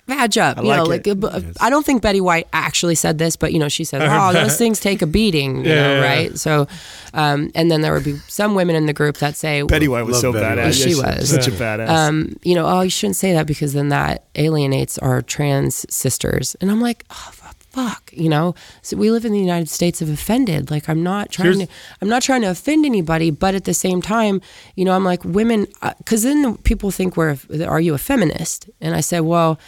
[0.08, 0.58] vag up.
[0.58, 0.88] you like know, it.
[0.88, 3.84] like uh, b- I don't think Betty White actually said this, but you know, she
[3.84, 6.08] said, "Oh, those things take a beating," you Yeah, know, yeah, yeah.
[6.16, 6.40] right?
[6.40, 6.68] So,
[7.14, 10.04] um, and then there would be some women in the group that say, Betty White
[10.06, 10.66] was so Betty badass.
[10.66, 10.76] White.
[10.76, 11.30] She was.
[11.30, 11.90] such a badass.
[11.90, 16.56] um, you know, oh, you shouldn't say that because then that alienates our trans sisters.
[16.62, 17.47] And I'm like, oh, fu-
[17.78, 18.56] fuck, you know.
[18.82, 20.72] So we live in the United States of offended.
[20.72, 23.74] Like I'm not trying Here's- to, I'm not trying to offend anybody, but at the
[23.74, 24.42] same time,
[24.76, 27.38] you know, I'm like women, uh, because then people think we're,
[27.68, 28.70] are you a feminist?
[28.82, 29.60] And I said, well.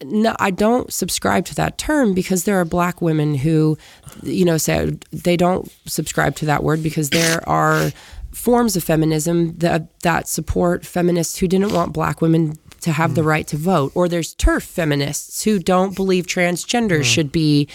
[0.00, 3.76] No, I don't subscribe to that term because there are black women who,
[4.22, 7.90] you know, say they don't subscribe to that word because there are
[8.30, 12.54] forms of feminism that that support feminists who didn't want black women
[12.88, 17.30] to have the right to vote, or there's turf feminists who don't believe transgender should
[17.30, 17.68] be.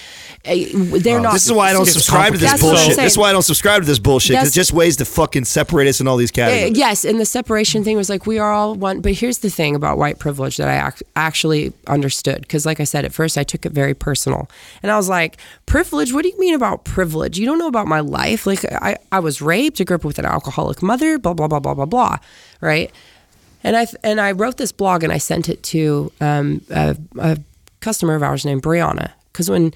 [0.46, 1.34] uh, They're not.
[1.34, 2.96] this is why I don't subscribe to this That's bullshit.
[2.98, 4.36] This is why I don't subscribe to this bullshit.
[4.36, 6.78] 'cause That's- it just ways to fucking separate us in all these Uh, categories.
[6.78, 9.00] yes, and the separation thing was like we are all one.
[9.02, 12.84] But here's the thing about white privilege that I ac- actually understood because, like I
[12.84, 14.50] said, at first I took it very personal,
[14.82, 16.14] and I was like, "Privilege?
[16.14, 17.38] What do you mean about privilege?
[17.38, 18.46] You don't know about my life.
[18.48, 19.80] Like I, I was raped.
[19.80, 21.18] I grew up with an alcoholic mother.
[21.18, 22.18] Blah blah blah blah blah blah.
[22.62, 22.92] Right."
[23.64, 27.38] And I and I wrote this blog and I sent it to um, a, a
[27.80, 29.74] customer of ours named Brianna because when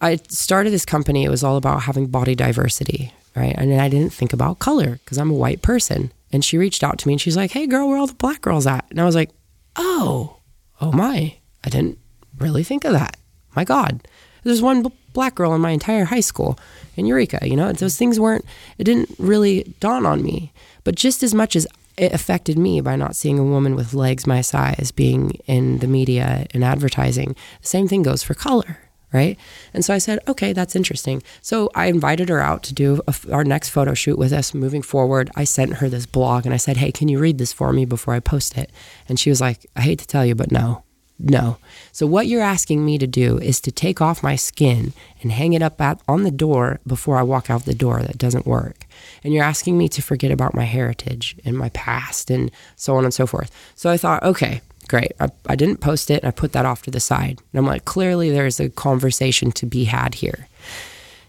[0.00, 3.54] I started this company, it was all about having body diversity, right?
[3.56, 6.12] And I didn't think about color because I'm a white person.
[6.32, 8.14] And she reached out to me and she's like, "Hey, girl, where are all the
[8.14, 9.30] black girls at?" And I was like,
[9.76, 10.38] "Oh,
[10.80, 11.36] oh my!
[11.64, 11.98] I didn't
[12.38, 13.16] really think of that.
[13.54, 14.06] My God,
[14.42, 16.58] there's one black girl in my entire high school
[16.96, 17.46] in Eureka.
[17.46, 18.44] You know, those things weren't.
[18.78, 20.52] It didn't really dawn on me.
[20.84, 24.26] But just as much as it affected me by not seeing a woman with legs
[24.26, 28.78] my size being in the media and advertising, the same thing goes for color
[29.12, 29.38] right?
[29.74, 31.22] And so I said, okay, that's interesting.
[31.42, 34.82] So I invited her out to do a, our next photo shoot with us moving
[34.82, 35.30] forward.
[35.36, 37.84] I sent her this blog and I said, hey, can you read this for me
[37.84, 38.70] before I post it?
[39.08, 40.82] And she was like, I hate to tell you, but no.
[41.22, 41.58] No.
[41.92, 44.92] So what you're asking me to do is to take off my skin
[45.22, 48.02] and hang it up at, on the door before I walk out the door.
[48.02, 48.86] That doesn't work.
[49.22, 53.04] And you're asking me to forget about my heritage and my past and so on
[53.04, 53.52] and so forth.
[53.76, 55.12] So I thought, okay, great.
[55.20, 57.40] I, I didn't post it and I put that off to the side.
[57.52, 60.48] And I'm like, clearly there's a conversation to be had here.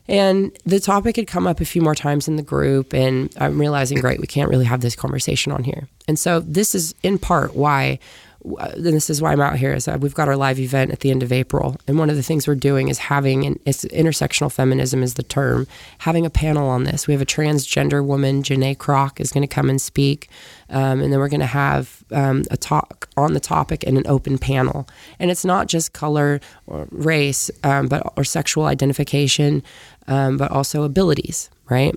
[0.07, 3.57] And the topic had come up a few more times in the group, and I'm
[3.57, 5.87] realizing, great, we can't really have this conversation on here.
[6.09, 7.99] And so, this is in part why
[8.43, 10.99] and this is why I'm out here is that we've got our live event at
[10.99, 13.85] the end of April, and one of the things we're doing is having an it's
[13.85, 15.67] intersectional feminism is the term,
[15.99, 17.07] having a panel on this.
[17.07, 20.29] We have a transgender woman, Janae Kroc, is going to come and speak,
[20.69, 24.05] um, and then we're going to have um, a talk on the topic and an
[24.07, 24.87] open panel.
[25.19, 29.63] And it's not just color or race, um, but or sexual identification,
[30.07, 31.95] um, but also abilities, right?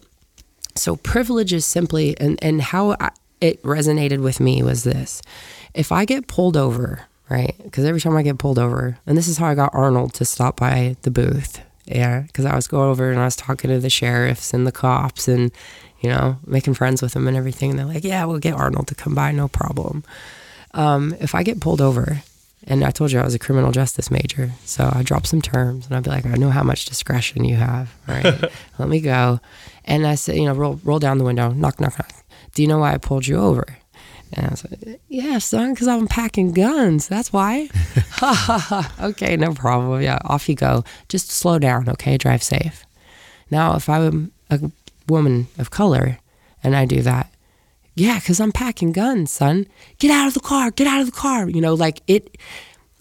[0.76, 3.10] So privilege is simply, and and how I,
[3.40, 5.22] it resonated with me was this
[5.76, 7.54] if I get pulled over, right?
[7.62, 10.24] Because every time I get pulled over, and this is how I got Arnold to
[10.24, 11.60] stop by the booth.
[11.84, 14.72] Yeah, because I was going over and I was talking to the sheriffs and the
[14.72, 15.52] cops and,
[16.00, 17.70] you know, making friends with them and everything.
[17.70, 20.02] And they're like, yeah, we'll get Arnold to come by, no problem.
[20.74, 22.22] Um, if I get pulled over,
[22.64, 25.86] and I told you I was a criminal justice major, so I drop some terms
[25.86, 27.94] and I'd be like, I know how much discretion you have.
[28.08, 28.44] All right,
[28.78, 29.38] let me go.
[29.84, 32.10] And I said, you know, roll, roll down the window, knock, knock, knock.
[32.54, 33.64] Do you know why I pulled you over?
[34.32, 37.08] And I was like, yeah, son, because I'm packing guns.
[37.08, 37.68] That's why.
[39.00, 40.02] okay, no problem.
[40.02, 40.84] Yeah, off you go.
[41.08, 42.16] Just slow down, okay?
[42.16, 42.84] Drive safe.
[43.50, 44.70] Now, if I'm a
[45.08, 46.18] woman of color
[46.62, 47.32] and I do that,
[47.94, 49.66] yeah, because I'm packing guns, son.
[49.98, 50.70] Get out of the car.
[50.70, 51.48] Get out of the car.
[51.48, 52.36] You know, like it,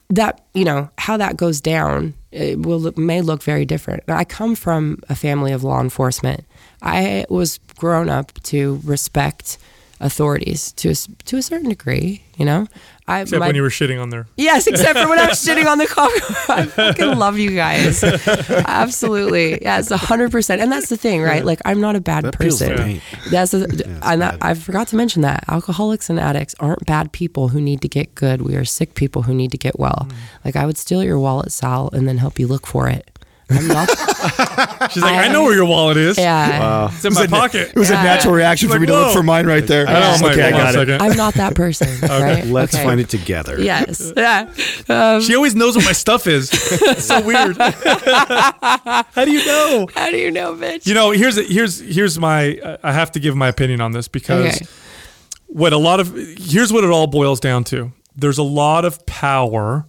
[0.09, 4.03] that, you know, how that goes down it will look, may look very different.
[4.09, 6.43] I come from a family of law enforcement.
[6.81, 9.57] I was grown up to respect
[9.99, 10.93] authorities to a,
[11.25, 12.67] to a certain degree, you know.
[13.07, 14.25] I, Except my- when you were shitting on there.
[14.35, 16.19] Yes, except for when I was shitting on the coffee.
[16.51, 18.03] I fucking love you guys.
[18.03, 19.61] Absolutely.
[19.61, 20.59] Yeah, it's 100%.
[20.59, 21.45] And that's the thing, right?
[21.45, 22.75] Like, I'm not a bad That person.
[22.77, 23.01] pain.
[23.29, 27.49] That's the, and that, I forgot to mention that alcoholics and addicts aren't bad people
[27.49, 28.41] who need to get good.
[28.41, 30.07] We are sick people who need to get well.
[30.09, 30.13] Mm.
[30.43, 33.11] Like, I would steal your wallet, Sal, and then help you look for it.
[33.49, 33.89] I'm not.
[34.91, 36.17] She's like, I, know where your wallet is.
[36.17, 36.89] Yeah.
[36.91, 37.69] It's in my pocket.
[37.69, 38.01] It was Yeah.
[38.01, 39.87] a natural reaction for Like, me to look for mine right there.
[39.87, 41.01] I know, I'm okay, I got it.
[41.01, 41.87] I'm not that person.
[42.09, 42.45] Right?
[42.45, 42.83] Let's Okay.
[42.83, 43.59] find it together.
[43.61, 44.11] Yes.
[44.17, 44.49] Yeah.
[44.89, 46.49] Um, She always knows what my stuff is.
[46.53, 47.57] It's so weird.
[47.57, 49.87] How do you know?
[49.93, 50.87] how do you know, bitch?
[50.87, 52.77] You know, here's here's here's my.
[52.83, 54.65] I have to give my opinion on this because Okay.
[55.47, 57.91] what a lot of here's what it all boils down to.
[58.15, 59.85] There's a lot of power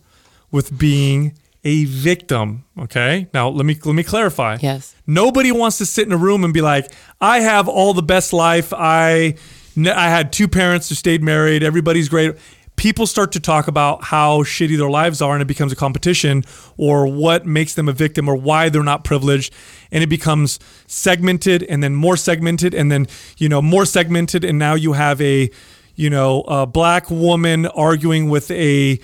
[0.50, 1.34] with being
[1.66, 2.64] a victim.
[2.78, 4.56] Okay, now let me let me clarify.
[4.60, 4.94] Yes.
[5.04, 8.32] Nobody wants to sit in a room and be like, I have all the best
[8.32, 8.72] life.
[8.72, 9.34] I
[9.76, 11.64] I had two parents who stayed married.
[11.64, 12.36] Everybody's great.
[12.76, 16.44] People start to talk about how shitty their lives are, and it becomes a competition,
[16.76, 19.52] or what makes them a victim, or why they're not privileged,
[19.90, 24.56] and it becomes segmented, and then more segmented, and then you know more segmented, and
[24.56, 25.50] now you have a
[25.96, 29.00] you know a black woman arguing with a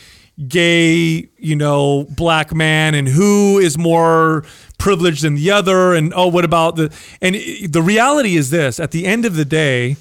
[0.49, 4.45] gay, you know, black man and who is more
[4.79, 7.37] privileged than the other and oh what about the and
[7.73, 9.95] the reality is this at the end of the day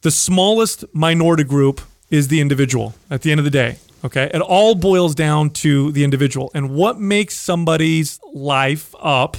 [0.00, 4.30] the smallest minority group is the individual at the end of the day okay?
[4.32, 9.36] It all boils down to the individual and what makes somebody's life up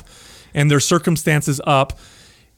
[0.54, 1.98] and their circumstances up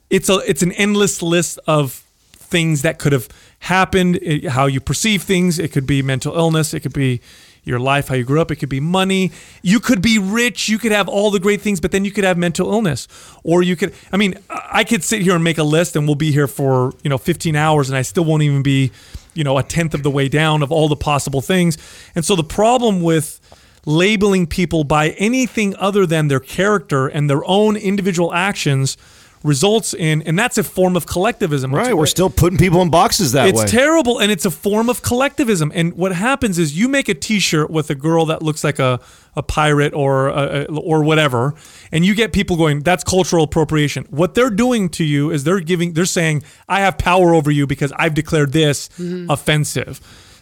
[0.09, 3.29] it's a it's an endless list of things that could have
[3.59, 4.19] happened
[4.49, 5.57] how you perceive things.
[5.57, 6.73] It could be mental illness.
[6.73, 7.21] It could be
[7.63, 8.51] your life how you grew up.
[8.51, 9.31] It could be money.
[9.61, 10.67] You could be rich.
[10.67, 13.07] You could have all the great things but then you could have mental illness.
[13.43, 16.15] Or you could i mean i could sit here and make a list and we'll
[16.15, 18.91] be here for you know 15 hours and i still won't even be
[19.33, 21.77] you know a tenth of the way down of all the possible things.
[22.15, 23.39] And so the problem with
[23.85, 28.95] labeling people by anything other than their character and their own individual actions
[29.43, 31.73] results in and that's a form of collectivism.
[31.73, 33.63] Right, we're still putting people in boxes that it's way.
[33.63, 35.71] It's terrible and it's a form of collectivism.
[35.73, 38.99] And what happens is you make a t-shirt with a girl that looks like a,
[39.35, 41.55] a pirate or a, a- or whatever
[41.91, 44.05] and you get people going that's cultural appropriation.
[44.09, 47.65] What they're doing to you is they're giving they're saying i have power over you
[47.65, 49.29] because i've declared this mm-hmm.
[49.29, 49.99] offensive.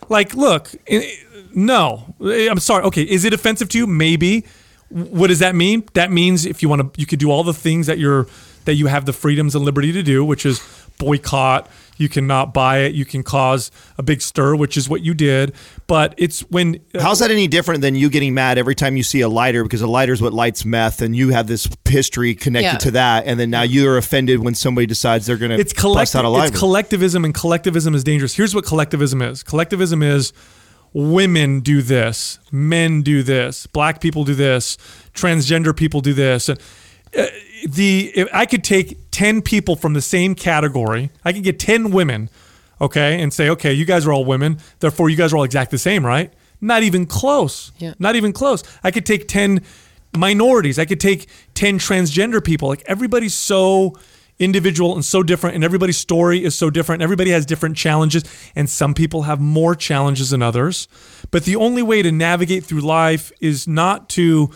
[0.09, 0.71] Like look
[1.53, 2.15] no.
[2.19, 2.83] I'm sorry.
[2.85, 3.87] Okay is it offensive to you?
[3.87, 4.45] Maybe.
[4.89, 5.87] What does that mean?
[5.93, 8.27] That means if you want to you could do all the things that you're
[8.65, 10.61] that you have the freedoms and liberty to do which is
[10.97, 11.69] boycott.
[11.97, 12.93] You cannot buy it.
[12.93, 15.53] You can cause a big stir which is what you did.
[15.87, 19.21] But it's when How's that any different than you getting mad every time you see
[19.21, 19.63] a lighter?
[19.63, 22.77] Because a lighter is what lights meth and you have this history connected Yeah.
[22.77, 26.15] to that and then now you're offended when somebody decides they're going to it's bust
[26.15, 26.47] out a lighter.
[26.51, 28.35] it's collectivism and collectivism is dangerous.
[28.35, 29.41] Here's what collectivism is.
[29.43, 30.33] Collectivism is
[30.91, 34.75] women do this men do this black people do this
[35.13, 36.49] transgender people do this.
[36.49, 36.55] Uh,
[37.67, 41.91] the if I could take 10 people from the same category I could get 10
[41.91, 42.29] women
[42.81, 45.75] okay and say okay you guys are all women therefore you guys are all exactly
[45.75, 46.31] the same right
[46.61, 47.93] not even close Yeah.
[47.99, 49.61] not even close I could take 10
[50.17, 53.95] minorities I could take 10 transgender people like everybody's so
[54.39, 57.01] individual and so different, and everybody's story is so different.
[57.01, 58.23] Everybody has different challenges,
[58.55, 60.87] and some people have more challenges than others.
[61.29, 64.49] But the only way to navigate through life is not to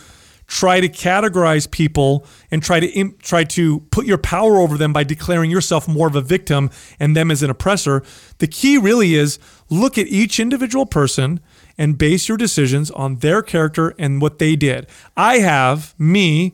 [0.54, 4.94] try to categorize people and try to im- try to put your power over them
[4.94, 6.70] by declaring yourself more of a victim
[7.00, 8.04] and them as an oppressor.
[8.38, 9.40] The key really is
[9.72, 11.40] look at each individual person
[11.76, 14.86] and base your decisions on their character and what they did.
[15.18, 16.54] I have me.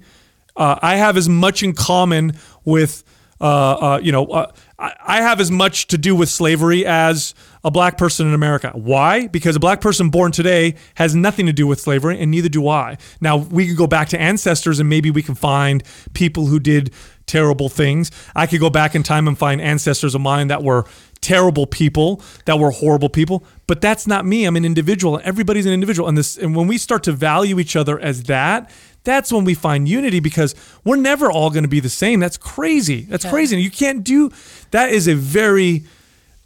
[0.55, 3.03] Uh, I have as much in common with
[3.41, 7.33] uh, uh, you know, uh, I, I have as much to do with slavery as
[7.63, 8.71] a black person in America.
[8.73, 9.27] Why?
[9.27, 12.67] Because a black person born today has nothing to do with slavery, and neither do
[12.67, 12.97] I.
[13.19, 15.83] Now, we could go back to ancestors and maybe we can find
[16.13, 16.93] people who did
[17.25, 18.11] terrible things.
[18.35, 20.85] I could go back in time and find ancestors of mine that were
[21.21, 24.45] terrible people, that were horrible people, but that's not me.
[24.45, 25.19] I'm an individual.
[25.23, 26.07] Everybody's an individual.
[26.07, 28.71] And this and when we start to value each other as that,
[29.03, 32.19] that's when we find unity because we're never all going to be the same.
[32.19, 33.01] That's crazy.
[33.01, 33.61] That's crazy.
[33.61, 34.31] You can't do
[34.71, 35.83] that is a very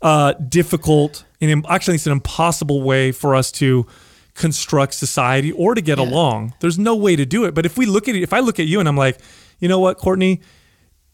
[0.04, 3.88] uh, difficult and im- actually it's an impossible way for us to
[4.36, 6.06] construct society or to get Yeah.
[6.06, 6.54] along.
[6.60, 7.54] There's no way to do it.
[7.56, 9.18] But if we look at it, if I look at you and I'm like,
[9.60, 10.42] you know what, Courtney,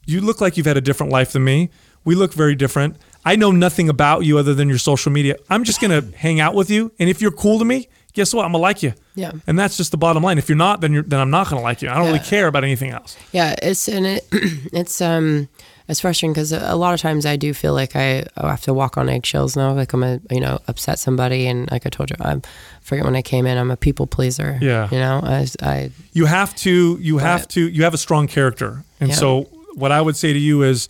[0.06, 1.70] you look like you've had a different life than me.
[2.06, 2.98] We look very different.
[3.26, 5.36] I know nothing about you other than your social media.
[5.50, 6.92] I'm just to hang out with you.
[7.00, 8.46] And if you're cool to me, guess what?
[8.46, 8.94] I'm to like you.
[9.16, 9.34] Yeah.
[9.46, 10.38] And that's just the bottom line.
[10.38, 11.90] If you're not, then you're, then I'm not to like you.
[11.90, 13.18] I don't really care about anything else.
[13.34, 15.50] Yeah, it's and it it's um
[15.90, 18.62] it's frustrating because a lot of times I do feel like I, oh, I have
[18.62, 19.74] to walk on eggshells now.
[19.74, 23.04] Like I'm a you know upset somebody, and like I told you, I'm I forget
[23.06, 23.58] when I came in.
[23.58, 24.58] I'm a people pleaser.
[24.62, 24.88] Yeah.
[24.92, 28.84] you know, I, I You have to, you have to, you have a strong character.
[29.00, 29.16] And Yeah.
[29.16, 29.42] so
[29.76, 30.90] what I would say to you is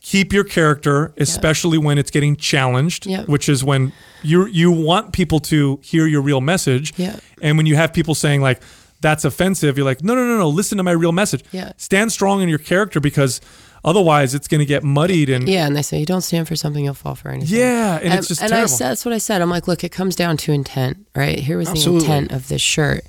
[0.00, 3.22] keep your character, especially when it's getting challenged, Yeah.
[3.24, 3.92] which is when
[4.22, 6.92] you you want people to hear your real message.
[6.96, 7.16] Yeah.
[7.42, 8.60] And when you have people saying like
[9.00, 11.44] that's offensive, you're like, no, no, no, no, listen to my real message.
[11.52, 11.72] Yeah.
[11.76, 13.40] Stand strong in your character because
[13.84, 16.56] otherwise it's going to get muddied and yeah, and they say you don't stand for
[16.56, 17.58] something, you'll fall for anything.
[17.58, 18.68] Yeah, and it's just and I terrible.
[18.68, 19.42] said, that's what I said.
[19.42, 21.38] I'm like, look, it comes down to intent, right?
[21.38, 22.06] Here was Absolutely.
[22.08, 23.04] the intent of this shirt.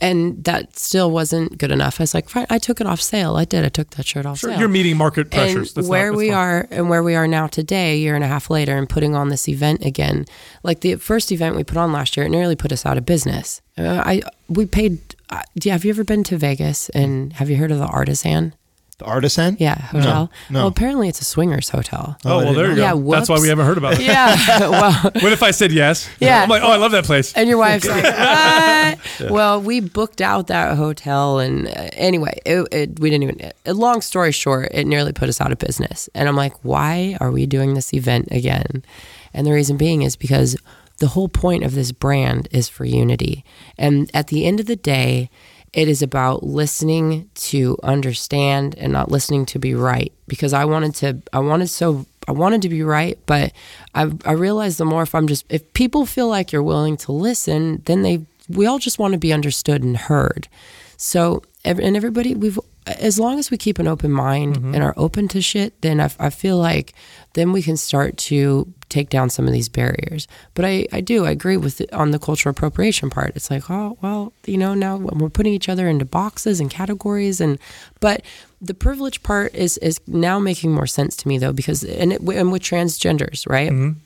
[0.00, 2.00] And that still wasn't good enough.
[2.00, 3.36] I was like, fine, I took it off sale.
[3.36, 3.64] I did.
[3.64, 4.58] I took that shirt off Sure, sale.
[4.58, 5.54] you're meeting market pressures.
[5.54, 6.36] And That's not- where that's we fine.
[6.36, 9.14] are and where we are now today, a year and a half later, and putting
[9.14, 10.24] on this event again.
[10.62, 13.06] Like the first event we put on last year, it nearly put us out of
[13.06, 13.60] business.
[13.76, 14.98] Uh, I we paid.
[15.30, 17.86] Uh, do you, have you ever been to Vegas and have you heard of the
[17.86, 18.54] Artisan?
[18.98, 19.56] The artisan?
[19.60, 20.28] Yeah, hotel.
[20.50, 20.58] no.
[20.60, 22.16] Well, apparently it's a swingers hotel.
[22.24, 22.82] Oh, well, there you go.
[22.82, 24.00] Yeah, That's why we haven't heard about it.
[24.00, 24.36] Yeah.
[24.68, 26.10] well, What if I said yes?
[26.18, 26.42] Yeah.
[26.42, 27.32] I'm like, oh, I love that place.
[27.34, 28.02] And your wife's like,
[29.20, 29.30] what?
[29.30, 33.52] Well, we booked out that hotel, and uh, anyway, it, it, we didn't even.
[33.66, 36.08] uh, long story short, it nearly put us out of business.
[36.12, 38.84] And I'm like, why are we doing this event again?
[39.32, 40.56] And the reason being is because
[40.96, 43.44] the whole point of this brand is for unity.
[43.78, 45.30] And at the end of the day,
[45.72, 50.12] it is about listening to understand and not listening to be right.
[50.26, 53.52] Because I wanted to, I wanted so I wanted to be right, but
[53.94, 57.12] I I realized the more if I'm just if people feel like you're willing to
[57.12, 60.48] listen, then they we all just want to be understood and heard.
[60.96, 64.74] So and everybody we've as long as we keep an open mind mm-hmm.
[64.74, 66.94] and are open to shit, then I, I feel like
[67.34, 70.26] then we can start to take down some of these barriers.
[70.54, 73.36] But I, I do I agree with it on the cultural appropriation part.
[73.36, 77.40] It's like oh well you know now we're putting each other into boxes and categories
[77.40, 77.58] and
[78.00, 78.22] but
[78.60, 82.20] the privilege part is is now making more sense to me though because and it,
[82.20, 83.98] and with transgenders right mm-hmm.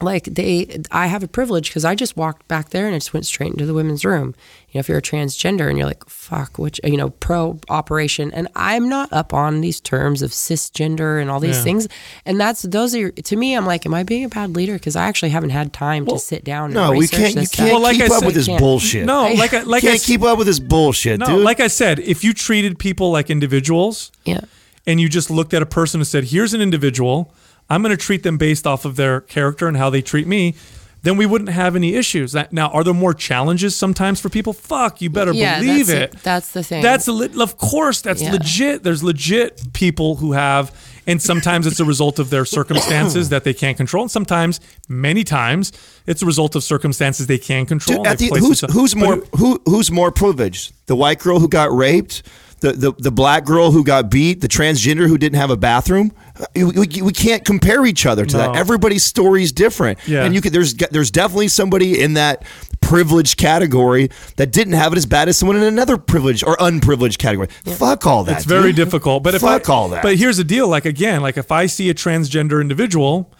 [0.00, 3.12] Like they i have a privilege because i just walked back there and i just
[3.12, 4.32] went straight into the women's room
[4.70, 8.32] you know if you're a transgender and you're like fuck which you know pro operation
[8.32, 11.62] and i'm not up on these terms of cisgender and all these Yeah.
[11.64, 11.88] things
[12.24, 14.94] and that's those are to me i'm like am i being a bad leader because
[14.94, 17.34] i actually haven't had time Well, to sit down and No, we can't.
[17.34, 19.04] You can't Well, like keep I up said- with this bullshit.
[19.04, 21.44] No, like I, like I can't s- keep up with this bullshit, No, dude.
[21.44, 24.40] like I said, if you treated people like individuals yeah
[24.86, 27.34] and you just looked at a person and said, "Here's an individual.
[27.70, 30.54] I'm going to treat them based off of their character and how they treat me,"
[31.02, 32.32] then we wouldn't have any issues.
[32.32, 34.52] That, now, are there more challenges sometimes for people?
[34.52, 36.22] Fuck, you better yeah believe that's it.
[36.22, 38.00] that's the thing That's a lit of course.
[38.00, 38.32] That's Yeah.
[38.32, 38.82] legit.
[38.82, 40.72] There's legit people who have,
[41.06, 45.22] and sometimes it's a result of their circumstances that they can't control, and sometimes, many
[45.24, 45.72] times,
[46.06, 47.98] it's a result of circumstances they can control.
[47.98, 50.72] Dude, at the, who's who's more who who's more privileged?
[50.86, 52.22] The white girl who got raped,
[52.60, 56.10] the, the the black girl who got beat, the transgender who didn't have a bathroom.
[56.54, 58.54] We, we, can't compare each other to that.
[58.54, 60.24] Everybody's story is different, Yeah.
[60.24, 62.44] and you could there's there's definitely somebody in that
[62.80, 67.18] privileged category that didn't have it as bad as someone in another privileged or unprivileged
[67.18, 67.48] category.
[67.64, 68.36] Fuck all that.
[68.36, 69.22] It's very difficult.
[69.22, 70.02] But if Fuck I, all that.
[70.02, 70.68] But here's the deal.
[70.68, 73.34] Like again, like if I see a transgender individual,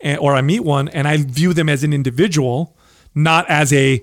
[0.00, 2.76] and, or I meet one, and I view them as an individual,
[3.14, 4.00] not as a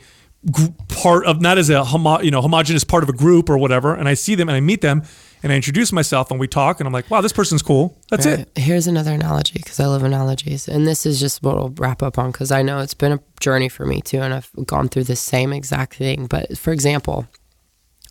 [0.90, 3.94] part of, not as a homo, you know homogenous part of a group or whatever,
[3.94, 5.04] and I see them and I meet them,
[5.44, 7.98] and I introduce myself and we talk and I'm like, wow, this person's cool.
[8.10, 8.40] That's Right.
[8.40, 8.52] it.
[8.58, 12.18] Here's another analogy because I love analogies, and this is just what we'll wrap up
[12.20, 15.06] on because I know it's been a journey for me too, and I've gone through
[15.06, 16.28] the same exact thing.
[16.28, 17.28] But for example,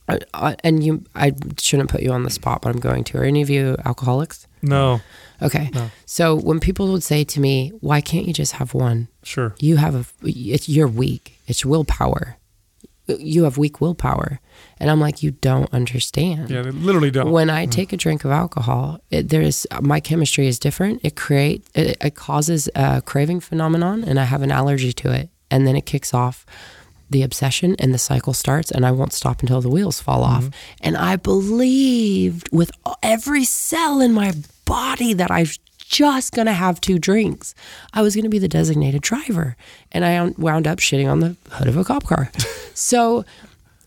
[0.09, 3.19] I, I, and you, I shouldn't put you on the spot, but I'm going to.
[3.19, 4.47] Are any of you alcoholics?
[4.63, 5.01] No,
[5.43, 5.71] Okay.
[6.05, 9.55] So when people would say to me, "Why can't you just have one?" sure.
[9.59, 11.39] You have a, it's you're weak.
[11.47, 12.37] It's willpower.
[13.07, 14.39] You have weak willpower,
[14.81, 17.31] and I'm like, you don't understand Yeah, they literally don't.
[17.31, 17.71] when I mm.
[17.71, 21.01] take a drink of alcohol, it, there's my chemistry is different.
[21.05, 25.29] It create it, it causes a craving phenomenon, and I have an allergy to it,
[25.51, 26.47] and then it kicks off
[27.11, 30.45] the obsession, and the cycle starts, and I won't stop until the wheels fall off.
[30.45, 30.79] Mm-hmm.
[30.83, 32.71] And I believed with
[33.03, 34.33] every cell in my
[34.65, 37.53] body that I was just gonna have two drinks.
[37.93, 39.57] I was gonna be the designated driver,
[39.93, 42.31] and I wound up shitting on the hood of a cop car.
[42.75, 43.25] so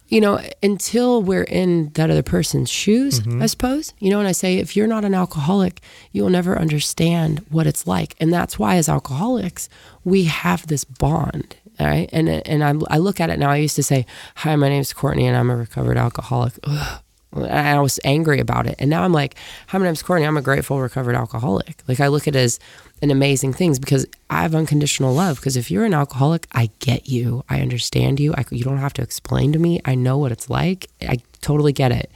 [0.07, 3.41] you know, until we're in that other person's shoes, mm-hmm.
[3.41, 3.93] I suppose.
[3.99, 5.81] You know, and I say, if you're not an alcoholic,
[6.11, 8.15] you will never understand what it's like.
[8.19, 9.69] And that's why, as alcoholics,
[10.03, 11.55] we have this bond.
[11.79, 12.09] All right.
[12.13, 13.49] And, and I, I look at it now.
[13.49, 14.05] I used to say,
[14.37, 16.53] Hi, my name is Courtney, and I'm a recovered alcoholic.
[16.63, 17.02] Ugh.
[17.35, 18.75] And I was angry about it.
[18.79, 19.35] And now I'm like,
[19.67, 20.25] Hi, my name's Courtney.
[20.25, 21.83] I'm a grateful, recovered alcoholic.
[21.87, 22.59] Like, I look at it as
[23.01, 25.37] an amazing things because I have unconditional love.
[25.37, 27.43] Because if you're an alcoholic, I get you.
[27.49, 28.33] I understand you.
[28.35, 29.81] I, you don't have to explain to me.
[29.85, 30.89] I know what it's like.
[31.01, 32.11] I totally get it.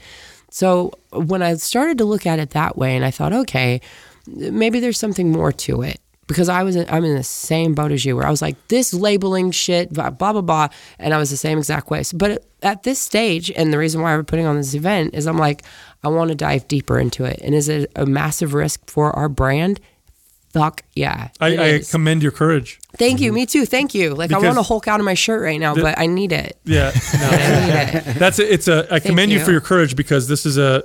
[0.49, 3.81] So when I started to look at it that way, and I thought, okay,
[4.27, 5.99] maybe there's something more to it.
[6.28, 8.56] Because I was, in, I'm in the same boat as you, where I was like,
[8.68, 10.68] this labeling shit, blah blah blah, blah
[10.99, 12.04] and I was the same exact way.
[12.04, 15.26] So, but at this stage, and the reason why we're putting on this event is,
[15.26, 15.64] I'm like,
[16.04, 17.40] I want to dive deeper into it.
[17.41, 19.80] And is it a massive risk for our brand?
[20.54, 21.30] Fuck yeah.
[21.40, 22.80] I, I commend your courage.
[22.98, 23.30] Thank you.
[23.30, 23.36] Mm-hmm.
[23.36, 23.66] Me too.
[23.66, 24.16] Thank you.
[24.16, 26.32] Like I want to Hulk out of my shirt right now, The- but I need
[26.32, 26.58] it.
[26.66, 26.91] Yeah.
[27.14, 27.30] No.
[27.30, 28.16] I need it.
[28.20, 29.40] That's a, it's a I commend you.
[29.40, 29.45] you.
[29.45, 30.84] for your courage because this is a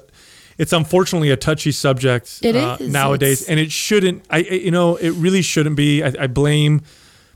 [0.58, 2.90] it's unfortunately a touchy subject It uh, is.
[2.92, 6.26] nowadays It's- and it shouldn't I I- you know it really shouldn't be I, I
[6.26, 6.82] blame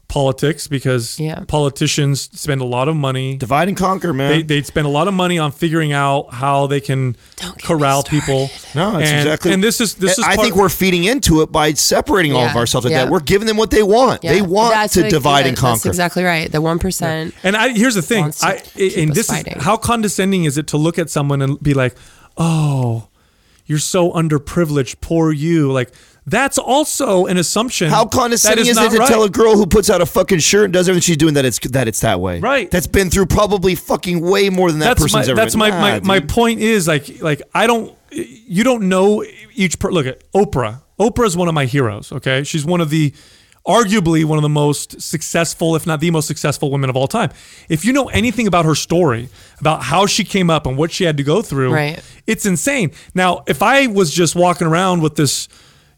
[0.09, 1.41] politics because Yeah.
[1.49, 4.31] politicians spend a lot of money Divide and conquer, man.
[4.31, 7.57] they they spend a lot of money on figuring out how they can Don't get
[7.57, 9.53] me corral people no, that's and, exactly.
[9.53, 12.45] and this is this is I part- think we're feeding into it by separating all
[12.47, 13.05] of ourselves like yeah.
[13.07, 13.11] that.
[13.11, 14.23] We're giving them what they want.
[14.23, 15.75] They want That's to what- divide yeah, and conquer.
[15.79, 16.53] That's exactly right.
[16.53, 17.35] The one percent.
[17.43, 18.23] And I here's the thing.
[18.27, 19.55] wants I and this fighting.
[19.57, 21.97] is how condescending is it to look at someone and be like,
[22.37, 23.09] "Oh,
[23.67, 25.93] you're so underprivileged, poor you." Like
[26.27, 27.89] that's also an assumption.
[27.89, 29.09] How condescending is, not it to right.
[29.09, 31.45] tell a girl who puts out a fucking shirt and does everything she's doing that
[31.45, 32.41] it's that it's that way?
[32.41, 32.69] Right.
[32.69, 35.37] That's been through probably fucking way more than that that's person's my ever.
[35.37, 35.61] that's been.
[35.61, 39.91] my Nah, my, my point is like like I don't you don't know each per
[39.91, 40.83] look at Oprah.
[40.99, 42.43] Oprah is one of my heroes, okay?
[42.43, 43.13] She's one of the
[43.67, 47.31] arguably one of the most successful if not the most successful women of all time.
[47.69, 49.29] If you know anything about her story,
[49.59, 52.01] about how she came up and what she had to go through, Right.
[52.27, 52.93] it's insane.
[53.15, 55.49] Now, if I was just walking around with this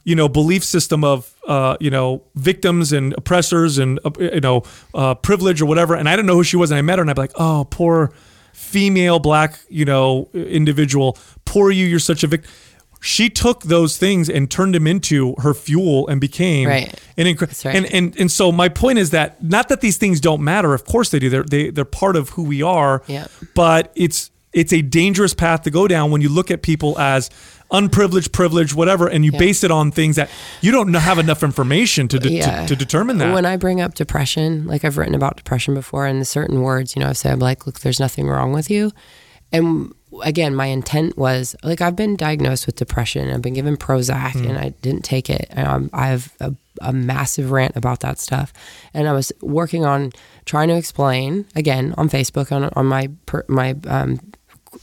[0.05, 4.63] you know belief system of uh, you know victims and oppressors and uh, you know
[4.95, 7.03] uh, privilege or whatever and i didn't know who she was and i met her
[7.03, 8.11] and i'd be like oh poor
[8.55, 12.51] female black you know individual poor you you're such a victim
[13.01, 16.93] she took those things and turned them into her fuel and became Right.
[17.17, 17.77] an incre- That's right.
[17.77, 20.85] and, and and so my point is that not that these things don't matter of
[20.85, 23.27] course they do they're they, they're part of who we are Yeah.
[23.55, 27.29] but it's it's a dangerous path to go down when you look at people as
[27.71, 29.39] unprivileged, privileged, whatever, and you Yeah.
[29.39, 30.31] base it on things that
[30.63, 33.35] you don't have enough information to, de- to, to determine that.
[33.35, 37.01] When I bring up depression, like I've written about depression before, and certain words, you
[37.03, 38.91] know, I say, I'm like, look, there's nothing wrong with you.
[39.53, 43.31] And again, my intent was like, I've been diagnosed with depression.
[43.31, 44.47] I've been given Prozac Hmm.
[44.49, 45.49] and I didn't take it.
[45.57, 48.53] Um, I have a, a massive rant about that stuff.
[48.95, 50.13] And I was working on
[50.45, 54.21] trying to explain, again, on Facebook, on, on my, per, my, um,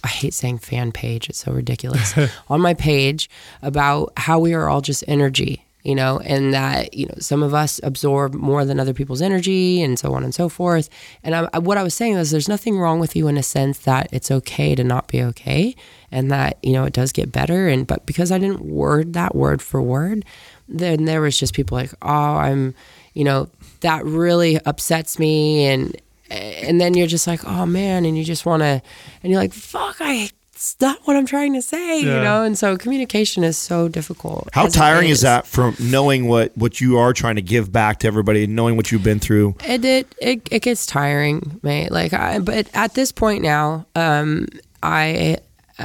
[0.03, 1.29] I hate saying fan page.
[1.29, 2.13] It's so ridiculous.
[2.49, 3.29] on my page
[3.61, 7.53] about how we are all just energy, you know, and that, you know, some of
[7.53, 10.89] us absorb more than other people's energy and so on and so forth.
[11.23, 13.43] And I, I- what I was saying was there's nothing wrong with you in a
[13.43, 15.75] sense that it's okay to not be okay
[16.11, 17.67] and that, you know, it does get better.
[17.67, 20.25] And, but because I didn't word that word for word,
[20.67, 22.73] then there was just people like, oh, I'm,
[23.13, 23.49] you know,
[23.81, 25.65] that really upsets me.
[25.67, 25.95] And,
[26.31, 28.81] and then you're just like, oh man, and you just want to,
[29.21, 30.29] and you're like, fuck, I,
[30.65, 32.41] it's not what I'm trying to say, you know?
[32.41, 34.49] And so communication is so difficult.
[34.51, 37.71] How as it tiring is that from knowing what what you are trying to give
[37.71, 39.55] back to everybody and knowing what you've been through?
[39.63, 41.91] It it it, it gets tiring, mate.
[41.91, 44.47] Like, I, but at this point now, um,
[44.81, 45.37] I
[45.77, 45.83] uh,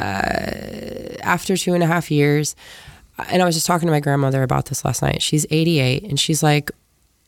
[1.22, 2.56] after two and a half years,
[3.28, 5.20] and I was just talking to my grandmother about this last night.
[5.20, 6.70] She's 88, and she's like,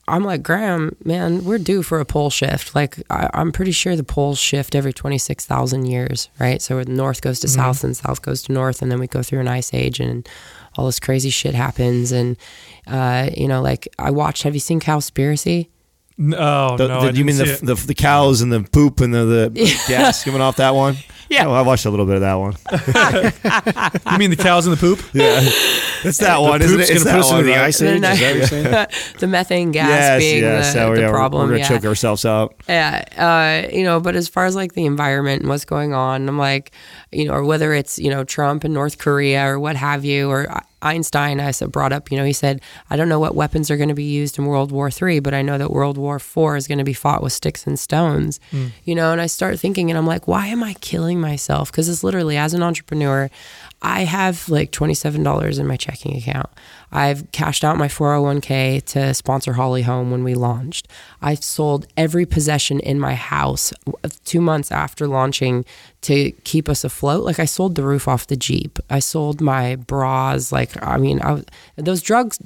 [0.09, 2.75] I'm like, Graham, man, we're due for a pole shift.
[2.75, 6.61] Like, I, I'm pretty sure the poles shift every 26,000 years, right?
[6.61, 9.23] So the north goes to south and south goes to north, and then we go
[9.23, 10.29] through an ice age and
[10.77, 12.11] all this crazy shit happens.
[12.11, 12.37] And,
[12.87, 15.69] uh, you know, like I watched, have you seen Cowspiracy?
[16.19, 17.11] No, The- no.
[17.11, 19.51] the- you mean the, the the cows and the poop and the, the
[19.89, 20.97] gas coming off that one?
[21.29, 21.47] Yeah.
[21.47, 22.55] Oh, I watched a little bit of that one.
[24.13, 24.99] You mean the cows and the poop?
[25.15, 25.41] Yeah,
[26.05, 26.61] it's that one.
[26.61, 26.91] Isn't it?
[26.91, 27.95] It's gonna that put us one, into the ice age.
[27.95, 28.87] Is that what you're saying?
[29.21, 30.67] the methane gas Yes, being yes.
[30.67, 31.43] the, so, the yeah, we're- problem.
[31.43, 31.69] We're, gonna yeah.
[31.69, 32.55] choke ourselves out.
[32.69, 36.29] Yeah, uh, you know, but as far as like the environment and what's going on,
[36.29, 36.73] I'm like,
[37.11, 40.29] you know, or whether it's you know Trump and North Korea or what have you,
[40.29, 40.47] or
[40.83, 42.61] Einstein, I said brought up, you know, he said,
[42.91, 45.35] I don't know what weapons are going to be used in World War Three, but
[45.35, 48.41] I know that World War Four is going to be fought with sticks and stones,
[48.51, 48.69] hmm.
[48.85, 51.71] you know, and I start thinking, and I'm like, why am I killing myself?
[51.71, 53.31] Because it's literally as an entrepreneur,
[53.83, 56.49] I have like $27 in my checking account.
[56.93, 60.89] I've cashed out my 401k to sponsor Holly Home when we launched.
[61.21, 63.73] I've sold every possession in my house
[64.25, 65.65] two months after launching
[66.03, 67.25] to keep us afloat.
[67.25, 68.79] Like I sold the roof off the Jeep.
[68.91, 70.53] I sold my bras.
[70.53, 71.43] Like, I mean, I
[71.77, 72.39] those drugs,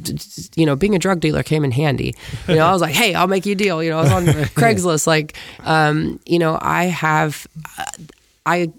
[0.55, 2.15] you know, being a drug dealer came in handy.
[2.49, 3.83] You know, I was like, hey, I'll make you a deal.
[3.83, 4.25] You know, I was on
[4.55, 5.07] Craigslist.
[5.07, 7.47] Like, um, you know, I have,
[8.45, 8.73] I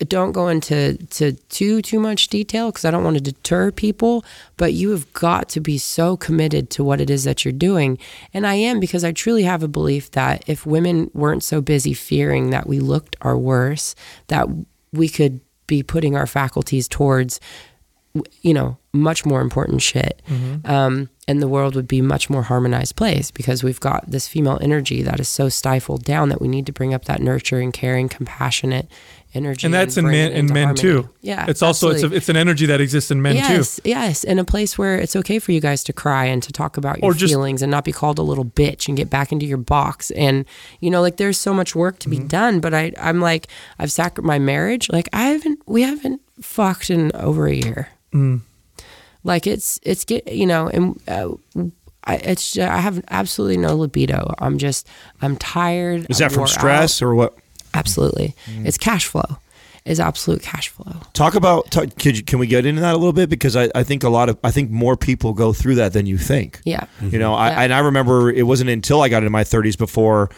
[0.00, 4.24] don't go into to too too much detail because I don't want to deter people,
[4.56, 7.98] but you have got to be so committed to what it is that you're doing.
[8.32, 11.94] And I am because I truly have a belief that if women weren't so busy
[11.94, 13.94] fearing that we looked our worse,
[14.28, 14.46] that
[14.92, 17.40] we could be putting our faculties towards
[18.40, 20.22] you know much more important shit
[20.64, 24.26] um, and the world would be a much more harmonized place because we've got this
[24.26, 27.70] female energy that is so stifled down that we need to bring up that nurturing
[27.70, 28.90] caring compassionate
[29.38, 30.80] energy And that's in men in men harmony.
[30.80, 31.08] too.
[31.22, 33.82] yeah It's also it's a, it's an energy that exists in men yes, too.
[33.88, 36.76] Yes, in a place where it's okay for you guys to cry and to talk
[36.76, 39.46] about your just- feelings and not be called a little bitch and get back into
[39.46, 40.10] your box.
[40.12, 40.44] And
[40.80, 42.26] you know, like there's so much work to be Mm-hmm.
[42.40, 42.60] done.
[42.60, 43.46] But I, I'm like,
[43.78, 44.88] I've sacrificed my marriage.
[44.90, 47.88] Like I haven't, we haven't fucked in over a year.
[48.12, 48.40] Mm.
[49.24, 51.00] Like it's, it's get, you know, and.
[51.08, 51.28] Uh,
[52.04, 54.32] I, it's I have absolutely no libido.
[54.38, 54.88] I'm just
[55.20, 56.06] I'm tired.
[56.08, 57.36] Is I'm that from wore stress or what?
[57.74, 58.66] Absolutely, Mm.
[58.66, 59.38] it's cash flow.
[59.84, 60.96] Is absolute cash flow.
[61.14, 61.70] Talk about.
[61.70, 63.30] Talk, could you, can we get into that a little bit?
[63.30, 66.04] Because I, I think a lot of I think more people go through that than
[66.04, 66.60] you think.
[66.66, 66.84] Yeah.
[67.00, 67.60] You know, I, Yeah.
[67.62, 70.28] and I remember it wasn't until I got into my 30s before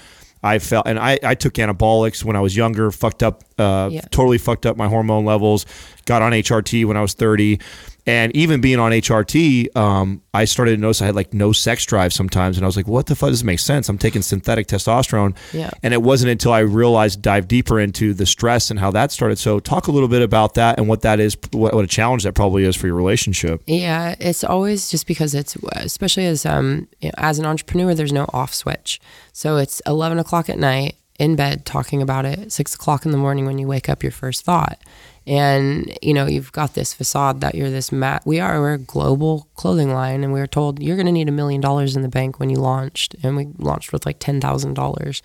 [0.42, 4.02] I felt, and I, I took anabolics when I was younger, fucked up, uh, Yeah.
[4.12, 5.66] totally fucked up my hormone levels,
[6.06, 7.58] got on HRT when I was 30.
[8.06, 11.84] And even being on HRT, um, I started to notice I had like no sex
[11.84, 12.56] drive sometimes.
[12.56, 13.30] And I was like, what the fuck?
[13.30, 13.88] This makes sense.
[13.88, 15.36] I'm taking synthetic testosterone.
[15.52, 15.70] Yeah.
[15.82, 19.38] And it wasn't until I realized, dive deeper into the stress and how that started.
[19.38, 22.24] So talk a little bit about that and what that is, what, what a challenge
[22.24, 23.62] that probably is for your relationship.
[23.66, 28.12] Yeah, it's always just because it's especially as um you know, as an entrepreneur, there's
[28.12, 29.00] no off switch.
[29.32, 32.50] So it's eleven o'clock at night in bed talking about it.
[32.50, 34.78] Six o'clock in the morning when you wake up, your first thought.
[35.26, 38.22] And you know you've got this facade that you're this mat.
[38.24, 41.28] We are we're a global clothing line, and we were told you're going to need
[41.28, 44.40] a million dollars in the bank when you launched, and we launched with like ten
[44.40, 45.22] thousand dollars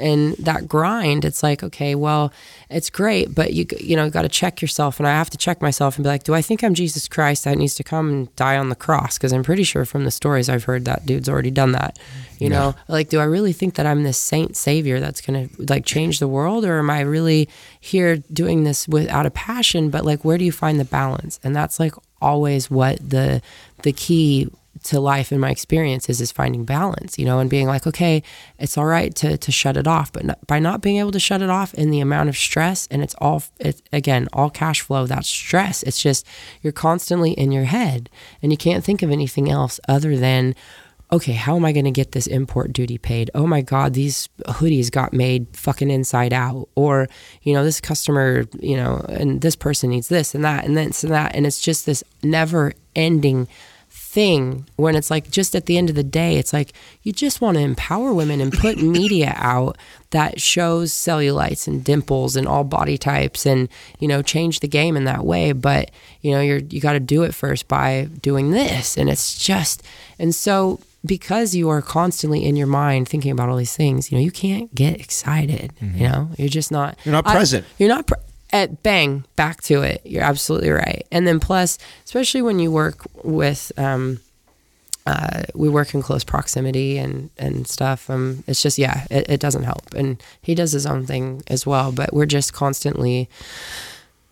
[0.00, 2.32] and that grind it's like okay well
[2.68, 5.60] it's great but you you know got to check yourself and i have to check
[5.60, 8.36] myself and be like do i think i'm jesus christ that needs to come and
[8.36, 9.18] die on the cross?
[9.18, 11.98] Because i'm pretty sure from the stories i've heard that dude's already done that
[12.38, 12.74] you know?
[12.88, 16.28] Like do i really think that i'm this saint savior that's gonna like change the
[16.28, 17.48] world or am i really
[17.80, 19.90] here doing this without a passion?
[19.90, 21.40] But like where do you find the balance?
[21.42, 23.42] And that's like always what the
[23.82, 24.50] the key
[24.82, 28.22] to life and my experiences is finding balance, you know, and being like, okay,
[28.58, 31.20] it's all right to to shut it off, but not, by not being able to
[31.20, 34.80] shut it off in the amount of stress, and it's all it's again all cash
[34.80, 35.06] flow.
[35.06, 35.82] That's stress.
[35.82, 36.26] It's just
[36.62, 38.08] you're constantly in your head,
[38.42, 40.54] and you can't think of anything else other than.
[41.12, 43.32] Okay, how am I going to get this import duty paid?
[43.34, 46.68] Oh my God, these hoodies got made fucking inside out.
[46.76, 47.08] Or,
[47.42, 51.02] you know, this customer, you know, and this person needs this and that and this
[51.02, 51.34] and that.
[51.34, 53.48] And it's just this never ending
[54.10, 56.72] thing when it's like just at the end of the day it's like
[57.04, 59.78] you just want to empower women and put media out
[60.10, 63.68] that shows cellulites and dimples and all body types and
[63.98, 65.52] you know change the game in that way.
[65.52, 68.96] But you know you're you got to do it first by doing this.
[68.96, 69.82] And it's just
[70.18, 74.18] and so because you are constantly in your mind thinking about all these things you
[74.18, 76.02] know you can't get excited you mm-hmm.
[76.02, 76.30] know?
[76.36, 77.64] You're just not You're not I- present.
[77.78, 78.18] you're not pre-
[78.52, 80.00] at bang back to it.
[80.04, 81.06] You're absolutely right.
[81.10, 84.20] And then plus especially when you work with um
[85.06, 89.40] uh, we work in close proximity and and stuff um it's just yeah it, it
[89.40, 89.94] doesn't help.
[89.94, 93.28] And he does his own thing as well but we're just constantly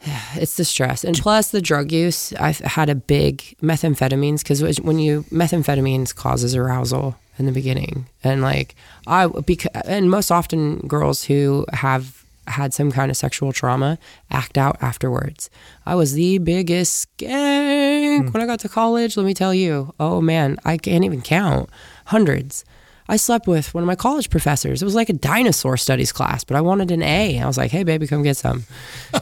[0.34, 1.04] it's the stress.
[1.04, 6.54] And plus the drug use i've had a big methamphetamines because when you methamphetamines causes
[6.54, 8.74] arousal in the beginning, and like
[9.06, 13.98] I because and most often girls who have had some kind of sexual trauma
[14.30, 15.50] act out afterwards.
[15.86, 18.28] I was the biggest skank hmm.
[18.28, 19.16] when I got to college.
[19.16, 19.94] Let me tell you.
[19.98, 21.70] Oh man, I can't even count
[22.06, 22.64] hundreds.
[23.08, 24.82] I slept with one of my college professors.
[24.82, 27.40] It was like a dinosaur studies class, but I wanted an A.
[27.40, 28.64] I was like, "Hey, baby, come get some."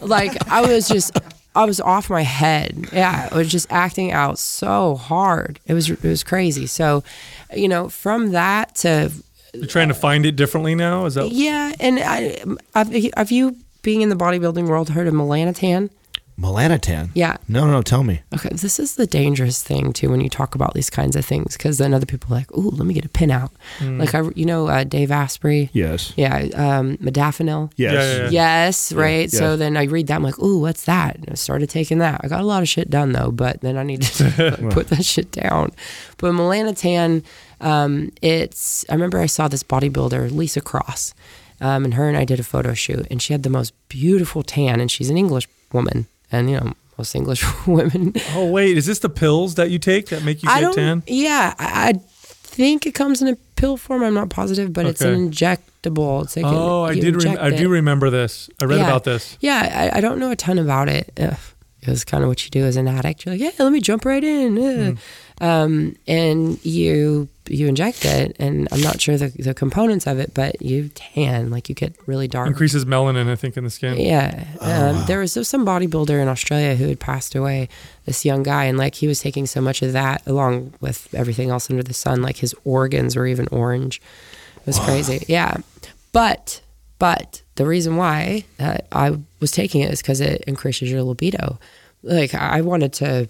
[0.00, 1.16] like I was just,
[1.54, 2.88] I was off my head.
[2.92, 5.60] Yeah, I was just acting out so hard.
[5.66, 6.66] It was, it was crazy.
[6.66, 7.04] So,
[7.54, 9.12] you know, from that to
[9.58, 11.06] You're trying to find it differently now.
[11.06, 12.42] Is that yeah, and I,
[12.74, 15.90] have, have you being in the bodybuilding world heard of melanotan?
[16.38, 17.08] Melanotan.
[17.14, 17.38] Yeah.
[17.48, 17.82] No, no, no.
[17.82, 18.20] Tell me.
[18.34, 21.56] Okay, this is the dangerous thing too when you talk about these kinds of things
[21.56, 24.20] because then other people are like, "Ooh, let me get a pin out." Like I,
[24.34, 25.70] you know, uh, Dave Asprey.
[25.72, 26.12] Yes.
[26.14, 27.72] Yeah, um, modafinil.
[27.76, 27.94] Yes.
[27.94, 28.28] Yeah, yeah, yeah.
[28.30, 29.32] Yes, right.
[29.32, 29.38] yeah.
[29.38, 30.16] So then I read that.
[30.16, 31.16] I'm like, ooh, what's that?
[31.16, 32.20] And I started taking that.
[32.22, 35.06] I got a lot of shit done though, but then I need to put that
[35.06, 35.72] shit down.
[36.18, 37.24] But melanotan,
[37.60, 38.84] um, it's.
[38.88, 41.14] I remember I saw this bodybuilder, Lisa Cross,
[41.60, 44.42] um, and her and I did a photo shoot, and she had the most beautiful
[44.42, 46.72] tan, and she's an English woman, and you know.
[46.98, 48.14] Most English women.
[48.34, 50.74] Oh wait, is this the pills that you take that make you I get don't.
[50.74, 51.02] tan?
[51.06, 54.02] Yeah, I, I think it comes in a pill form.
[54.02, 56.24] I'm not positive, but it's an injectable.
[56.24, 57.22] It's like Oh, I did.
[57.22, 58.48] Rem- I do remember this.
[58.62, 58.86] I read Yeah.
[58.86, 59.36] about this.
[59.40, 61.12] Yeah, I, I don't know a ton about it.
[61.20, 61.36] Ugh.
[61.82, 63.26] It was kind of what you do as an addict.
[63.26, 64.98] You're like, yeah, let me jump right in, Ugh.
[65.46, 70.32] um, and you you inject it, and I'm not sure the, the components of it,
[70.34, 72.48] but you tan, like you get really dark.
[72.48, 73.98] Increases melanin, I think, in the skin.
[73.98, 77.68] Yeah, um, there was some bodybuilder in Australia who had passed away.
[78.04, 81.50] This young guy, and like he was taking so much of that, along with everything
[81.50, 82.22] else under the sun.
[82.22, 84.00] Like his organs were even orange.
[84.58, 85.24] It was crazy.
[85.26, 85.56] Yeah,
[86.12, 86.60] but
[86.98, 91.58] but the reason why uh, I was taking it is because it increases your libido.
[92.02, 93.28] Like I wanted to,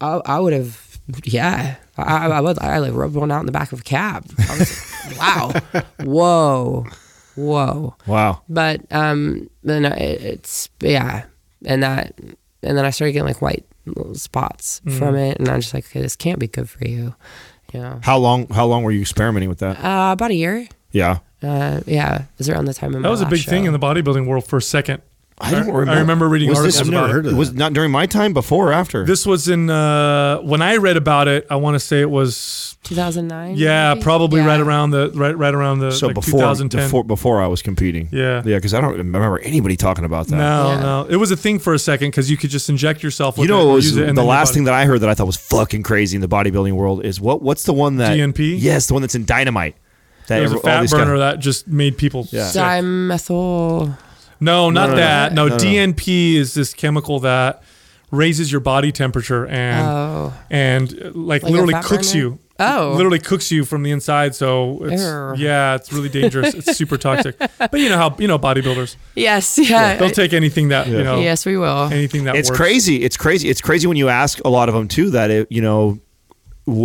[0.00, 0.98] I, I would have.
[1.24, 2.58] Yeah, I, I would.
[2.60, 4.24] I like rubbed one out in the back of a cab.
[4.48, 5.52] I was, wow,
[6.04, 6.86] whoa,
[7.36, 8.42] whoa Wow.
[8.48, 11.24] but um then I- it's yeah
[11.64, 12.14] and that
[12.62, 15.86] and then i started getting like white little spots from it and i'm just like
[15.86, 17.14] okay this can't be good for you
[17.72, 18.48] you know How long?
[18.48, 19.76] How long were you experimenting with that?
[19.84, 21.18] uh, about a year Yeah.
[21.42, 23.78] uh yeah it was around the time of That was a big thing in the
[23.78, 25.02] bodybuilding world for a second.
[25.40, 25.90] I don't remember.
[25.92, 27.28] I remember reading was articles this, about heard it.
[27.28, 29.04] of It was not during my time, before or after.
[29.04, 31.46] This was in uh, when I read about it.
[31.50, 34.02] I want to say it was 2009 yeah, maybe?
[34.02, 36.80] probably right around the right right around the so like before, 2010.
[36.86, 38.08] before before I was competing.
[38.10, 38.42] Yeah.
[38.44, 40.36] Yeah, because I don't remember anybody talking about that.
[40.36, 40.80] No, Yeah.
[40.80, 43.38] no, it was a thing for a second because you could just inject yourself.
[43.38, 45.08] With You know it, was use it, and the last thing that I heard that
[45.08, 48.16] I thought was fucking crazy in the bodybuilding world is what what's the one that
[48.16, 48.56] DNP?
[48.60, 49.76] Yes, the one that's in dynamite.
[50.28, 52.48] That It was a fat burner guys- that just made people Yeah.
[52.48, 52.60] sick.
[52.62, 53.96] dimethyl
[54.40, 55.00] No, not no, no.
[55.00, 55.32] that.
[55.32, 55.62] No, No, no.
[55.62, 57.62] DNP is this chemical that
[58.10, 62.24] raises your body temperature and oh and uh, like, Like literally cooks burner?
[62.24, 62.38] you.
[62.60, 62.94] Oh.
[62.96, 64.34] literally cooks you from the inside.
[64.34, 65.34] So it's Ew.
[65.36, 66.54] yeah, it's really dangerous.
[66.54, 67.36] it's super toxic.
[67.58, 68.96] But you know how you know bodybuilders.
[69.14, 72.58] yes yeah, They'll take anything that you know yes we will anything that It's works.
[72.58, 73.02] crazy.
[73.04, 73.48] It's crazy.
[73.48, 76.00] It's crazy when you ask a lot of them too that it, you know, w-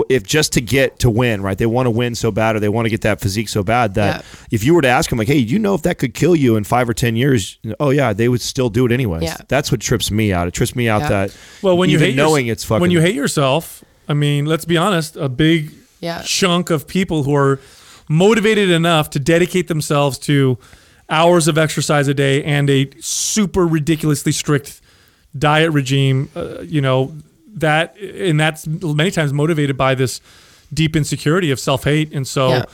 [0.09, 1.57] if just to get to win, right?
[1.57, 3.95] They want to win so bad, or they want to get that physique so bad
[3.95, 4.39] that Yeah.
[4.51, 6.55] if you were to ask them, like, "Hey, you know if that could kill you
[6.55, 9.23] in five or ten years?" Oh yeah, they would still do it anyways.
[9.23, 9.37] Yeah.
[9.47, 10.47] That's what trips me out.
[10.47, 11.09] It trips me out Yeah.
[11.09, 14.45] that Well, when you hate knowing yours- it's fucking when you hate yourself, I mean,
[14.45, 16.21] let's be honest, a big Yeah.
[16.25, 17.59] chunk of people who are
[18.09, 20.57] motivated enough to dedicate themselves to
[21.09, 24.81] hours of exercise a day and a super ridiculously strict
[25.37, 27.11] diet regime, uh, you know,
[27.55, 30.21] that and that's many times motivated by this
[30.73, 32.65] deep insecurity of self-hate and so Yeah.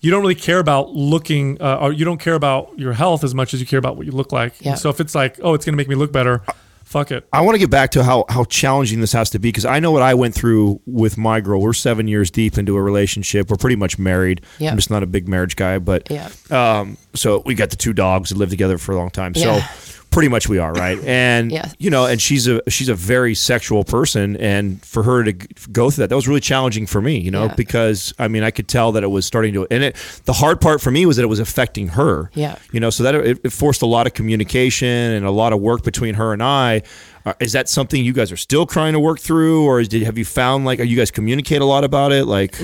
[0.00, 3.34] you don't really care about looking uh, or you don't care about your health as
[3.34, 4.54] much as you care about what you look like.
[4.60, 4.74] Yeah.
[4.74, 6.42] So if it's like, oh, it's going to make me look better,
[6.84, 7.26] fuck it.
[7.32, 9.78] I want to get back to how how challenging this has to be because I
[9.78, 11.60] know what I went through with my girl.
[11.60, 13.50] We're seven years deep into a relationship.
[13.50, 14.40] We're pretty much married.
[14.58, 14.70] Yeah.
[14.72, 16.28] I'm just not a big marriage guy, but Yeah.
[16.50, 19.32] Um, so we got the two dogs and lived together for a long time.
[19.36, 19.60] Yeah.
[19.60, 20.98] So pretty much we are right.
[21.04, 25.32] And you know, and she's a she's a very sexual person, and for her to
[25.70, 27.18] go through that, that was really challenging for me.
[27.18, 27.54] You know, Yeah.
[27.54, 30.60] because I mean, I could tell that it was starting to, and it the hard
[30.60, 32.30] part for me was that it was affecting her.
[32.34, 32.56] Yeah.
[32.72, 35.60] You know, so that it, it forced a lot of communication and a lot of
[35.60, 36.82] work between her and I.
[37.26, 40.18] Uh, is that something you guys are still trying to work through, or did, have
[40.18, 42.26] you found like, are you guys communicate a lot about it?
[42.26, 42.54] Like,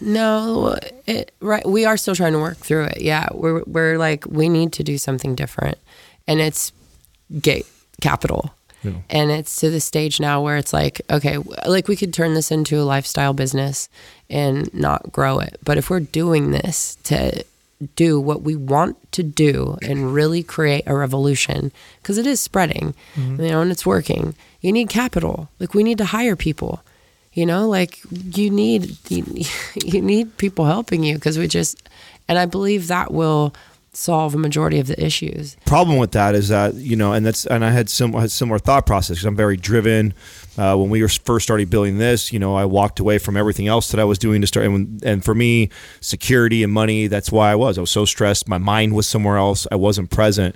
[0.00, 0.76] No,
[1.06, 1.66] it, right.
[1.66, 3.00] We are still trying to work through it.
[3.00, 5.78] Yeah, we're we're like we need to do something different,
[6.26, 6.72] and it's
[7.40, 7.66] gate
[8.00, 8.54] capital,
[9.08, 12.50] and it's to the stage now where it's like okay, like we could turn this
[12.50, 13.88] into a lifestyle business
[14.28, 17.44] and not grow it, but if we're doing this to
[17.96, 22.94] do what we want to do and really create a revolution because it is spreading,
[23.14, 23.42] mm-hmm.
[23.42, 24.34] you know, and it's working.
[24.60, 25.48] You need capital.
[25.58, 26.80] Like we need to hire people
[27.34, 29.24] You know, like you need you,
[29.84, 31.88] you need people helping you because we just,
[32.28, 33.54] and I believe that will
[33.94, 35.56] solve a majority of the issues.
[35.66, 38.58] problem with that is that you know, and that's and I had some had similar
[38.58, 40.14] thought process because I'm very driven.
[40.58, 43.68] Uh, when we were first started building this, you know, I walked away from everything
[43.68, 44.66] else that I was doing to start.
[44.66, 45.70] And, when, and for me,
[46.00, 47.78] security and money, that's why I was.
[47.78, 48.48] I was so stressed.
[48.48, 49.66] My mind was somewhere else.
[49.72, 50.54] I wasn't present.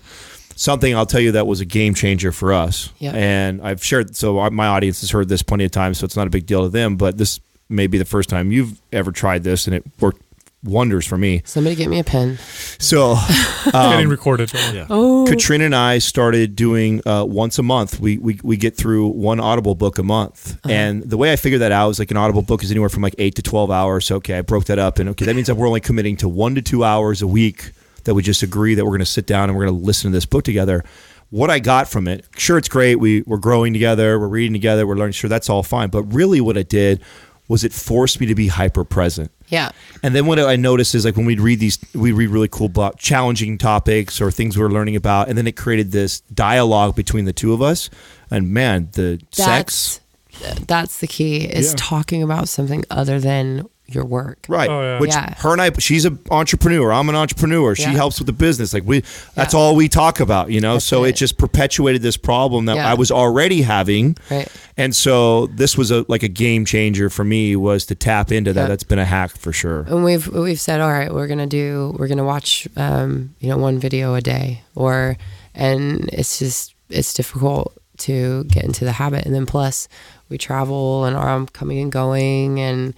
[0.55, 2.91] Something I'll tell you that was a game changer for us.
[2.99, 3.13] Yeah.
[3.15, 6.27] And I've shared, so my audience has heard this plenty of times, so it's not
[6.27, 6.97] a big deal to them.
[6.97, 10.23] But this may be the first time you've ever tried this, and it worked
[10.67, 11.43] wonders for me.
[11.45, 12.39] Somebody get me a pen.
[12.79, 14.51] So It's getting recorded.
[14.51, 14.87] don't.
[14.91, 18.01] Oh, Katrina and I started doing uh, once a month.
[18.01, 21.61] We, we we get through one Audible book a month, and the way I figured
[21.63, 24.05] that out is like an Audible book is anywhere from like eight to twelve hours.
[24.07, 26.29] So okay, I broke that up, and okay, that means that we're only committing to
[26.29, 27.71] one to two hours a week.
[28.05, 30.11] That we just agree that we're going to sit down and we're going to listen
[30.11, 30.85] to this book together.
[31.31, 32.97] What I got from it, sure, it's great.
[32.97, 35.13] We we're growing together, we're reading together, we're learning.
[35.15, 35.89] Sure, that's all fine.
[35.91, 37.03] But really, what it did
[37.49, 39.31] was it forced me to be hyper present.
[39.49, 39.71] Yeah.
[40.03, 42.67] And then what I noticed is like when we'd read these, we read really cool,
[42.67, 46.95] about challenging topics or things we were learning about, and then it created this dialogue
[46.97, 47.91] between the two of us.
[48.31, 50.01] And man, the sex,
[50.41, 51.75] That's that's the key is Yeah.
[51.77, 54.47] talking about something other than your work.
[54.49, 54.69] right?
[54.69, 54.99] Oh, yeah.
[55.01, 55.35] Which Yeah.
[55.39, 56.93] her and I, she's an entrepreneur.
[56.93, 57.75] I'm an entrepreneur.
[57.77, 57.91] She Yeah.
[57.93, 58.75] helps with the business.
[58.75, 59.03] Like we,
[59.35, 59.61] that's Yeah.
[59.61, 60.75] all we talk about, you know.
[60.75, 61.17] That's so it it.
[61.17, 62.91] just perpetuated this problem that Yeah.
[62.91, 64.17] I was already having.
[64.31, 64.49] Right.
[64.77, 68.53] And so this was a like a game changer for me was to tap into
[68.53, 68.63] that.
[68.63, 68.69] Yeah.
[68.69, 69.83] That's been a hack for sure.
[69.89, 73.57] And we've we've said, all right, we're gonna do, we're gonna watch, um, you know,
[73.57, 75.17] one video a day, or,
[75.55, 79.89] and it's just it's difficult to get into the habit, and then plus
[80.29, 82.93] we travel and are coming and going, and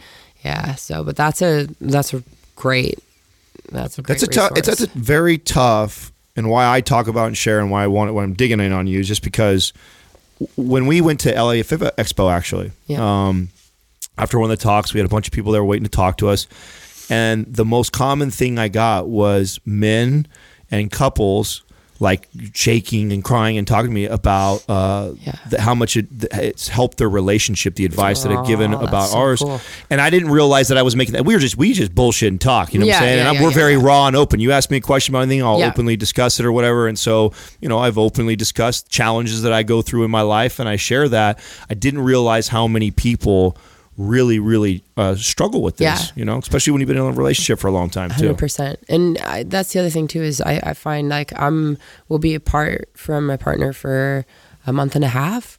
[0.44, 2.22] yeah, so but that's a that's a
[2.56, 2.98] great,
[3.70, 4.52] that's a That's a tough.
[4.56, 7.86] It's that's a very tough, and why I talk about and share, and why I
[7.86, 9.72] want it when I'm digging in on you is just because
[10.56, 13.26] when we went to LA Fit Expo, actually, Yeah.
[13.28, 13.48] um,
[14.16, 16.16] after one of the talks, we had a bunch of people there waiting to talk
[16.18, 16.46] to us,
[17.10, 20.26] and the most common thing I got was men
[20.70, 21.62] and couples
[22.00, 25.32] like shaking and crying and talking to me about uh, Yeah.
[25.50, 29.08] the, how much it, it's helped their relationship, the advice that I've given Oh, about
[29.08, 29.60] so ours, cool.
[29.90, 31.24] and I didn't realize that I was making that.
[31.24, 33.14] We were just we just bullshit and talk, you know what I'm saying?
[33.16, 33.82] yeah, and I'm, yeah, we're yeah, very yeah.
[33.84, 34.38] raw and open.
[34.40, 35.68] You ask me a question about anything, I'll Yeah.
[35.68, 36.86] openly discuss it or whatever.
[36.86, 40.60] And so, you know, I've openly discussed challenges that I go through in my life,
[40.60, 41.40] and I share that.
[41.68, 43.56] I didn't realize how many people
[43.98, 45.84] really, really uh, struggle with this.
[45.84, 46.12] Yeah.
[46.14, 48.14] You know, especially when you've been in a relationship for a long time too.
[48.14, 51.76] Hundred percent, and I, that's the other thing too is I, I find like I'm
[52.08, 54.24] will be apart from my partner for
[54.66, 55.58] a month and a half.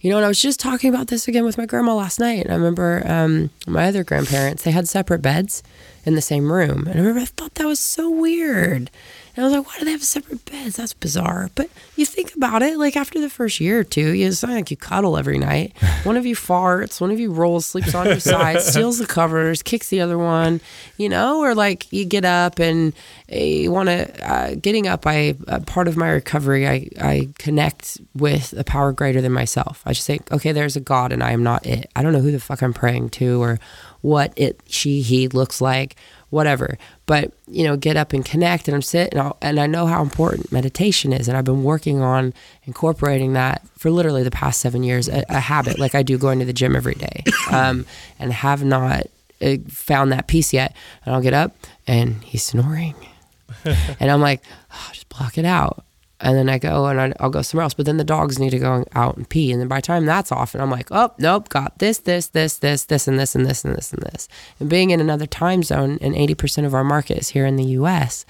[0.00, 2.44] You know, and I was just talking about this again with my grandma last night.
[2.44, 5.64] And I remember um, my other grandparents; they had separate beds
[6.08, 8.90] in the same room, and I remember I thought that was so weird.
[9.36, 10.74] And I was like, why do they have separate beds?
[10.76, 11.48] That's bizarre.
[11.54, 14.50] But you think about it, like after the first year or two, you- it's not
[14.50, 15.74] like you cuddle every night.
[16.02, 19.62] One of you farts, one of you rolls, sleeps on your side, steals the covers,
[19.62, 20.60] kicks the other one,
[20.96, 22.92] you know, or like you get up and
[23.32, 27.28] uh, you want to, uh, getting up, I, uh, part of my recovery, I, I
[27.38, 29.82] connect with a power greater than myself.
[29.86, 31.88] I just think, okay, there's a God and I am not it.
[31.94, 33.60] I don't know who the fuck I'm praying to or
[34.00, 35.96] what it, she, he looks like,
[36.30, 36.78] whatever.
[37.06, 40.02] But you know, get up and connect, and I'm sitting, and, and I know how
[40.02, 42.34] important meditation is, and I've been working on
[42.64, 46.38] incorporating that for literally the past seven years, a, a habit like I do going
[46.40, 47.86] to the gym every day, um,
[48.18, 49.06] and have not
[49.40, 50.74] uh, found that peace yet.
[51.04, 51.56] And I'll get up,
[51.86, 52.94] and he's snoring,
[53.64, 54.42] and I'm like,
[54.72, 55.84] oh, just block it out.
[56.20, 57.74] And then I go and I, I'll go somewhere else.
[57.74, 59.52] But then the dogs need to go out and pee.
[59.52, 62.26] And then by the time that's off, and I'm like, oh, nope, got this, this,
[62.28, 64.28] this, this, this, and this, and this, and this, and this.
[64.58, 67.64] And being in another time zone, and 80% of our market is here in the
[67.64, 68.26] US.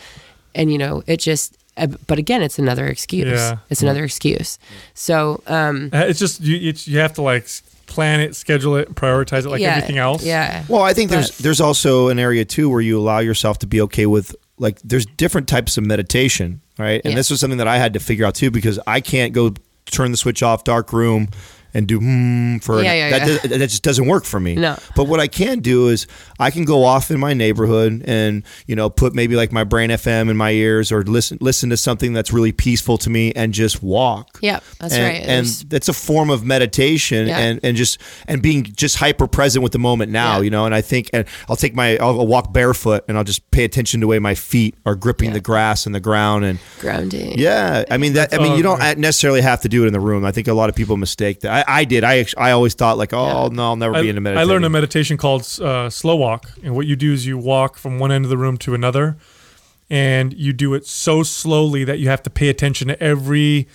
[0.55, 3.27] And, you know, it just, uh, but again, it's another excuse.
[3.29, 3.59] Yeah.
[3.71, 4.59] It's another excuse.
[4.95, 6.57] So, um, Uh, It's just you.
[6.69, 7.49] It's, you have to like
[7.87, 10.23] plan it, schedule it, prioritize it like yeah, everything else.
[10.25, 10.65] Yeah.
[10.69, 13.81] Well, I think there's there's also an area too where you allow yourself to be
[13.83, 17.01] okay with like there's different types of meditation, right?
[17.05, 17.17] And Yeah.
[17.17, 19.55] this was something that I had to figure out too because I can't go
[19.91, 21.29] turn the switch off, dark room,
[21.75, 23.21] and do hmm for Yeah, yeah, that.
[23.29, 23.39] yeah.
[23.39, 24.55] does- that just doesn't work for me.
[24.55, 24.77] No.
[24.97, 26.07] But what I can do is
[26.39, 29.91] I can go off in my neighborhood and you know put maybe like my brain
[29.91, 33.53] FM in my ears or listen listen to something that's really peaceful to me and
[33.53, 34.39] just walk.
[34.43, 35.21] Yeah, that's and, right.
[35.21, 37.39] And There's- that's a form of meditation Yeah.
[37.39, 40.43] and and just and being just hyper present with the moment now Yeah.
[40.43, 43.49] you know and i think and i'll take my i'll walk barefoot and i'll just
[43.51, 45.35] pay attention to the way my feet are gripping Yeah.
[45.35, 47.39] the grass and the ground and grounding.
[47.39, 49.01] yeah i mean that i mean you don't awesome.
[49.01, 51.41] necessarily have to do it in the room i think a lot of people mistake
[51.41, 53.49] that i, I did i i always thought like oh Yeah.
[53.57, 56.17] no i'll never I, be into I meditation I learned a meditation called uh, slow
[56.17, 58.75] walk, and what you do is you walk from one end of the room to
[58.75, 59.17] another,
[59.91, 63.69] and you do it so slowly that you have to pay attention to every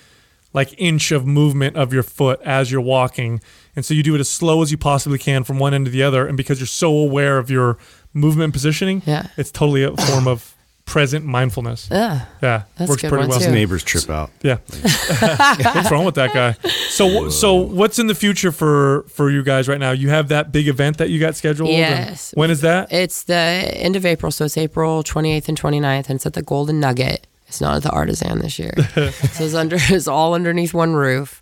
[0.53, 3.41] like inch of movement of your foot as you're walking.
[3.75, 5.91] And so you do it as slow as you possibly can from one end to
[5.91, 6.27] the other.
[6.27, 7.79] And because you're so aware of your
[8.13, 9.27] movement and positioning, Yeah.
[9.35, 10.53] it's totally a form of
[10.85, 11.87] present mindfulness.
[11.91, 12.25] Yeah.
[12.41, 13.39] Yeah, That's works a good pretty one, well.
[13.39, 13.51] too.
[13.51, 14.31] Neighbors trip out.
[14.41, 14.57] Yeah.
[14.67, 16.53] what's wrong with that guy?
[16.89, 19.91] So so what's in the future for for you guys right now?
[19.91, 21.69] You have that big event that you got scheduled.
[21.69, 22.33] Yes.
[22.35, 22.91] When is that?
[22.91, 26.41] It's the end of April, so it's April 28th and 29th, and it's at the
[26.43, 27.27] Golden Nugget.
[27.47, 28.73] It's not at the Artisan this year.
[28.93, 31.41] so it's under it's all underneath one roof,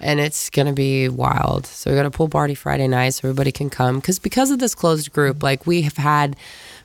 [0.00, 1.66] and it's gonna be wild.
[1.66, 3.96] So we got a pool party Friday night, so everybody can come.
[3.96, 6.36] Because because of this closed group, like we have had,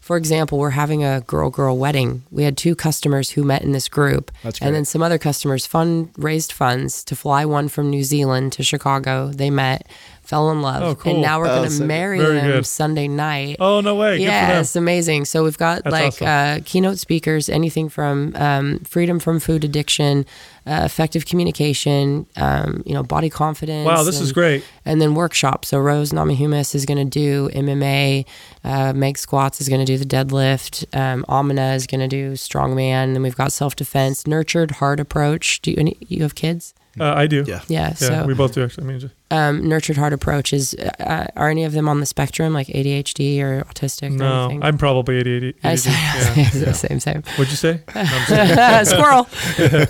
[0.03, 2.23] for example, we're having a girl girl wedding.
[2.29, 5.65] We had two customers who met in this group, That's and then some other customers
[5.65, 9.29] fund raised funds to fly one from New Zealand to Chicago.
[9.29, 9.87] They met.
[10.23, 11.11] Fell in love, Oh, cool.
[11.13, 12.65] and now we're Oh, going to so marry Very them good.
[12.65, 13.57] Sunday night.
[13.59, 14.19] oh no way!
[14.19, 15.25] Yeah, it's amazing.
[15.25, 16.27] So we've got That's like awesome.
[16.27, 20.25] uh, keynote speakers, anything from um, freedom from food addiction,
[20.65, 23.85] uh, effective communication, um, you know, body confidence.
[23.85, 24.63] Wow, this is great.
[24.85, 25.67] And then workshops.
[25.67, 28.25] So Rose Namajunas is going to do MMA.
[28.63, 30.85] Uh, Meg Squats is going to do the deadlift.
[30.97, 33.11] Um, Amina is going to do strongman.
[33.11, 35.61] Then we've got self defense, nurtured heart approach.
[35.61, 36.73] Do you any, you have kids?
[36.99, 37.43] Uh, I do.
[37.47, 37.61] Yeah.
[37.67, 37.87] Yeah.
[37.89, 38.83] Yeah, so we both do actually.
[38.83, 42.05] I mean, just- um, nurtured heart approach is uh, are any of them on the
[42.05, 44.09] spectrum, like ADHD or autistic?
[44.11, 44.63] or no, anything?
[44.63, 45.55] I'm probably ADHD.
[45.63, 46.61] I ADHD.
[46.65, 46.71] Yeah.
[46.73, 47.23] same, same.
[47.35, 47.81] What'd you say?
[47.95, 49.27] No, squirrel.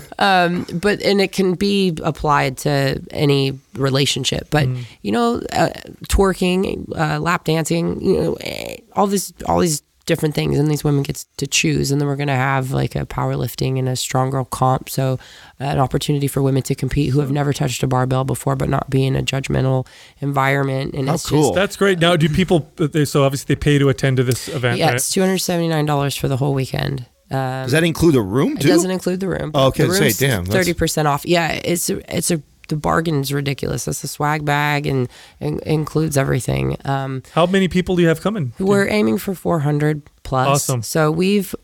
[0.18, 4.48] um, but and it can be applied to any relationship.
[4.50, 4.84] But Mm.
[5.02, 5.70] you know, uh,
[6.08, 10.84] twerking, uh, lap dancing, you know, eh, all these all these different things, and these
[10.84, 11.90] women get to choose.
[11.90, 15.18] And then we're gonna have like a powerlifting and a strong girl comp, so
[15.60, 18.68] uh, an opportunity for women to compete who have never touched a barbell before, but
[18.68, 19.86] not be in a judgmental
[20.20, 20.94] environment.
[20.94, 21.42] And How it's cool.
[21.42, 21.98] Just, That's great.
[21.98, 22.70] Now, do people?
[22.76, 24.94] They, so obviously they pay to attend to this event, yeah, right?
[24.96, 27.06] it's two hundred seventy nine dollars for the whole weekend.
[27.30, 29.50] Um, Does that include the room It doesn't include the room.
[29.54, 31.24] Oh, okay, the say, damn, thirty percent off.
[31.24, 33.86] Yeah, it's a, it's a the bargain's ridiculous.
[33.88, 35.08] It's a swag bag and,
[35.40, 36.76] and includes everything.
[36.84, 38.52] Um, How many people do you have coming?
[38.58, 40.48] we're aiming for four hundred plus.
[40.48, 40.82] Awesome.
[40.82, 41.54] So we've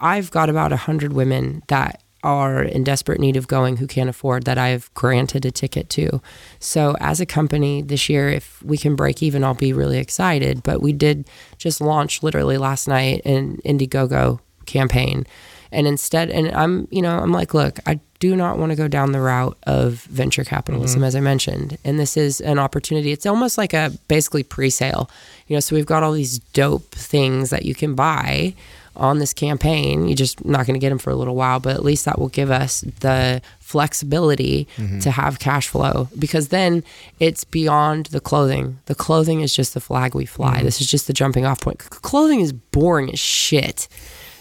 [0.00, 4.44] I've got about hundred women that are in desperate need of going who can't afford
[4.44, 6.20] that I've granted a ticket to.
[6.58, 10.62] So as a company this year, if we can break even, I'll be really excited.
[10.62, 11.28] But we did
[11.58, 15.26] just launch literally last night an Indiegogo campaign.
[15.70, 18.88] And instead, and I'm, you know, I'm like, look, I do not want to go
[18.88, 21.06] down the route of venture capitalism, mm-hmm.
[21.06, 21.78] as I mentioned.
[21.84, 23.12] And this is an opportunity.
[23.12, 25.10] It's almost like a basically pre sale.
[25.46, 28.54] You know, so we've got all these dope things that you can buy
[28.98, 30.08] on this campaign.
[30.08, 32.18] You're just not going to get them for a little while, but at least that
[32.18, 34.98] will give us the flexibility mm-hmm.
[35.00, 36.82] to have cash flow because then
[37.20, 38.78] it's beyond the clothing.
[38.86, 40.56] The clothing is just the flag we fly.
[40.56, 40.64] Mm-hmm.
[40.64, 41.82] This is just the jumping off point.
[41.82, 43.88] C- clothing is boring as shit.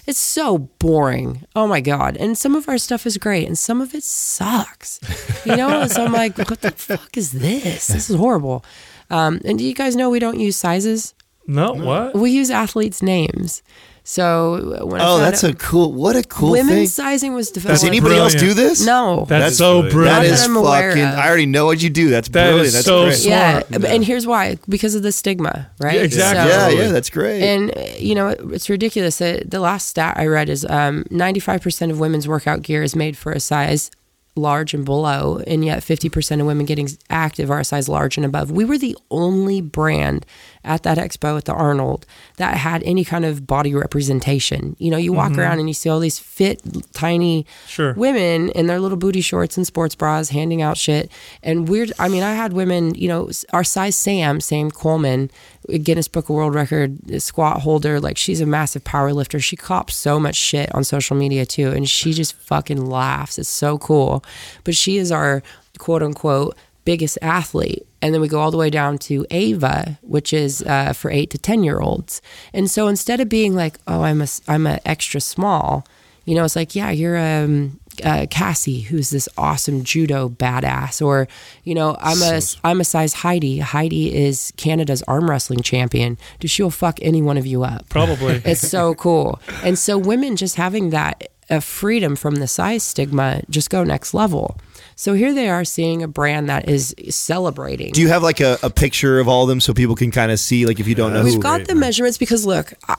[0.08, 1.46] It's so boring.
[1.56, 2.16] Oh my god!
[2.18, 5.00] And some of our stuff is great, and some of it sucks.
[5.46, 7.88] You know, so I'm like, what the fuck is this?
[7.88, 8.64] This is horrible.
[9.10, 11.14] Um, and do you guys know we don't use sizes?
[11.46, 12.16] No, what?
[12.16, 13.62] We use athletes' names.
[14.10, 15.92] So when oh, found that's out- a cool.
[15.92, 16.88] What a cool women's thing.
[16.88, 17.82] sizing was developed.
[17.82, 18.86] Does anybody else do this?
[18.86, 19.26] No.
[19.28, 19.92] That's, That's so brilliant.
[19.94, 20.24] brilliant.
[20.30, 21.04] That that I'm aware fucking.
[21.04, 21.14] of.
[21.16, 22.10] I already know what you do.
[22.10, 22.68] That's That brilliant.
[22.68, 23.16] is That's so great.
[23.18, 23.66] smart.
[23.70, 25.96] yeah, and here's why: because of the stigma, right?
[25.96, 26.50] Yeah, exactly.
[26.54, 27.44] So- Yeah, yeah, that's great.
[27.44, 29.18] And uh, you know, it's ridiculous.
[29.18, 33.34] The last stat I read is um, 95% of women's workout gear is made for
[33.34, 33.92] a size
[34.38, 38.26] large and below, and yet 50% of women getting active are a size large and
[38.26, 38.52] above.
[38.52, 40.26] We were the only brand
[40.64, 42.06] at that expo at the Arnold
[42.38, 44.76] that had any kind of body representation.
[44.80, 45.42] You know, you walk mm-hmm.
[45.42, 46.62] around and you see all these fit,
[46.94, 47.94] tiny Sure.
[47.94, 51.10] women in their little booty shorts and sports bras handing out shit.
[51.42, 55.32] And weird, I mean, I had women, you know, our size Sam, Sam Coleman,
[55.68, 58.00] Guinness Book of World Record squat holder.
[58.00, 59.40] Like, she's a massive power lifter.
[59.40, 61.72] She cops so much shit on social media too.
[61.72, 63.38] And she just fucking laughs.
[63.38, 64.24] It's so cool.
[64.64, 65.44] But she is our
[65.78, 66.56] quote unquote
[66.88, 67.86] biggest athlete.
[68.02, 71.30] And then we go all the way down to Ava, which is uh, for eight
[71.32, 72.22] to 10 year olds.
[72.54, 75.86] And so instead of being like, oh, I'm a, I'm a extra small,
[76.24, 81.28] you know, it's like, yeah, you're um, uh, Cassie, who's this awesome judo badass, or
[81.64, 83.60] you know, I'm a am a size Heidi.
[83.60, 86.18] Heidi is Canada's arm wrestling champion.
[86.40, 87.88] Dude, she'll fuck any one of you up.
[87.90, 88.42] Probably.
[88.48, 89.40] It's so cool.
[89.64, 94.14] And so women just having that uh, freedom from the size stigma just go next
[94.14, 94.58] level.
[94.96, 97.92] So here they are seeing a brand that is celebrating.
[97.92, 100.32] do you have like a, a picture of all of them so people can kind
[100.32, 101.40] of see, like, if you don't know We've who?
[101.40, 102.96] got the measurements because look, I,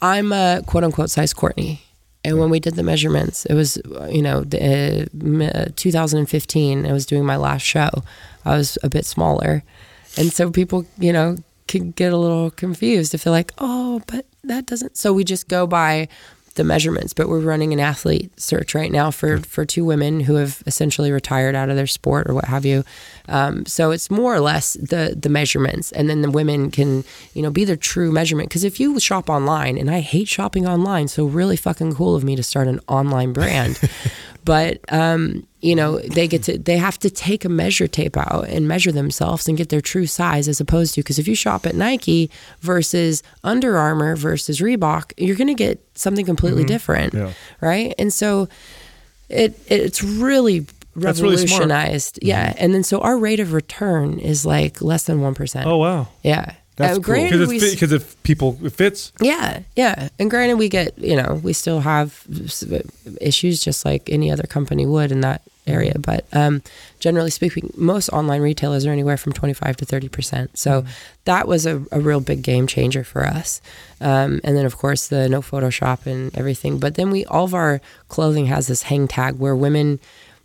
[0.00, 1.82] I'm a quote unquote size Courtney.
[2.24, 3.78] And when we did the measurements, it was,
[4.08, 6.86] you know, the, uh, uh, 2015.
[6.86, 7.90] I was doing my last show.
[8.44, 9.64] I was a bit smaller.
[10.16, 11.38] And so people, you know,
[11.68, 14.96] could get a little confused if they're like, oh, but that doesn't.
[14.96, 16.08] So we just go by
[16.52, 17.12] the measurements.
[17.12, 21.10] But we're running an athlete search right now for for two women who have essentially
[21.12, 22.84] retired out of their sport or what have you.
[23.28, 27.04] Um, so it's more or less the the measurements, and then the women can
[27.34, 28.48] you know be their true measurement.
[28.48, 32.24] Because if you shop online, and I hate shopping online, so really fucking cool of
[32.24, 33.80] me to start an online brand.
[34.44, 38.48] but um, you know they get to they have to take a measure tape out
[38.48, 41.66] and measure themselves and get their true size as opposed to because if you shop
[41.66, 47.32] at Nike versus Under Armour versus Reebok, you're going to get something completely different, Yeah.
[47.60, 47.94] right?
[47.98, 48.48] And so
[49.28, 50.66] it it's really
[50.96, 52.54] That's really revolutionized, yeah.
[52.58, 55.66] And then so our rate of return is like less than one percent.
[55.66, 56.08] Oh wow.
[56.22, 56.54] yeah.
[56.76, 57.14] That's Uh, cool.
[57.14, 59.12] Because we it's s- because if people it fits.
[59.20, 60.08] yeah, yeah.
[60.18, 62.24] And granted, we get, you know, we still have
[63.20, 65.94] issues just like any other company would in that area.
[65.98, 66.62] But um,
[66.98, 70.48] generally speaking, most online retailers are anywhere from 25 to 30%.
[70.54, 70.84] So
[71.24, 73.60] that was a, a real big game changer for us.
[74.00, 76.78] Um, and then, of course, the no Photoshop and everything.
[76.78, 80.00] But then we, all of our clothing has this hang tag where women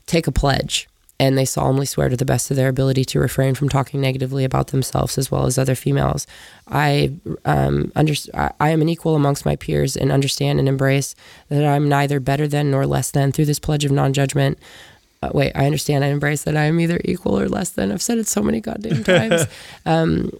[0.05, 0.87] take a pledge
[1.19, 4.43] and they solemnly swear to the best of their ability to refrain from talking negatively
[4.43, 6.27] about themselves as well as other females.
[6.67, 7.13] I
[7.45, 11.15] um, under, I am an equal amongst my peers and understand and embrace
[11.49, 14.59] that I'm neither better than nor less than through this pledge of non-judgment.
[15.23, 17.91] Uh, wait, I understand and embrace that I am either equal or less than.
[17.91, 19.47] I've said it so many goddamn times.
[19.87, 20.31] um,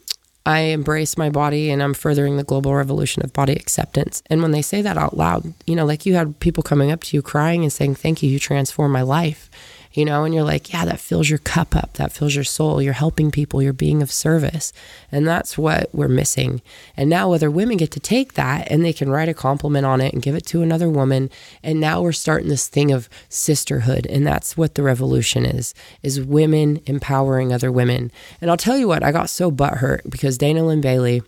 [0.45, 4.21] I embrace my body and I'm furthering the global revolution of body acceptance.
[4.27, 7.03] And when they say that out loud, you know, like you had people coming up
[7.05, 9.49] to you crying and saying, Thank you, you transformed my life.
[9.97, 11.93] You know, and you're like, Yeah, that fills your cup up.
[11.93, 12.83] That fills your soul.
[12.83, 13.63] You're helping people.
[13.63, 14.71] You're being of service.
[15.11, 16.61] And that's what we're missing.
[16.95, 19.99] And now, whether women get to take that and they can write a compliment on
[19.99, 21.31] it and give it to another woman.
[21.63, 24.05] And now we're starting this thing of sisterhood.
[24.05, 28.11] And that's what the revolution is, is women empowering other women.
[28.39, 31.23] And I'll tell you what, I got so butthurt because Dana Lynn Bailey,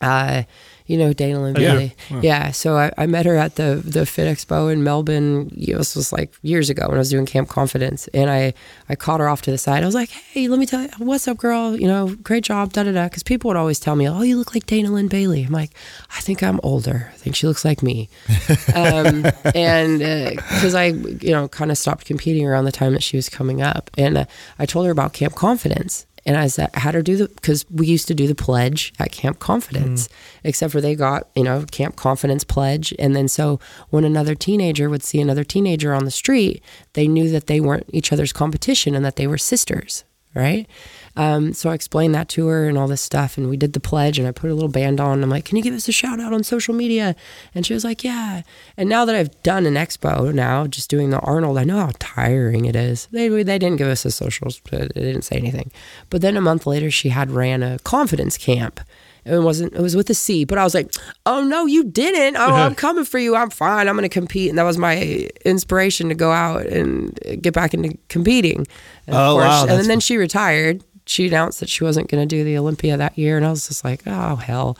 [0.00, 0.44] uh,
[0.86, 1.72] you know Dana Lynn Yeah.
[1.74, 1.94] Bailey.
[2.20, 2.50] Yeah.
[2.50, 5.50] So I, I met her at the the Fit Expo in Melbourne.
[5.54, 8.52] You know, This was like years ago when I was doing Camp Confidence, and I
[8.88, 9.82] I caught her off to the side.
[9.82, 11.74] I was like, "Hey, let me tell you, what's up, girl?
[11.76, 14.36] You know, great job, da da da." Because people would always tell me, "Oh, you
[14.36, 15.70] look like Dana Lynn Bailey." I'm like,
[16.16, 17.10] I think I'm older.
[17.12, 18.08] I think she looks like me.
[18.74, 19.24] um,
[19.54, 23.28] and because I, you know, kind of stopped competing around the time that she was
[23.28, 24.24] coming up, and uh,
[24.58, 27.66] I told her about Camp Confidence, and I said, I had her do the because
[27.70, 30.12] we used to do the pledge at Camp Confidence, mm.
[30.44, 33.60] except for they got you know Camp Confidence pledge, and then so
[33.90, 36.62] when another teenager would see another teenager on the street,
[36.94, 40.66] they knew that they weren't each other's competition and that they were sisters, right?
[41.16, 43.78] Um, so I explained that to her and all this stuff, and we did the
[43.80, 45.12] pledge, and I put a little band on.
[45.14, 47.14] And I'm like, "Can you give us a shout out on social media?"
[47.54, 48.42] And she was like, "Yeah."
[48.76, 51.92] And now that I've done an expo, now just doing the Arnold, I know how
[52.00, 53.06] tiring it is.
[53.12, 55.70] They they didn't give us a socials, but they didn't say anything.
[56.10, 58.80] But then a month later, she had ran a confidence camp.
[59.24, 59.72] It wasn't.
[59.72, 60.92] It was with a C, but I was like,
[61.24, 62.36] "Oh no, you didn't!
[62.36, 63.36] Oh, I'm coming for you.
[63.36, 63.86] I'm fine.
[63.88, 67.72] I'm going to compete." And that was my inspiration to go out and get back
[67.72, 68.66] into competing.
[69.06, 70.82] And Oh, wow, And that's- then she retired.
[71.06, 73.68] She announced that she wasn't going to do the Olympia that year, and I was
[73.68, 74.76] just like, "Oh hell!"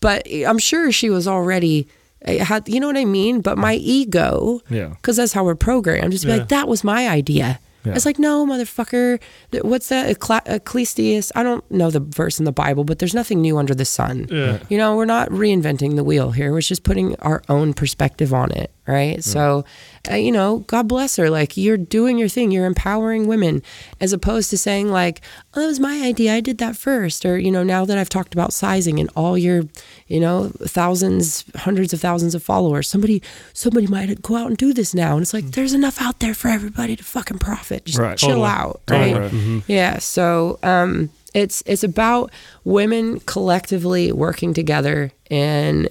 [0.00, 1.86] But eh, I'm sure she was already
[2.22, 3.40] eh, had, you know what I mean.
[3.42, 4.88] But my ego, Yeah.
[4.88, 6.12] because that's how we're programmed.
[6.12, 6.38] Just be Yeah.
[6.38, 7.94] like, "That was my idea." Yeah.
[7.94, 9.20] It's like, no, motherfucker.
[9.62, 10.10] What's that?
[10.10, 11.32] Ecclesiastes.
[11.36, 14.26] I don't know the verse in the Bible, but there's nothing new under the sun.
[14.30, 14.58] Yeah.
[14.68, 16.52] You know, we're not reinventing the wheel here.
[16.52, 19.22] We're just putting our own perspective on it, right?
[19.22, 19.64] So,
[20.10, 21.28] uh, you know, God bless her.
[21.30, 22.50] Like, you're doing your thing.
[22.50, 23.62] You're empowering women
[24.00, 25.20] as opposed to saying, like,
[25.54, 26.34] oh, that was my idea.
[26.34, 27.24] I did that first.
[27.24, 29.64] Or, you know, now that I've talked about sizing and all your,
[30.06, 33.22] you know, thousands, hundreds of thousands of followers, somebody,
[33.52, 35.12] somebody might go out and do this now.
[35.14, 37.84] And it's like, there's enough out there for everybody to fucking profit.
[37.84, 38.16] Just Right.
[38.18, 38.48] chill Totally.
[38.48, 39.14] out, Totally.
[39.56, 39.62] right?
[39.66, 39.98] Yeah.
[39.98, 42.30] So um, it's it's about
[42.64, 45.88] women collectively working together and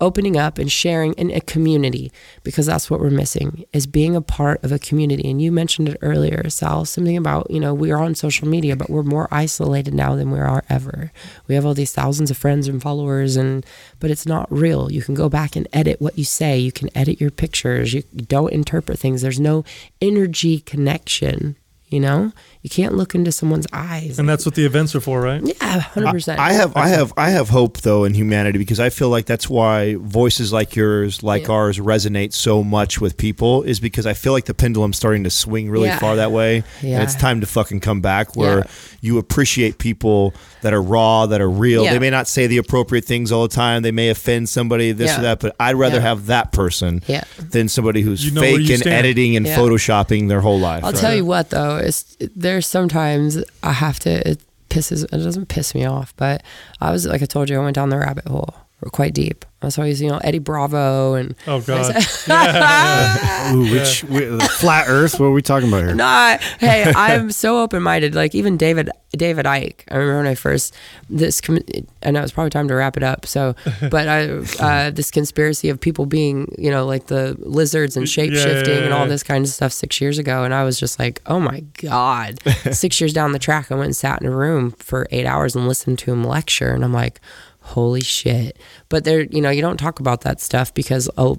[0.00, 2.12] opening up and sharing in a community
[2.44, 5.28] because that's what we're missing is being a part of a community.
[5.28, 8.76] And you mentioned it earlier, Sal, something about you know we are on social media,
[8.76, 11.12] but we're more isolated now than we are ever.
[11.46, 13.66] We have all these thousands of friends and followers, and
[14.00, 14.90] but it's not real.
[14.90, 16.58] You can go back and edit what you say.
[16.58, 17.92] You can edit your pictures.
[17.92, 19.22] You don't interpret things.
[19.22, 19.64] There's no
[20.00, 21.56] energy connection.
[21.88, 22.32] You know,
[22.66, 24.18] you can't look into someone's eyes.
[24.18, 25.40] And that's what the events are for, right?
[25.40, 26.40] yeah, hundred percent.
[26.40, 29.48] I have, I have, I have hope though in humanity because I feel like that's
[29.48, 31.52] why voices like yours, like Yeah.
[31.54, 33.62] ours, resonate so much with people.
[33.62, 36.00] Is because I feel like the pendulum's starting to swing really Yeah.
[36.00, 36.94] far that way, Yeah.
[36.96, 38.64] and it's time to fucking come back where Yeah.
[39.00, 41.84] you appreciate people that are raw, that are real.
[41.84, 41.92] Yeah.
[41.92, 43.82] They may not say the appropriate things all the time.
[43.82, 45.18] They may offend somebody, this Yeah.
[45.20, 46.02] or that, but I'd rather Yeah.
[46.08, 47.22] have that person Yeah.
[47.38, 48.96] than somebody who's You know fake and stand.
[48.96, 49.56] editing and Yeah.
[49.56, 50.82] photoshopping their whole life.
[50.84, 51.00] I'll right?
[51.00, 52.16] tell you what though, it's
[52.56, 56.42] there's sometimes I have to it pisses it doesn't piss me off, but
[56.80, 58.54] I was like I told you, I went down the rabbit hole.
[58.82, 59.46] Were quite deep.
[59.60, 61.96] That's always you know Eddie Bravo and Oh God.
[63.54, 65.18] Ooh, which we, flat Earth?
[65.18, 65.94] What are we talking about here?
[65.94, 66.40] not.
[66.40, 68.14] Hey, I'm so open minded.
[68.14, 69.80] Like even David David Icke.
[69.90, 70.74] I remember when I first
[71.08, 71.40] this.
[71.40, 71.64] com-
[72.02, 73.24] I know it's probably time to wrap it up.
[73.24, 73.54] So,
[73.90, 74.28] but I
[74.60, 78.84] uh, this conspiracy of people being you know like the lizards and shape shifting yeah,
[78.84, 81.40] and all this kind of stuff six years ago, and I was just like, oh
[81.40, 82.40] my god.
[82.72, 85.56] six years down the track, I went and sat in a room for eight hours
[85.56, 87.22] and listened to him lecture, and I'm like.
[87.66, 88.58] Holy shit.
[88.88, 91.38] But there, you know, you don't talk about that stuff because oh,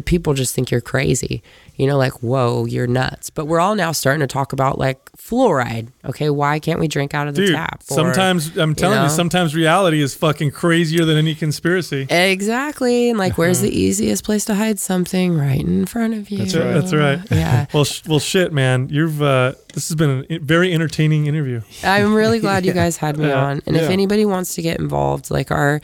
[0.00, 1.42] people just think you're crazy.
[1.76, 3.30] You know, like, whoa, you're nuts.
[3.30, 5.88] But we're all now starting to talk about like fluoride.
[6.04, 7.82] Okay, why can't we drink out of the Dude, tap?
[7.90, 9.08] Or, sometimes I'm telling you, know.
[9.08, 12.06] sometimes reality is fucking crazier than any conspiracy.
[12.10, 13.08] Exactly.
[13.10, 15.36] And like, where's the easiest place to hide something?
[15.36, 16.38] Right in front of you.
[16.38, 16.72] That's right.
[16.72, 17.20] That's right.
[17.30, 17.66] Yeah.
[17.74, 18.88] Well, sh- well, shit, man.
[18.90, 21.62] You've uh, this has been a very entertaining interview.
[21.82, 23.42] I'm really glad you guys had me Yeah.
[23.44, 23.62] on.
[23.66, 25.80] And if anybody wants to get involved, like our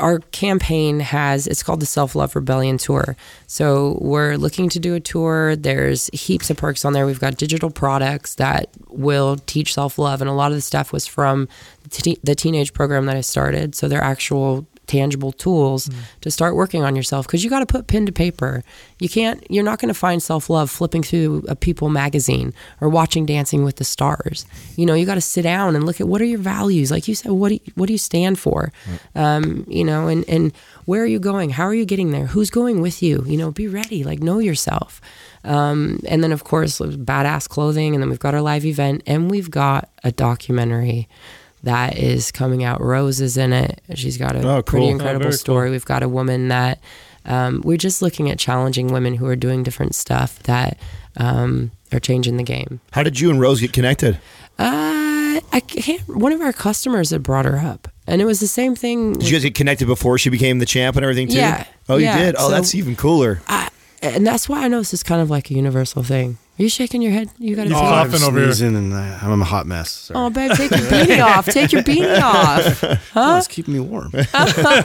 [0.00, 3.16] our campaign has it's called the Self Love Rebellion Tour.
[3.46, 5.56] So we're looking to do a tour.
[5.56, 7.06] There's heaps of perks on there.
[7.06, 10.92] We've got digital products that will teach self love, and a lot of the stuff
[10.92, 11.48] was from
[11.90, 13.74] the, the teenage program that I started.
[13.74, 15.88] So they're actual tangible tools
[16.20, 18.64] to start working on yourself because you got to put pen to paper.
[18.98, 19.46] You can't.
[19.48, 23.64] You're not going to find self love flipping through a People magazine or watching Dancing
[23.64, 24.44] with the Stars.
[24.76, 26.90] You know, you got to sit down and look at what are your values.
[26.90, 28.72] Like you said, what do you, what do you stand for?
[29.14, 30.52] Um, you know, and and
[30.86, 31.50] where are you going?
[31.50, 32.26] How are you getting there?
[32.26, 33.22] Who's going with you?
[33.26, 34.02] You know, be ready.
[34.02, 35.00] Like know yourself.
[35.44, 39.30] Um, and then of course, badass clothing, and then we've got our live event, and
[39.30, 41.08] we've got a documentary
[41.62, 42.80] that is coming out.
[42.80, 43.80] Rose is in it.
[43.94, 45.70] She's got a Oh, pretty incredible Oh, story.
[45.70, 46.80] We've got a woman that
[47.26, 50.78] um, we're just looking at challenging women who are doing different stuff that
[51.16, 52.80] um, are changing the game.
[52.92, 54.18] How did you and Rose get connected?
[54.58, 56.00] Uh, I can't.
[56.08, 59.14] One of our customers had brought her up, and it was the same thing.
[59.14, 61.36] Did you guys get connected before she became the champ and everything too?
[61.36, 61.64] Yeah.
[61.88, 62.18] Oh, you Yeah.
[62.18, 62.36] did.
[62.38, 63.40] Oh, So- that's even cooler.
[63.48, 63.68] I,
[64.02, 66.38] and that's why I know this is kind of like a universal thing.
[66.60, 67.30] Are you shaking your head?
[67.38, 67.68] You got to.
[67.70, 68.46] He's Oh, coughing I'm over here.
[68.52, 69.90] sneezing and I- I'm a hot mess.
[69.90, 70.20] Sorry.
[70.20, 71.46] oh, babe, take your beanie off.
[71.46, 72.84] Take your beanie off.
[73.16, 74.12] Oh, it's keeping me warm.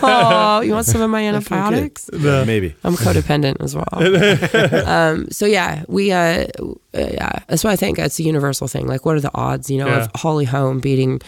[0.08, 2.06] Oh, you want some of my antibiotics?
[2.06, 2.76] The- Maybe.
[2.86, 4.88] I'm codependent as well.
[4.88, 6.46] um, so yeah, we uh, uh,
[6.94, 8.88] yeah, that's why I think it's a universal thing.
[8.88, 9.70] Like, what are the odds?
[9.70, 10.04] You know, Yeah.
[10.06, 11.22] of Holly Holm beating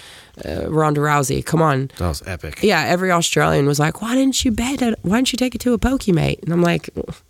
[0.46, 1.44] uh, Ronda Rousey?
[1.46, 1.92] Come on.
[1.98, 2.60] That was epic.
[2.64, 4.82] Yeah, every Australian was like, "Why didn't you bet?
[5.02, 7.22] Why didn't you take it to a pokey mate?" And I'm like, "Okay, cut-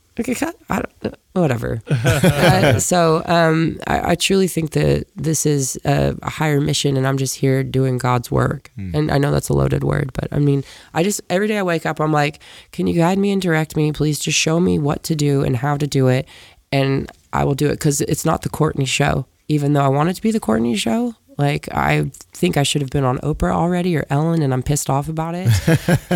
[0.70, 6.30] I don't, whatever." uh, so um, I, I truly think that this is a, a
[6.30, 8.72] higher mission, and I'm just here doing God's work.
[8.96, 10.64] And I know that's a loaded word, but I mean,
[10.94, 12.40] I just every day I wake up, I'm like,
[12.72, 13.92] "Can you guide me and direct me?
[13.92, 16.28] Please, just show me what to do and how to do it,
[16.72, 20.10] and I will do it." Because it's not the Courtney show, even though I want
[20.10, 21.16] it to be the Courtney show.
[21.38, 24.90] Like I think I should have been on Oprah already or Ellen, and I'm pissed
[24.90, 25.50] off about it.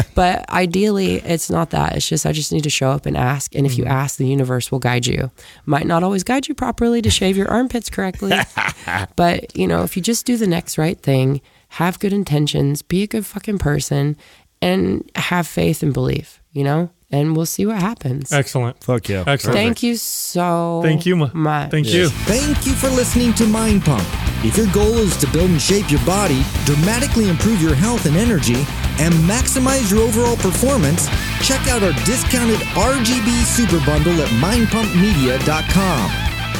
[0.15, 1.95] but ideally, it's not that.
[1.95, 3.93] It's just I just need to show up and ask, and if you mm-hmm.
[3.93, 5.29] ask, the universe will guide you.
[5.65, 8.33] Might not always guide you properly to shave your armpits correctly,
[9.15, 13.03] but you know, if you just do the next right thing, have good intentions, be
[13.03, 14.17] a good fucking person,
[14.59, 16.39] and have faith and belief.
[16.51, 18.33] You know, and we'll see what happens.
[18.33, 18.83] Excellent.
[18.83, 19.23] Fuck yeah.
[19.27, 19.55] Excellent.
[19.55, 20.81] Thank you so.
[20.83, 21.69] Thank you, much.
[21.69, 22.09] Thank you.
[22.09, 24.30] Thank you for listening to Mind Pump.
[24.43, 28.17] If your goal is to build and shape your body, dramatically improve your health and
[28.17, 28.65] energy,
[28.97, 31.07] and maximize your overall performance,
[31.43, 36.11] check out our discounted RGB Super Bundle at mindpumpmedia.com.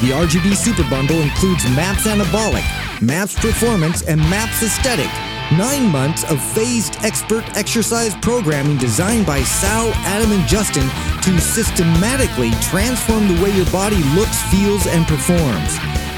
[0.01, 5.09] The RGB Super Bundle includes MAPS Anabolic, MAPS Performance, and MAPS Aesthetic.
[5.57, 10.87] Nine months of phased expert exercise programming designed by Sal, Adam, and Justin
[11.23, 15.79] to systematically transform the way your body looks, feels, and performs.